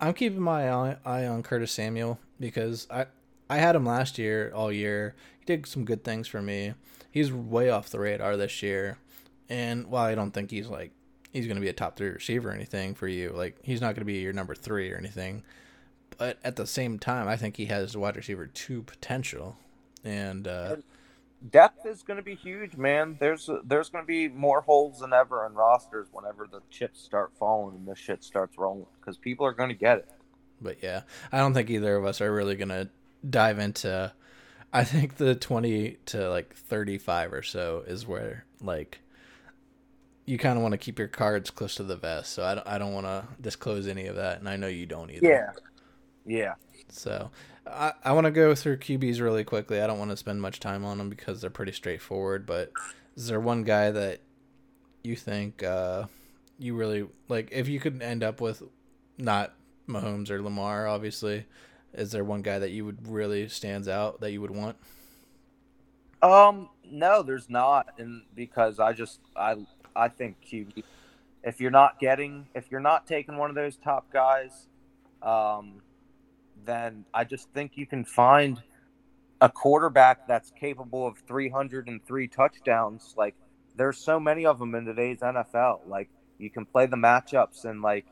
I'm 0.00 0.14
keeping 0.14 0.40
my 0.40 0.70
eye, 0.72 0.96
eye 1.04 1.26
on 1.26 1.42
Curtis 1.42 1.72
Samuel 1.72 2.18
because 2.40 2.86
I 2.90 3.06
I 3.50 3.58
had 3.58 3.76
him 3.76 3.84
last 3.86 4.18
year 4.18 4.52
all 4.54 4.72
year. 4.72 5.14
He 5.40 5.46
did 5.46 5.66
some 5.66 5.84
good 5.84 6.04
things 6.04 6.28
for 6.28 6.40
me. 6.42 6.74
He's 7.10 7.32
way 7.32 7.70
off 7.70 7.90
the 7.90 7.98
radar 7.98 8.36
this 8.36 8.62
year, 8.62 8.98
and 9.48 9.86
while 9.88 10.04
I 10.04 10.14
don't 10.14 10.30
think 10.32 10.50
he's 10.50 10.68
like 10.68 10.92
he's 11.32 11.46
going 11.46 11.56
to 11.56 11.60
be 11.60 11.68
a 11.68 11.74
top 11.74 11.96
three 11.96 12.08
receiver 12.08 12.50
or 12.50 12.52
anything 12.52 12.94
for 12.94 13.08
you, 13.08 13.30
like 13.30 13.56
he's 13.62 13.80
not 13.80 13.88
going 13.88 14.02
to 14.02 14.04
be 14.04 14.20
your 14.20 14.32
number 14.32 14.54
three 14.54 14.92
or 14.92 14.96
anything. 14.96 15.42
But 16.16 16.38
at 16.42 16.56
the 16.56 16.66
same 16.66 16.98
time, 16.98 17.28
I 17.28 17.36
think 17.36 17.56
he 17.56 17.66
has 17.66 17.96
wide 17.96 18.16
receiver 18.16 18.46
two 18.46 18.82
potential, 18.82 19.56
and 20.04 20.48
uh, 20.48 20.76
depth 21.50 21.86
is 21.86 22.02
going 22.02 22.16
to 22.16 22.22
be 22.22 22.34
huge, 22.34 22.76
man. 22.76 23.16
There's 23.20 23.48
there's 23.64 23.88
going 23.88 24.04
to 24.04 24.06
be 24.06 24.28
more 24.28 24.60
holes 24.62 25.00
than 25.00 25.12
ever 25.12 25.46
in 25.46 25.54
rosters 25.54 26.08
whenever 26.12 26.48
the 26.50 26.60
chips 26.70 27.00
start 27.00 27.32
falling 27.38 27.76
and 27.76 27.86
this 27.86 27.98
shit 27.98 28.24
starts 28.24 28.58
rolling 28.58 28.86
because 29.00 29.16
people 29.16 29.46
are 29.46 29.52
going 29.52 29.68
to 29.68 29.74
get 29.74 29.98
it. 29.98 30.10
But 30.60 30.82
yeah, 30.82 31.02
I 31.30 31.38
don't 31.38 31.54
think 31.54 31.70
either 31.70 31.96
of 31.96 32.04
us 32.04 32.20
are 32.20 32.32
really 32.32 32.56
going 32.56 32.68
to 32.68 32.88
dive 33.28 33.58
into. 33.58 34.12
I 34.72 34.84
think 34.84 35.16
the 35.16 35.34
twenty 35.34 35.98
to 36.06 36.28
like 36.28 36.54
thirty 36.54 36.98
five 36.98 37.32
or 37.32 37.42
so 37.42 37.84
is 37.86 38.06
where 38.06 38.44
like 38.60 39.00
you 40.26 40.36
kind 40.36 40.58
of 40.58 40.62
want 40.62 40.72
to 40.72 40.78
keep 40.78 40.98
your 40.98 41.08
cards 41.08 41.50
close 41.50 41.76
to 41.76 41.82
the 41.82 41.96
vest. 41.96 42.32
So 42.32 42.44
I 42.44 42.54
don't, 42.54 42.66
I 42.66 42.78
don't 42.78 42.92
want 42.92 43.06
to 43.06 43.26
disclose 43.40 43.88
any 43.88 44.06
of 44.06 44.16
that, 44.16 44.40
and 44.40 44.48
I 44.48 44.56
know 44.56 44.66
you 44.66 44.84
don't 44.84 45.10
either. 45.10 45.26
Yeah, 45.26 45.52
yeah. 46.28 46.54
So 46.88 47.30
I, 47.66 47.92
I 48.04 48.12
want 48.12 48.26
to 48.26 48.30
go 48.30 48.54
through 48.54 48.78
QBs 48.78 49.20
really 49.20 49.44
quickly. 49.44 49.80
I 49.80 49.86
don't 49.86 49.98
want 49.98 50.10
to 50.10 50.16
spend 50.16 50.40
much 50.40 50.60
time 50.60 50.84
on 50.84 50.98
them 50.98 51.08
because 51.08 51.40
they're 51.40 51.50
pretty 51.50 51.72
straightforward. 51.72 52.46
But 52.46 52.72
is 53.16 53.28
there 53.28 53.40
one 53.40 53.64
guy 53.64 53.90
that 53.90 54.20
you 55.02 55.16
think 55.16 55.62
uh, 55.62 56.04
you 56.58 56.74
really 56.74 57.08
like? 57.28 57.48
If 57.52 57.68
you 57.68 57.80
could 57.80 58.02
end 58.02 58.22
up 58.22 58.40
with 58.40 58.62
not 59.16 59.54
Mahomes 59.88 60.30
or 60.30 60.42
Lamar, 60.42 60.86
obviously, 60.86 61.46
is 61.92 62.12
there 62.12 62.24
one 62.24 62.42
guy 62.42 62.58
that 62.58 62.70
you 62.70 62.84
would 62.84 63.08
really 63.08 63.48
stands 63.48 63.88
out 63.88 64.20
that 64.20 64.32
you 64.32 64.40
would 64.40 64.50
want? 64.50 64.76
Um, 66.22 66.68
no, 66.90 67.22
there's 67.22 67.48
not, 67.48 67.94
and 67.98 68.22
because 68.34 68.78
I 68.80 68.92
just 68.92 69.20
I 69.36 69.56
I 69.94 70.08
think 70.08 70.36
QB. 70.44 70.82
If 71.44 71.60
you're 71.60 71.70
not 71.70 72.00
getting, 72.00 72.48
if 72.54 72.70
you're 72.70 72.80
not 72.80 73.06
taking 73.06 73.36
one 73.36 73.48
of 73.48 73.54
those 73.54 73.76
top 73.76 74.12
guys, 74.12 74.66
um, 75.22 75.80
then 76.68 77.06
I 77.14 77.24
just 77.24 77.50
think 77.54 77.72
you 77.76 77.86
can 77.86 78.04
find 78.04 78.62
a 79.40 79.48
quarterback 79.48 80.28
that's 80.28 80.50
capable 80.50 81.06
of 81.06 81.16
303 81.26 82.28
touchdowns. 82.28 83.14
Like 83.16 83.34
there's 83.76 83.96
so 83.96 84.20
many 84.20 84.44
of 84.44 84.58
them 84.58 84.74
in 84.74 84.84
today's 84.84 85.20
NFL. 85.20 85.80
Like 85.88 86.10
you 86.36 86.50
can 86.50 86.66
play 86.66 86.86
the 86.86 86.96
matchups 86.96 87.64
and 87.64 87.80
like, 87.80 88.06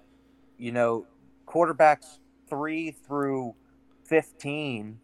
you 0.57 0.73
know, 0.73 1.07
quarterbacks 1.47 2.19
three 2.49 2.93
through 3.07 3.55
15, 4.05 4.99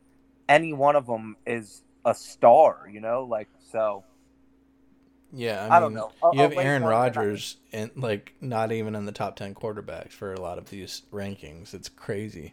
any 0.48 0.72
one 0.72 0.96
of 0.96 1.06
them 1.06 1.36
is 1.46 1.82
a 2.04 2.14
star, 2.14 2.88
you 2.90 3.00
know, 3.00 3.24
like, 3.24 3.48
so. 3.70 4.04
Yeah, 5.34 5.60
I, 5.60 5.62
mean, 5.62 5.72
I 5.72 5.80
don't 5.80 5.94
know. 5.94 6.12
A, 6.22 6.34
you 6.34 6.42
have 6.42 6.52
oh, 6.52 6.56
oh, 6.56 6.60
Aaron 6.60 6.84
Rodgers 6.84 7.56
and 7.72 7.90
like 7.96 8.34
not 8.40 8.70
even 8.70 8.94
in 8.94 9.06
the 9.06 9.12
top 9.12 9.36
10 9.36 9.54
quarterbacks 9.54 10.12
for 10.12 10.32
a 10.32 10.40
lot 10.40 10.58
of 10.58 10.68
these 10.68 11.02
rankings. 11.10 11.72
It's 11.72 11.88
crazy. 11.88 12.52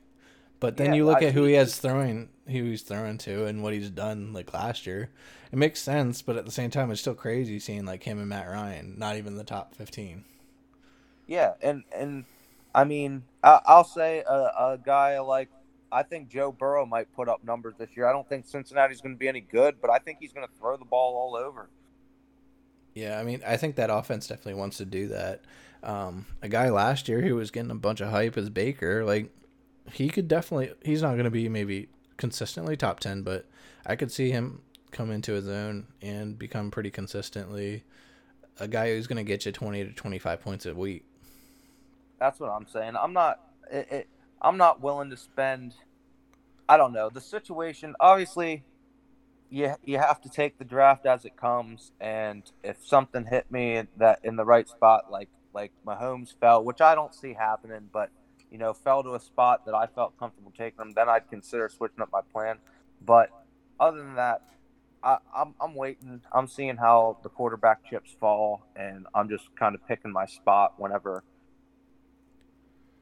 But 0.60 0.78
then 0.78 0.88
yeah, 0.88 0.96
you 0.96 1.06
look 1.06 1.22
at 1.22 1.34
who 1.34 1.46
he 1.46 1.54
has 1.54 1.78
throwing, 1.78 2.30
who 2.48 2.64
he's 2.66 2.82
throwing 2.82 3.18
to, 3.20 3.46
and 3.46 3.64
what 3.64 3.74
he's 3.74 3.90
done 3.90 4.34
like 4.34 4.54
last 4.54 4.86
year. 4.86 5.10
It 5.52 5.58
makes 5.58 5.80
sense, 5.82 6.22
but 6.22 6.36
at 6.36 6.46
the 6.46 6.52
same 6.52 6.70
time, 6.70 6.92
it's 6.92 7.02
still 7.02 7.16
crazy 7.16 7.60
seeing 7.60 7.86
like 7.86 8.04
him 8.04 8.20
and 8.20 8.30
Matt 8.30 8.50
Ryan 8.50 9.00
not 9.00 9.16
even 9.16 9.36
the 9.36 9.44
top 9.44 9.74
fifteen. 9.74 10.26
Yeah, 11.28 11.54
and 11.62 11.84
and 11.96 12.26
I 12.76 12.84
mean, 12.84 13.24
I, 13.44 13.60
will 13.68 13.84
say 13.84 14.24
a, 14.28 14.34
a 14.34 14.80
guy 14.84 15.20
like 15.20 15.50
I 15.92 16.04
think 16.04 16.30
Joe 16.30 16.52
Burrow 16.52 16.86
might 16.86 17.14
put 17.16 17.30
up 17.30 17.44
numbers 17.44 17.76
this 17.78 17.90
year. 17.96 18.08
I 18.08 18.12
don't 18.12 18.28
think 18.28 18.46
Cincinnati's 18.46 19.02
going 19.02 19.16
to 19.16 19.20
be 19.20 19.28
any 19.28 19.42
good, 19.42 19.76
but 19.82 19.90
I 19.90 20.00
think 20.00 20.20
he's 20.20 20.34
going 20.34 20.48
to 20.48 20.54
throw 20.60 20.78
the 20.78 20.86
ball 20.86 21.16
all 21.16 21.36
over. 21.36 21.70
Yeah, 22.94 23.20
I 23.20 23.24
mean, 23.24 23.42
I 23.46 23.58
think 23.58 23.76
that 23.76 23.90
offense 23.90 24.28
definitely 24.28 24.56
wants 24.56 24.78
to 24.78 24.86
do 24.86 25.08
that. 25.08 25.42
Um, 25.82 26.26
a 26.42 26.50
guy 26.50 26.70
last 26.70 27.08
year 27.08 27.22
who 27.22 27.36
was 27.36 27.52
getting 27.52 27.72
a 27.72 27.76
bunch 27.76 28.02
of 28.02 28.10
hype 28.10 28.38
is 28.38 28.50
Baker. 28.50 29.06
Like 29.06 29.32
he 29.94 30.10
could 30.10 30.28
definitely. 30.28 30.72
He's 30.84 31.02
not 31.02 31.14
going 31.14 31.26
to 31.26 31.32
be 31.32 31.50
maybe 31.50 31.90
consistently 32.18 32.76
top 32.76 33.00
ten, 33.00 33.22
but 33.24 33.46
I 33.86 33.96
could 33.96 34.12
see 34.12 34.32
him 34.32 34.62
come 34.92 35.12
into 35.12 35.34
his 35.34 35.48
own 35.48 35.88
and 36.02 36.38
become 36.38 36.72
pretty 36.72 36.90
consistently 36.90 37.84
a 38.60 38.68
guy 38.68 38.90
who's 38.90 39.08
going 39.08 39.18
to 39.18 39.24
get 39.24 39.46
you 39.46 39.52
twenty 39.52 39.84
to 39.84 39.92
twenty 39.92 40.20
five 40.20 40.42
points 40.42 40.66
a 40.66 40.74
week. 40.74 41.06
That's 42.20 42.40
what 42.40 42.50
I'm 42.50 42.68
saying. 42.68 42.96
I'm 42.96 43.14
not. 43.14 43.40
It, 43.72 43.88
it, 43.92 44.10
I'm 44.42 44.58
not 44.58 44.82
willing 44.82 45.10
to 45.10 45.18
spend. 45.18 45.74
I 46.68 46.78
don't 46.78 46.94
know 46.94 47.10
the 47.10 47.22
situation. 47.22 47.96
Obviously, 48.00 48.64
you 49.50 49.76
you 49.84 49.98
have 49.98 50.22
to 50.22 50.30
take 50.30 50.58
the 50.58 50.66
draft 50.66 51.06
as 51.06 51.26
it 51.26 51.36
comes, 51.36 51.92
and 52.00 52.44
if 52.64 52.86
something 52.86 53.26
hit 53.26 53.52
me 53.52 53.84
that 53.98 54.20
in 54.24 54.36
the 54.36 54.46
right 54.46 54.68
spot, 54.68 55.12
like 55.12 55.30
like 55.54 55.72
Mahomes 55.86 56.34
fell, 56.40 56.64
which 56.64 56.82
I 56.82 56.96
don't 56.96 57.14
see 57.14 57.34
happening, 57.34 57.90
but 57.92 58.10
you 58.52 58.58
know, 58.58 58.74
fell 58.74 59.04
to 59.04 59.16
a 59.16 59.20
spot 59.20 59.66
that 59.66 59.76
I 59.76 59.88
felt 59.88 60.18
comfortable 60.18 60.52
taking 60.58 60.78
them, 60.78 60.92
then 60.92 61.10
I'd 61.10 61.30
consider 61.30 61.70
switching 61.70 62.02
up 62.02 62.10
my 62.12 62.22
plan. 62.34 62.58
But 63.06 63.30
other 63.80 63.98
than 63.98 64.16
that, 64.16 64.42
I, 65.04 65.14
am 65.14 65.20
I'm, 65.34 65.54
I'm 65.62 65.76
waiting. 65.76 66.22
I'm 66.32 66.48
seeing 66.48 66.78
how 66.78 67.18
the 67.24 67.30
quarterback 67.30 67.86
chips 67.90 68.16
fall, 68.20 68.66
and 68.76 69.06
I'm 69.14 69.30
just 69.30 69.56
kind 69.58 69.76
of 69.76 69.88
picking 69.88 70.12
my 70.12 70.26
spot 70.26 70.74
whenever, 70.78 71.24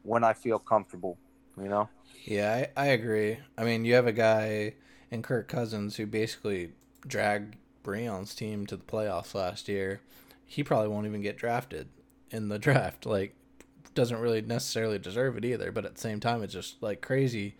when 0.03 0.23
I 0.23 0.33
feel 0.33 0.59
comfortable. 0.59 1.17
You 1.57 1.69
know. 1.69 1.89
Yeah, 2.23 2.67
I, 2.75 2.83
I 2.83 2.85
agree. 2.87 3.39
I 3.57 3.63
mean, 3.63 3.83
you 3.83 3.95
have 3.95 4.05
a 4.05 4.11
guy 4.11 4.75
in 5.09 5.23
Kirk 5.23 5.47
Cousins 5.47 5.95
who 5.95 6.05
basically 6.05 6.73
dragged 7.05 7.55
Breon's 7.83 8.35
team 8.35 8.65
to 8.67 8.75
the 8.75 8.83
playoffs 8.83 9.33
last 9.33 9.67
year. 9.67 10.01
He 10.45 10.63
probably 10.63 10.89
won't 10.89 11.07
even 11.07 11.21
get 11.21 11.37
drafted 11.37 11.87
in 12.29 12.49
the 12.49 12.59
draft. 12.59 13.05
Like 13.05 13.33
doesn't 13.97 14.19
really 14.19 14.41
necessarily 14.41 14.99
deserve 14.99 15.37
it 15.37 15.43
either. 15.43 15.71
But 15.71 15.83
at 15.83 15.95
the 15.95 16.01
same 16.01 16.21
time, 16.21 16.43
it's 16.43 16.53
just 16.53 16.81
like 16.81 17.01
crazy 17.01 17.55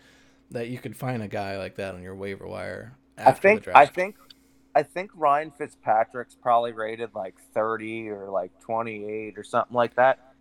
that 0.52 0.70
you 0.70 0.78
could 0.78 0.96
find 0.96 1.22
a 1.22 1.28
guy 1.28 1.58
like 1.58 1.76
that 1.76 1.96
on 1.96 2.04
your 2.04 2.16
waiver 2.16 2.48
wire. 2.48 2.96
I 3.18 3.32
think. 3.32 3.68
I 3.74 3.86
think. 3.86 4.16
I 4.76 4.84
think 4.84 5.10
Ryan 5.16 5.50
Fitzpatrick's 5.50 6.36
probably 6.36 6.72
rated 6.72 7.16
like 7.16 7.34
30 7.56 8.10
or 8.10 8.30
like 8.30 8.52
28 8.60 9.36
or 9.36 9.44
something 9.44 9.74
like 9.74 9.96
that. 9.96 10.36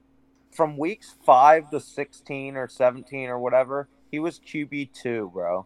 From 0.53 0.77
weeks 0.77 1.15
5 1.25 1.71
to 1.71 1.81
16 1.81 2.57
or 2.57 2.69
17 2.69 3.31
or 3.31 3.39
whatever, 3.39 3.89
he 4.11 4.19
was 4.19 4.39
QB2, 4.39 5.33
bro. 5.33 5.65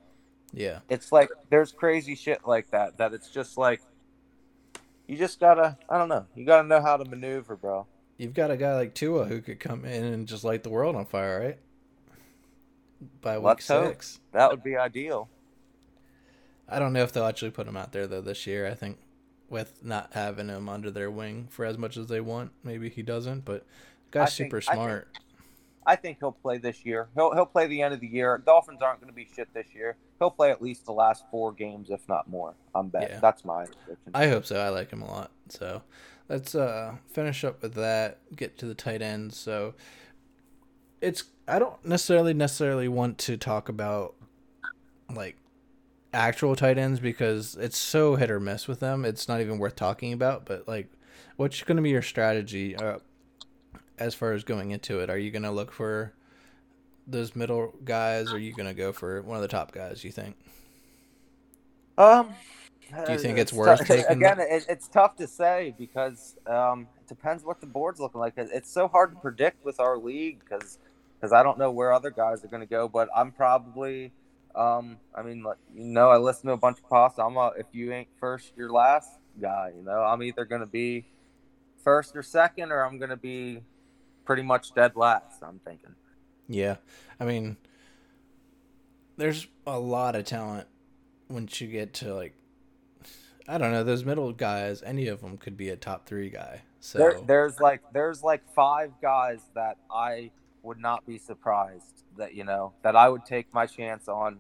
Yeah. 0.52 0.78
It's 0.88 1.10
like 1.10 1.30
there's 1.50 1.72
crazy 1.72 2.14
shit 2.14 2.46
like 2.46 2.70
that 2.70 2.98
that 2.98 3.12
it's 3.12 3.28
just 3.28 3.58
like 3.58 3.82
you 5.08 5.16
just 5.16 5.40
got 5.40 5.54
to 5.54 5.76
I 5.88 5.98
don't 5.98 6.08
know. 6.08 6.26
You 6.36 6.44
got 6.44 6.62
to 6.62 6.68
know 6.68 6.80
how 6.80 6.96
to 6.96 7.04
maneuver, 7.04 7.56
bro 7.56 7.88
you've 8.20 8.34
got 8.34 8.50
a 8.50 8.56
guy 8.56 8.74
like 8.74 8.94
Tua 8.94 9.24
who 9.24 9.40
could 9.40 9.58
come 9.58 9.86
in 9.86 10.04
and 10.04 10.28
just 10.28 10.44
light 10.44 10.62
the 10.62 10.68
world 10.68 10.94
on 10.94 11.06
fire, 11.06 11.40
right? 11.40 11.58
By 13.22 13.38
week 13.38 13.46
Let's 13.46 13.64
six, 13.64 14.16
hope. 14.16 14.32
that 14.32 14.50
would 14.50 14.62
be 14.62 14.76
ideal. 14.76 15.28
I 16.68 16.78
don't 16.78 16.92
know 16.92 17.02
if 17.02 17.12
they'll 17.12 17.24
actually 17.24 17.50
put 17.50 17.66
him 17.66 17.78
out 17.78 17.92
there 17.92 18.06
though 18.06 18.20
this 18.20 18.46
year. 18.46 18.66
I 18.66 18.74
think 18.74 18.98
with 19.48 19.82
not 19.82 20.10
having 20.12 20.48
him 20.48 20.68
under 20.68 20.90
their 20.90 21.10
wing 21.10 21.48
for 21.50 21.64
as 21.64 21.78
much 21.78 21.96
as 21.96 22.08
they 22.08 22.20
want, 22.20 22.52
maybe 22.62 22.90
he 22.90 23.02
doesn't. 23.02 23.46
But 23.46 23.64
guy's 24.10 24.36
think, 24.36 24.48
super 24.48 24.60
smart. 24.60 25.08
I 25.14 25.16
think, 25.16 25.24
I 25.86 25.96
think, 25.96 26.18
he'll 26.20 26.32
play 26.32 26.58
this 26.58 26.84
year. 26.84 27.08
He'll 27.14 27.32
he'll 27.32 27.46
play 27.46 27.66
the 27.68 27.80
end 27.80 27.94
of 27.94 28.00
the 28.00 28.06
year. 28.06 28.36
Dolphins 28.44 28.82
aren't 28.82 29.00
going 29.00 29.10
to 29.10 29.16
be 29.16 29.26
shit 29.34 29.48
this 29.54 29.68
year. 29.74 29.96
He'll 30.18 30.30
play 30.30 30.50
at 30.50 30.60
least 30.60 30.84
the 30.84 30.92
last 30.92 31.24
four 31.30 31.52
games, 31.52 31.88
if 31.88 32.06
not 32.06 32.28
more. 32.28 32.52
I'm 32.74 32.88
betting. 32.88 33.12
Yeah. 33.12 33.20
That's 33.20 33.46
my 33.46 33.64
prediction. 33.64 34.12
I 34.12 34.28
hope 34.28 34.44
so. 34.44 34.60
I 34.60 34.68
like 34.68 34.90
him 34.90 35.00
a 35.00 35.10
lot. 35.10 35.30
So 35.48 35.82
let's 36.30 36.54
uh 36.54 36.94
finish 37.12 37.44
up 37.44 37.60
with 37.60 37.74
that. 37.74 38.18
Get 38.34 38.56
to 38.58 38.66
the 38.66 38.74
tight 38.74 39.02
ends. 39.02 39.36
So 39.36 39.74
it's 41.02 41.24
I 41.46 41.58
don't 41.58 41.84
necessarily 41.84 42.32
necessarily 42.32 42.88
want 42.88 43.18
to 43.18 43.36
talk 43.36 43.68
about 43.68 44.14
like 45.14 45.36
actual 46.14 46.56
tight 46.56 46.78
ends 46.78 47.00
because 47.00 47.56
it's 47.56 47.76
so 47.76 48.16
hit 48.16 48.30
or 48.30 48.40
miss 48.40 48.68
with 48.68 48.80
them. 48.80 49.04
It's 49.04 49.28
not 49.28 49.40
even 49.40 49.58
worth 49.58 49.76
talking 49.76 50.12
about. 50.12 50.46
But 50.46 50.66
like, 50.66 50.88
what's 51.36 51.62
going 51.62 51.76
to 51.76 51.82
be 51.82 51.90
your 51.90 52.02
strategy 52.02 52.76
uh, 52.76 52.98
as 53.98 54.14
far 54.14 54.32
as 54.32 54.44
going 54.44 54.70
into 54.70 55.00
it? 55.00 55.10
Are 55.10 55.18
you 55.18 55.30
going 55.30 55.42
to 55.42 55.50
look 55.50 55.72
for 55.72 56.14
those 57.06 57.34
middle 57.34 57.74
guys? 57.84 58.32
Or 58.32 58.36
are 58.36 58.38
you 58.38 58.54
going 58.54 58.68
to 58.68 58.74
go 58.74 58.92
for 58.92 59.22
one 59.22 59.36
of 59.36 59.42
the 59.42 59.48
top 59.48 59.72
guys? 59.72 60.04
You 60.04 60.12
think? 60.12 60.36
Um, 61.98 62.34
do 63.06 63.12
you 63.12 63.18
think 63.18 63.38
it's, 63.38 63.50
it's 63.50 63.52
worth 63.52 63.80
t- 63.80 63.84
taking? 63.84 64.06
Again, 64.06 64.40
it, 64.40 64.66
it's 64.68 64.88
tough 64.88 65.16
to 65.16 65.26
say 65.26 65.74
because 65.78 66.36
um, 66.46 66.88
it 66.98 67.08
depends 67.08 67.44
what 67.44 67.60
the 67.60 67.66
board's 67.66 68.00
looking 68.00 68.20
like. 68.20 68.34
It's 68.36 68.70
so 68.70 68.88
hard 68.88 69.12
to 69.12 69.20
predict 69.20 69.64
with 69.64 69.80
our 69.80 69.98
league 69.98 70.40
because 70.40 70.78
because 71.20 71.32
I 71.32 71.42
don't 71.42 71.58
know 71.58 71.70
where 71.70 71.92
other 71.92 72.10
guys 72.10 72.44
are 72.44 72.48
going 72.48 72.62
to 72.62 72.68
go. 72.68 72.88
But 72.88 73.08
I'm 73.14 73.32
probably, 73.32 74.12
um, 74.54 74.98
I 75.14 75.22
mean, 75.22 75.42
like, 75.42 75.58
you 75.74 75.84
know, 75.84 76.08
I 76.08 76.16
listen 76.16 76.46
to 76.46 76.52
a 76.52 76.58
bunch 76.58 76.78
of 76.78 76.88
posts. 76.88 77.18
I'm 77.18 77.36
a 77.36 77.52
if 77.58 77.66
you 77.72 77.92
ain't 77.92 78.08
first, 78.18 78.52
you're 78.56 78.72
last 78.72 79.10
guy. 79.40 79.72
You 79.76 79.84
know, 79.84 80.02
I'm 80.02 80.22
either 80.22 80.44
going 80.44 80.62
to 80.62 80.66
be 80.66 81.06
first 81.82 82.16
or 82.16 82.22
second, 82.22 82.72
or 82.72 82.84
I'm 82.84 82.98
going 82.98 83.10
to 83.10 83.16
be 83.16 83.60
pretty 84.24 84.42
much 84.42 84.74
dead 84.74 84.96
last. 84.96 85.42
I'm 85.42 85.60
thinking. 85.64 85.94
Yeah, 86.48 86.76
I 87.20 87.24
mean, 87.24 87.56
there's 89.16 89.46
a 89.66 89.78
lot 89.78 90.16
of 90.16 90.24
talent 90.24 90.66
once 91.28 91.60
you 91.60 91.68
get 91.68 91.92
to 91.94 92.12
like 92.14 92.34
I 93.48 93.58
don't 93.58 93.72
know 93.72 93.84
those 93.84 94.04
middle 94.04 94.32
guys. 94.32 94.82
Any 94.82 95.08
of 95.08 95.20
them 95.20 95.36
could 95.36 95.56
be 95.56 95.70
a 95.70 95.76
top 95.76 96.06
three 96.06 96.30
guy. 96.30 96.62
So 96.80 96.98
there, 96.98 97.20
there's 97.26 97.60
like 97.60 97.82
there's 97.92 98.22
like 98.22 98.42
five 98.54 98.92
guys 99.02 99.40
that 99.54 99.76
I 99.90 100.30
would 100.62 100.78
not 100.78 101.06
be 101.06 101.18
surprised 101.18 102.04
that 102.16 102.34
you 102.34 102.44
know 102.44 102.72
that 102.82 102.96
I 102.96 103.08
would 103.08 103.24
take 103.24 103.52
my 103.52 103.66
chance 103.66 104.08
on 104.08 104.38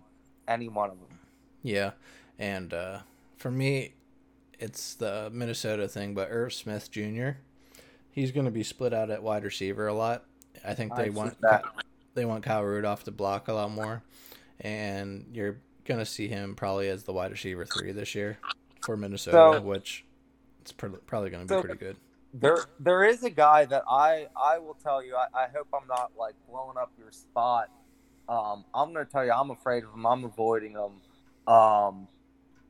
any 0.48 0.68
one 0.68 0.90
of 0.90 0.98
them. 0.98 1.18
Yeah, 1.62 1.92
and 2.38 2.72
uh, 2.72 3.00
for 3.36 3.50
me, 3.50 3.94
it's 4.58 4.94
the 4.94 5.30
Minnesota 5.32 5.88
thing, 5.88 6.14
but 6.14 6.28
Irv 6.30 6.52
Smith 6.52 6.90
Jr. 6.90 7.30
He's 8.10 8.32
going 8.32 8.46
to 8.46 8.52
be 8.52 8.62
split 8.64 8.92
out 8.92 9.10
at 9.10 9.22
wide 9.22 9.44
receiver 9.44 9.86
a 9.86 9.94
lot. 9.94 10.24
I 10.64 10.74
think 10.74 10.94
they 10.96 11.06
I 11.06 11.08
want 11.10 11.36
they 12.14 12.24
want 12.24 12.42
Kyle 12.42 12.64
Rudolph 12.64 13.04
to 13.04 13.10
block 13.10 13.48
a 13.48 13.52
lot 13.52 13.70
more, 13.70 14.02
and 14.60 15.26
you're 15.32 15.58
going 15.84 16.00
to 16.00 16.06
see 16.06 16.28
him 16.28 16.54
probably 16.54 16.88
as 16.88 17.04
the 17.04 17.12
wide 17.12 17.30
receiver 17.32 17.64
three 17.64 17.92
this 17.92 18.14
year 18.14 18.38
for 18.80 18.96
Minnesota, 18.96 19.36
So- 19.58 19.60
which 19.62 20.04
it's 20.60 20.72
pr- 20.72 20.88
probably 21.06 21.30
going 21.30 21.46
to 21.46 21.54
be 21.54 21.58
So- 21.58 21.62
pretty 21.62 21.78
good. 21.78 21.96
There, 22.32 22.58
there 22.78 23.02
is 23.04 23.24
a 23.24 23.30
guy 23.30 23.64
that 23.64 23.82
I, 23.90 24.28
I 24.40 24.58
will 24.58 24.74
tell 24.80 25.02
you. 25.04 25.16
I, 25.16 25.26
I 25.34 25.46
hope 25.48 25.66
I'm 25.74 25.88
not 25.88 26.12
like 26.16 26.34
blowing 26.48 26.76
up 26.76 26.92
your 26.96 27.10
spot. 27.10 27.68
Um, 28.28 28.64
I'm 28.72 28.92
gonna 28.92 29.04
tell 29.04 29.24
you, 29.24 29.32
I'm 29.32 29.50
afraid 29.50 29.82
of 29.82 29.92
him. 29.92 30.06
I'm 30.06 30.22
avoiding 30.24 30.74
him. 30.74 31.52
Um, 31.52 32.06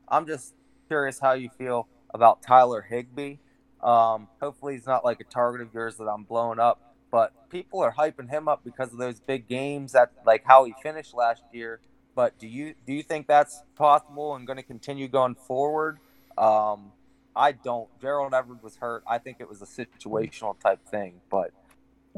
I'm 0.09 0.27
just 0.27 0.55
curious 0.89 1.21
how 1.21 1.33
you 1.35 1.51
feel 1.59 1.89
about 2.15 2.41
Tyler 2.43 2.81
Higbee. 2.81 3.37
Um, 3.83 4.29
hopefully 4.41 4.77
he's 4.77 4.87
not 4.87 5.05
like 5.05 5.21
a 5.21 5.25
target 5.25 5.61
of 5.61 5.75
yours 5.75 5.97
that 5.99 6.05
I'm 6.05 6.25
blowing 6.25 6.59
up. 6.59 6.81
But 7.11 7.51
people 7.51 7.81
are 7.81 7.93
hyping 7.93 8.31
him 8.31 8.49
up 8.49 8.65
because 8.65 8.93
of 8.95 8.99
those 8.99 9.21
big 9.21 9.47
games 9.47 9.93
that 9.93 10.11
like 10.25 10.43
how 10.47 10.65
he 10.65 10.73
finished 10.83 11.13
last 11.13 11.43
year. 11.53 11.81
But 12.21 12.39
do 12.39 12.47
you 12.47 12.75
do 12.85 12.93
you 12.93 13.03
think 13.03 13.27
that's 13.27 13.62
possible 13.77 14.35
and 14.35 14.47
going 14.47 14.59
to 14.59 14.62
continue 14.62 15.09
going 15.09 15.37
forward? 15.37 16.01
Um, 16.37 16.93
I 17.35 17.53
don't. 17.53 17.89
Gerald 17.99 18.35
Everett 18.35 18.62
was 18.62 18.77
hurt. 18.77 19.03
I 19.09 19.16
think 19.16 19.39
it 19.41 19.49
was 19.49 19.62
a 19.62 19.64
situational 19.64 20.61
type 20.61 20.87
thing, 20.87 21.23
but 21.31 21.51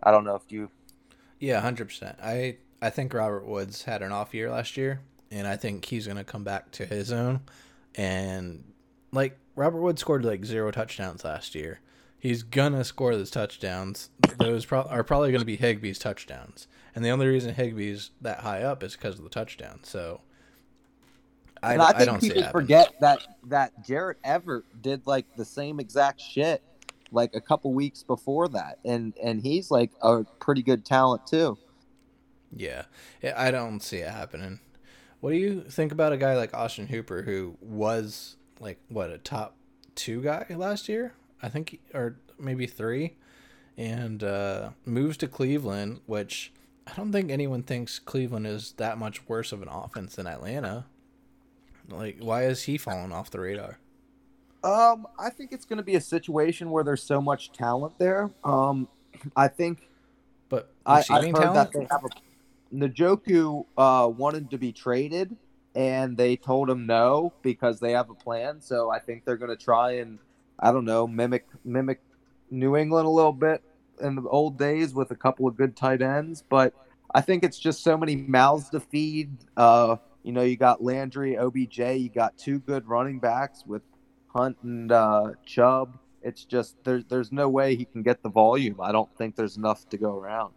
I 0.02 0.10
don't 0.10 0.24
know 0.24 0.34
if 0.34 0.42
you. 0.48 0.72
Yeah, 1.38 1.60
hundred 1.60 1.84
percent. 1.84 2.18
I 2.20 2.56
I 2.82 2.90
think 2.90 3.14
Robert 3.14 3.46
Woods 3.46 3.84
had 3.84 4.02
an 4.02 4.10
off 4.10 4.34
year 4.34 4.50
last 4.50 4.76
year, 4.76 5.02
and 5.30 5.46
I 5.46 5.54
think 5.54 5.84
he's 5.84 6.08
gonna 6.08 6.24
come 6.24 6.42
back 6.42 6.72
to 6.72 6.84
his 6.84 7.12
own. 7.12 7.42
And 7.94 8.64
like 9.12 9.38
Robert 9.54 9.82
Woods 9.82 10.00
scored 10.00 10.24
like 10.24 10.44
zero 10.44 10.72
touchdowns 10.72 11.22
last 11.24 11.54
year. 11.54 11.78
He's 12.22 12.44
gonna 12.44 12.84
score 12.84 13.16
those 13.16 13.32
touchdowns. 13.32 14.10
Those 14.38 14.64
pro- 14.64 14.82
are 14.82 15.02
probably 15.02 15.32
gonna 15.32 15.44
be 15.44 15.58
Higbee's 15.58 15.98
touchdowns, 15.98 16.68
and 16.94 17.04
the 17.04 17.08
only 17.08 17.26
reason 17.26 17.52
Higbee's 17.52 18.12
that 18.20 18.42
high 18.42 18.62
up 18.62 18.84
is 18.84 18.94
because 18.94 19.18
of 19.18 19.24
the 19.24 19.28
touchdown. 19.28 19.80
So 19.82 20.20
I, 21.60 21.72
and 21.72 21.82
I 21.82 21.88
I 21.88 21.92
think 21.94 22.22
it 22.22 22.34
people 22.34 22.50
forget 22.52 22.94
that 23.00 23.26
that 23.48 23.84
Gerald 23.84 24.18
Everett 24.22 24.66
did 24.80 25.04
like 25.04 25.26
the 25.36 25.44
same 25.44 25.80
exact 25.80 26.20
shit 26.20 26.62
like 27.10 27.34
a 27.34 27.40
couple 27.40 27.74
weeks 27.74 28.04
before 28.04 28.46
that, 28.50 28.78
and 28.84 29.14
and 29.20 29.42
he's 29.42 29.72
like 29.72 29.90
a 30.00 30.22
pretty 30.38 30.62
good 30.62 30.84
talent 30.84 31.26
too. 31.26 31.58
Yeah, 32.54 32.84
Yeah, 33.20 33.34
I 33.36 33.50
don't 33.50 33.80
see 33.80 33.96
it 33.96 34.12
happening. 34.12 34.60
What 35.18 35.30
do 35.30 35.38
you 35.38 35.62
think 35.62 35.90
about 35.90 36.12
a 36.12 36.16
guy 36.16 36.36
like 36.36 36.54
Austin 36.54 36.86
Hooper, 36.86 37.22
who 37.22 37.56
was 37.60 38.36
like 38.60 38.78
what 38.88 39.10
a 39.10 39.18
top 39.18 39.56
two 39.96 40.22
guy 40.22 40.46
last 40.50 40.88
year? 40.88 41.14
I 41.42 41.48
think, 41.48 41.80
or 41.92 42.16
maybe 42.38 42.66
three, 42.66 43.16
and 43.76 44.22
uh, 44.22 44.70
moves 44.84 45.16
to 45.18 45.28
Cleveland, 45.28 46.00
which 46.06 46.52
I 46.86 46.92
don't 46.94 47.12
think 47.12 47.30
anyone 47.30 47.62
thinks 47.62 47.98
Cleveland 47.98 48.46
is 48.46 48.72
that 48.76 48.98
much 48.98 49.28
worse 49.28 49.52
of 49.52 49.62
an 49.62 49.68
offense 49.68 50.16
than 50.16 50.26
Atlanta. 50.26 50.86
Like, 51.88 52.18
why 52.20 52.44
is 52.44 52.64
he 52.64 52.78
falling 52.78 53.12
off 53.12 53.30
the 53.30 53.40
radar? 53.40 53.78
Um, 54.64 55.08
I 55.18 55.30
think 55.30 55.52
it's 55.52 55.64
going 55.64 55.78
to 55.78 55.82
be 55.82 55.96
a 55.96 56.00
situation 56.00 56.70
where 56.70 56.84
there's 56.84 57.02
so 57.02 57.20
much 57.20 57.50
talent 57.52 57.98
there. 57.98 58.30
Um, 58.44 58.86
I 59.36 59.48
think 59.48 59.88
But 60.48 60.70
I, 60.86 60.98
I've 60.98 61.24
heard 61.24 61.34
talent, 61.34 61.54
that 61.54 61.72
they 61.72 61.86
have 61.90 62.04
a 62.04 62.08
Njoku 62.74 63.64
uh, 63.76 64.08
wanted 64.08 64.50
to 64.50 64.58
be 64.58 64.72
traded, 64.72 65.36
and 65.74 66.16
they 66.16 66.36
told 66.36 66.70
him 66.70 66.86
no 66.86 67.32
because 67.42 67.80
they 67.80 67.92
have 67.92 68.10
a 68.10 68.14
plan. 68.14 68.60
So 68.60 68.90
I 68.90 68.98
think 68.98 69.24
they're 69.24 69.36
going 69.36 69.56
to 69.56 69.62
try 69.62 69.92
and 69.92 70.18
I 70.62 70.72
don't 70.72 70.84
know 70.84 71.06
mimic 71.06 71.46
mimic 71.64 72.00
New 72.50 72.76
England 72.76 73.06
a 73.06 73.10
little 73.10 73.32
bit 73.32 73.62
in 74.00 74.14
the 74.14 74.22
old 74.22 74.58
days 74.58 74.94
with 74.94 75.10
a 75.10 75.16
couple 75.16 75.46
of 75.48 75.56
good 75.56 75.76
tight 75.76 76.02
ends. 76.02 76.42
But 76.48 76.74
I 77.14 77.20
think 77.20 77.44
it's 77.44 77.58
just 77.58 77.82
so 77.82 77.96
many 77.96 78.16
mouths 78.16 78.70
to 78.70 78.80
feed. 78.80 79.36
Uh, 79.56 79.96
you 80.22 80.32
know, 80.32 80.42
you 80.42 80.56
got 80.56 80.82
Landry, 80.82 81.36
OBJ, 81.36 81.78
you 81.78 82.08
got 82.08 82.38
two 82.38 82.60
good 82.60 82.88
running 82.88 83.18
backs 83.18 83.64
with 83.66 83.82
Hunt 84.28 84.56
and 84.62 84.92
uh, 84.92 85.32
Chubb. 85.44 85.98
It's 86.22 86.44
just 86.44 86.76
there's 86.84 87.04
there's 87.06 87.32
no 87.32 87.48
way 87.48 87.74
he 87.74 87.84
can 87.84 88.02
get 88.02 88.22
the 88.22 88.30
volume. 88.30 88.80
I 88.80 88.92
don't 88.92 89.12
think 89.16 89.34
there's 89.34 89.56
enough 89.56 89.88
to 89.88 89.96
go 89.98 90.16
around. 90.16 90.54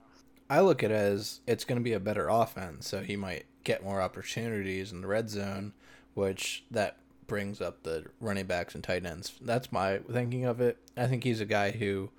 I 0.48 0.62
look 0.62 0.84
at 0.84 0.92
it 0.92 0.96
as 0.96 1.42
it's 1.48 1.66
going 1.66 1.80
to 1.80 1.84
be 1.84 1.94
a 1.94 2.00
better 2.00 2.30
offense, 2.30 2.88
so 2.88 3.02
he 3.02 3.16
might 3.16 3.46
get 3.64 3.84
more 3.84 4.00
opportunities 4.00 4.92
in 4.92 5.02
the 5.02 5.08
red 5.08 5.30
zone, 5.30 5.74
which 6.14 6.64
that 6.70 6.98
brings 7.28 7.62
up 7.62 7.84
the 7.84 8.06
running 8.20 8.46
backs 8.46 8.76
and 8.76 8.84
tight 8.84 9.06
ends. 9.06 9.34
That's 9.42 9.72
my 9.72 10.00
thinking 10.12 10.46
of 10.46 10.62
it. 10.62 10.78
I 10.96 11.08
think 11.08 11.24
he's 11.24 11.42
a 11.42 11.46
guy 11.46 11.72
who 11.72 12.10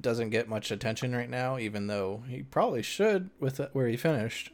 doesn't 0.00 0.30
get 0.30 0.48
much 0.48 0.70
attention 0.70 1.14
right 1.14 1.28
now, 1.28 1.58
even 1.58 1.86
though 1.86 2.22
he 2.28 2.42
probably 2.42 2.82
should 2.82 3.30
with 3.38 3.60
where 3.72 3.88
he 3.88 3.96
finished. 3.96 4.50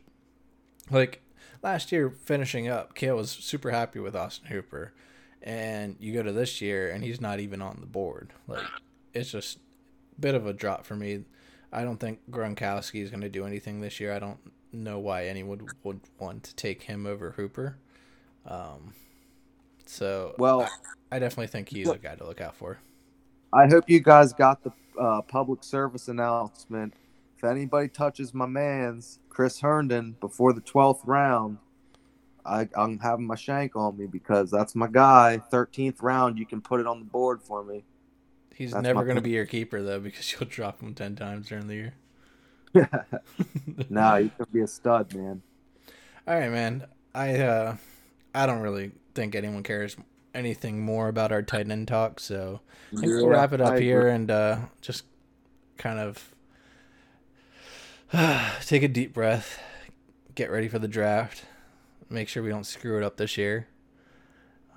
Like 0.91 1.23
last 1.63 1.93
year, 1.93 2.11
finishing 2.11 2.69
up, 2.69 2.95
Kale 2.95 3.17
was 3.17 3.31
super 3.31 3.71
happy 3.71 3.99
with 3.99 4.17
Austin 4.17 4.49
Hooper, 4.49 4.93
and 5.43 5.97
you 6.01 6.13
go 6.13 6.23
to 6.23 6.33
this 6.33 6.61
year 6.61 6.91
and 6.91 7.05
he's 7.05 7.21
not 7.21 7.41
even 7.41 7.63
on 7.63 7.79
the 7.81 7.87
board. 7.87 8.33
Like 8.47 8.67
it's 9.15 9.31
just 9.31 9.59
a 10.17 10.21
bit 10.21 10.35
of 10.35 10.47
a 10.47 10.53
drop 10.53 10.85
for 10.85 10.97
me. 10.97 11.25
I 11.73 11.83
don't 11.83 11.99
think 11.99 12.21
Gronkowski 12.31 13.03
is 13.03 13.11
going 13.11 13.23
to 13.23 13.29
do 13.29 13.45
anything 13.45 13.81
this 13.81 14.01
year. 14.01 14.15
I 14.15 14.19
don't 14.19 14.39
know 14.73 14.99
why 14.99 15.27
anyone 15.27 15.69
would, 15.83 16.01
want 16.19 16.45
to 16.45 16.55
take 16.55 16.83
him 16.83 17.07
over 17.07 17.33
Hooper. 17.33 17.79
Um, 18.47 18.95
so 19.87 20.35
Well, 20.39 20.63
I, 20.63 21.17
I 21.17 21.19
definitely 21.19 21.49
think 21.49 21.69
he's 21.69 21.89
a 21.89 21.99
guy 21.99 22.15
to 22.15 22.27
look 22.27 22.41
out 22.41 22.57
for. 22.57 22.79
I 23.53 23.69
hope 23.69 23.89
you 23.89 24.01
guys 24.01 24.33
got 24.33 24.63
the 24.63 24.73
uh, 25.01 25.23
public 25.23 25.63
service 25.63 26.09
announcement. 26.09 26.95
If 27.37 27.45
anybody 27.45 27.89
touches 27.89 28.35
my 28.35 28.47
man's 28.47 29.19
Chris 29.29 29.61
Herndon 29.61 30.17
before 30.21 30.53
the 30.53 30.61
twelfth 30.61 31.03
round, 31.05 31.59
I, 32.45 32.69
I'm 32.77 32.99
having 32.99 33.27
my 33.27 33.35
shank 33.35 33.77
on 33.77 33.97
me 33.97 34.07
because 34.07 34.51
that's 34.51 34.75
my 34.75 34.89
guy. 34.89 35.39
Thirteenth 35.51 36.03
round, 36.03 36.39
you 36.39 36.47
can 36.47 36.61
put 36.61 36.81
it 36.81 36.87
on 36.87 36.99
the 36.99 37.05
board 37.05 37.43
for 37.43 37.63
me. 37.65 37.85
He's 38.55 38.73
That's 38.73 38.85
never 38.85 39.05
going 39.05 39.17
to 39.17 39.23
be 39.23 39.31
your 39.31 39.45
keeper 39.45 39.83
though 39.83 40.01
because 40.01 40.33
you'll 40.41 40.49
drop 40.49 40.81
him 40.81 40.95
ten 40.95 41.15
times 41.15 41.49
during 41.49 41.67
the 41.67 41.75
year. 41.75 41.95
no, 43.91 44.17
you 44.17 44.31
could 44.37 44.53
be 44.53 44.61
a 44.61 44.67
stud, 44.67 45.15
man. 45.15 45.43
All 46.29 46.35
right, 46.39 46.51
man. 46.51 46.87
I 47.15 47.39
uh, 47.41 47.77
I 48.35 48.47
don't 48.47 48.61
really 48.61 48.93
think 49.17 49.35
anyone 49.35 49.63
cares 49.63 49.97
anything 50.35 50.81
more 50.81 51.09
about 51.09 51.33
our 51.33 51.43
tight 51.43 51.69
end 51.71 51.89
talk, 51.89 52.21
so 52.21 52.61
I 52.93 53.01
think 53.01 53.07
we'll 53.07 53.29
wrap 53.29 53.53
it 53.53 53.61
up 53.61 53.73
I 53.75 53.81
here 53.81 54.01
agree. 54.03 54.13
and 54.13 54.31
uh, 54.31 54.59
just 54.81 55.05
kind 55.79 55.99
of 55.99 56.35
take 58.67 58.83
a 58.83 58.89
deep 58.89 59.13
breath, 59.13 59.61
get 60.35 60.51
ready 60.51 60.69
for 60.69 60.79
the 60.79 60.89
draft, 60.89 61.45
make 62.09 62.29
sure 62.29 62.43
we 62.43 62.51
don't 62.51 62.65
screw 62.65 62.97
it 62.99 63.03
up 63.03 63.17
this 63.17 63.37
year. 63.37 63.67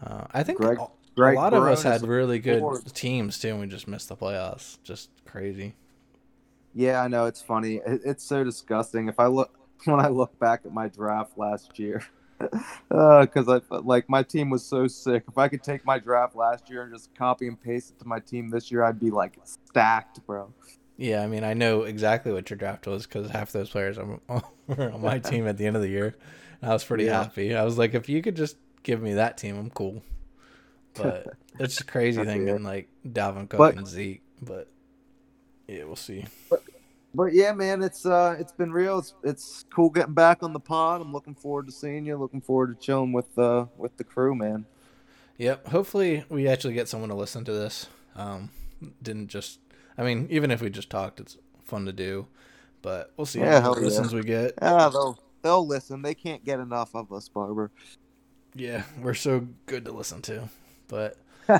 Uh, 0.03 0.25
I 0.31 0.43
think 0.43 0.59
Greg- 0.59 0.79
a, 0.79 0.87
Greg 1.15 1.35
a 1.35 1.39
lot 1.39 1.53
of 1.53 1.63
us 1.63 1.83
had 1.83 2.01
really 2.07 2.39
good 2.39 2.59
forward. 2.59 2.85
teams 2.95 3.37
too, 3.39 3.49
and 3.49 3.59
we 3.59 3.67
just 3.67 3.87
missed 3.87 4.09
the 4.09 4.15
playoffs. 4.15 4.77
Just 4.83 5.09
crazy. 5.25 5.75
Yeah, 6.73 7.01
I 7.01 7.07
know 7.07 7.25
it's 7.25 7.41
funny. 7.41 7.81
It, 7.85 8.01
it's 8.05 8.23
so 8.23 8.43
disgusting. 8.43 9.09
If 9.09 9.19
I 9.19 9.27
look 9.27 9.53
when 9.85 9.99
I 9.99 10.07
look 10.07 10.37
back 10.39 10.61
at 10.65 10.73
my 10.73 10.87
draft 10.87 11.37
last 11.37 11.77
year, 11.77 12.03
Uh, 12.91 13.21
because 13.21 13.47
I 13.49 13.59
like 13.77 14.09
my 14.09 14.23
team 14.23 14.49
was 14.49 14.65
so 14.65 14.87
sick. 14.87 15.23
If 15.27 15.37
I 15.37 15.47
could 15.47 15.61
take 15.63 15.85
my 15.85 15.99
draft 15.99 16.35
last 16.35 16.69
year 16.69 16.83
and 16.83 16.93
just 16.93 17.13
copy 17.15 17.47
and 17.47 17.59
paste 17.59 17.91
it 17.91 17.99
to 17.99 18.07
my 18.07 18.19
team 18.19 18.49
this 18.49 18.71
year, 18.71 18.83
I'd 18.83 18.99
be 18.99 19.11
like 19.11 19.37
stacked, 19.43 20.25
bro. 20.25 20.53
Yeah, 20.97 21.21
I 21.21 21.27
mean, 21.27 21.43
I 21.43 21.53
know 21.53 21.83
exactly 21.83 22.31
what 22.33 22.49
your 22.49 22.57
draft 22.57 22.85
was 22.87 23.05
because 23.05 23.29
half 23.29 23.51
those 23.51 23.69
players 23.69 23.97
are- 23.97 24.19
were 24.67 24.91
on 24.91 25.01
my 25.01 25.19
team 25.19 25.47
at 25.47 25.57
the 25.57 25.65
end 25.65 25.75
of 25.75 25.81
the 25.81 25.87
year. 25.89 26.15
And 26.61 26.69
I 26.71 26.73
was 26.73 26.83
pretty 26.83 27.05
Yeah. 27.05 27.23
happy. 27.23 27.55
I 27.55 27.63
was 27.63 27.77
like, 27.77 27.93
if 27.93 28.09
you 28.09 28.21
could 28.21 28.35
just 28.35 28.57
give 28.83 29.01
me 29.01 29.13
that 29.13 29.37
team, 29.37 29.57
I'm 29.57 29.69
cool. 29.69 30.01
But 30.95 31.27
it's 31.59 31.79
a 31.79 31.85
crazy 31.85 32.23
thing, 32.25 32.49
and 32.49 32.63
like 32.65 32.89
Dalvin 33.07 33.47
Cook 33.49 33.57
But- 33.57 33.75
and 33.77 33.87
Zeke. 33.87 34.21
But 34.41 34.67
yeah, 35.67 35.83
we'll 35.83 35.95
see. 35.95 36.25
But 36.49 36.63
yeah, 37.32 37.53
man, 37.53 37.82
it's 37.84 38.05
uh, 38.05 38.36
it's 38.39 38.51
been 38.51 38.72
real. 38.72 38.99
It's 38.99 39.14
it's 39.24 39.66
cool 39.74 39.89
getting 39.89 40.14
back 40.14 40.43
on 40.43 40.53
the 40.53 40.60
pod. 40.60 41.01
I'm 41.01 41.12
looking 41.14 41.36
forward 41.36 41.66
to 41.68 41.72
seeing 41.72 42.05
you. 42.05 42.18
Looking 42.18 42.41
forward 42.41 42.80
to 42.80 42.86
chilling 42.86 43.12
with 43.14 43.38
uh 43.38 43.66
with 43.78 43.97
the 43.97 44.03
crew, 44.03 44.36
man. 44.36 44.66
Yep. 45.38 45.68
Hopefully, 45.68 46.26
we 46.30 46.47
actually 46.47 46.74
get 46.74 46.88
someone 46.88 47.10
to 47.10 47.16
listen 47.16 47.45
to 47.45 47.53
this. 47.53 47.88
Um, 48.16 48.49
didn't 49.01 49.28
just. 49.28 49.60
I 49.97 50.03
mean, 50.03 50.28
even 50.30 50.51
if 50.51 50.62
we 50.62 50.70
just 50.70 50.89
talked, 50.89 51.20
it's 51.20 51.38
fun 51.66 51.86
to 51.86 51.93
do. 51.93 52.28
But 52.82 53.12
we'll 53.18 53.26
see 53.26 53.39
Yeah, 53.39 53.62
how 53.62 53.74
many 53.74 53.88
yeah. 53.91 53.99
listens 53.99 54.14
we 54.14 54.24
get. 54.24 54.53
Yeah, 54.62 54.89
they'll 54.89 55.20
they'll 55.41 55.68
listen. 55.68 56.01
They 56.01 56.16
can't 56.16 56.43
get 56.45 56.60
enough 56.60 56.95
of 56.95 57.12
us, 57.12 57.30
Barber. 57.30 57.72
Yeah, 58.55 58.84
we're 59.01 59.14
so 59.14 59.47
good 59.66 59.86
to 59.86 59.91
listen 59.91 60.22
to. 60.24 60.49
But 60.88 61.18
All 61.49 61.60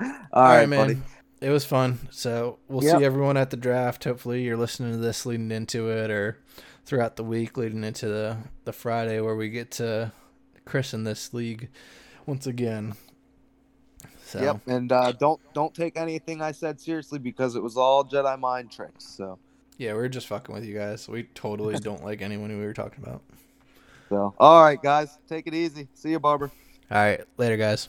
All 0.32 0.54
right, 0.54 0.60
right, 0.60 0.68
man. 0.68 0.94
buddy. 0.94 0.98
It 1.42 1.50
was 1.50 1.64
fun. 1.64 1.98
So 2.10 2.58
we'll 2.68 2.84
Yep. 2.84 2.98
see 2.98 3.04
everyone 3.04 3.36
at 3.36 3.50
the 3.50 3.56
draft. 3.56 4.04
Hopefully, 4.04 4.42
you're 4.44 4.56
listening 4.56 4.92
to 4.92 4.98
this 4.98 5.26
leading 5.26 5.50
into 5.50 5.90
it, 5.90 6.08
or 6.10 6.38
throughout 6.86 7.16
the 7.16 7.24
week 7.24 7.56
leading 7.56 7.82
into 7.84 8.06
the 8.08 8.36
the 8.64 8.72
Friday 8.72 9.20
where 9.20 9.34
we 9.34 9.48
get 9.48 9.70
to 9.72 10.12
christen 10.64 11.02
this 11.02 11.34
league 11.34 11.68
once 12.26 12.46
again. 12.46 12.94
So 14.24 14.40
Yep, 14.40 14.60
and 14.68 14.92
uh, 14.92 15.12
don't 15.12 15.40
don't 15.52 15.74
take 15.74 15.96
anything 15.96 16.40
I 16.40 16.52
said 16.52 16.80
seriously 16.80 17.18
because 17.18 17.56
it 17.56 17.62
was 17.62 17.76
all 17.76 18.04
Jedi 18.04 18.38
mind 18.38 18.70
tricks. 18.70 19.04
So, 19.04 19.38
yeah, 19.78 19.94
we're 19.94 20.08
just 20.08 20.28
fucking 20.28 20.54
with 20.54 20.64
you 20.64 20.74
guys. 20.78 21.08
We 21.08 21.24
totally 21.34 21.74
don't 21.80 22.04
like 22.04 22.22
anyone 22.22 22.50
who 22.50 22.58
we 22.58 22.64
were 22.64 22.72
talking 22.72 23.02
about. 23.02 23.22
so 24.08 24.32
all 24.38 24.62
right, 24.62 24.80
guys, 24.80 25.18
take 25.28 25.48
it 25.48 25.54
easy. 25.54 25.88
See 25.94 26.10
you, 26.12 26.20
Barber. 26.20 26.52
All 26.90 26.98
right, 26.98 27.24
later, 27.36 27.56
guys. 27.56 27.88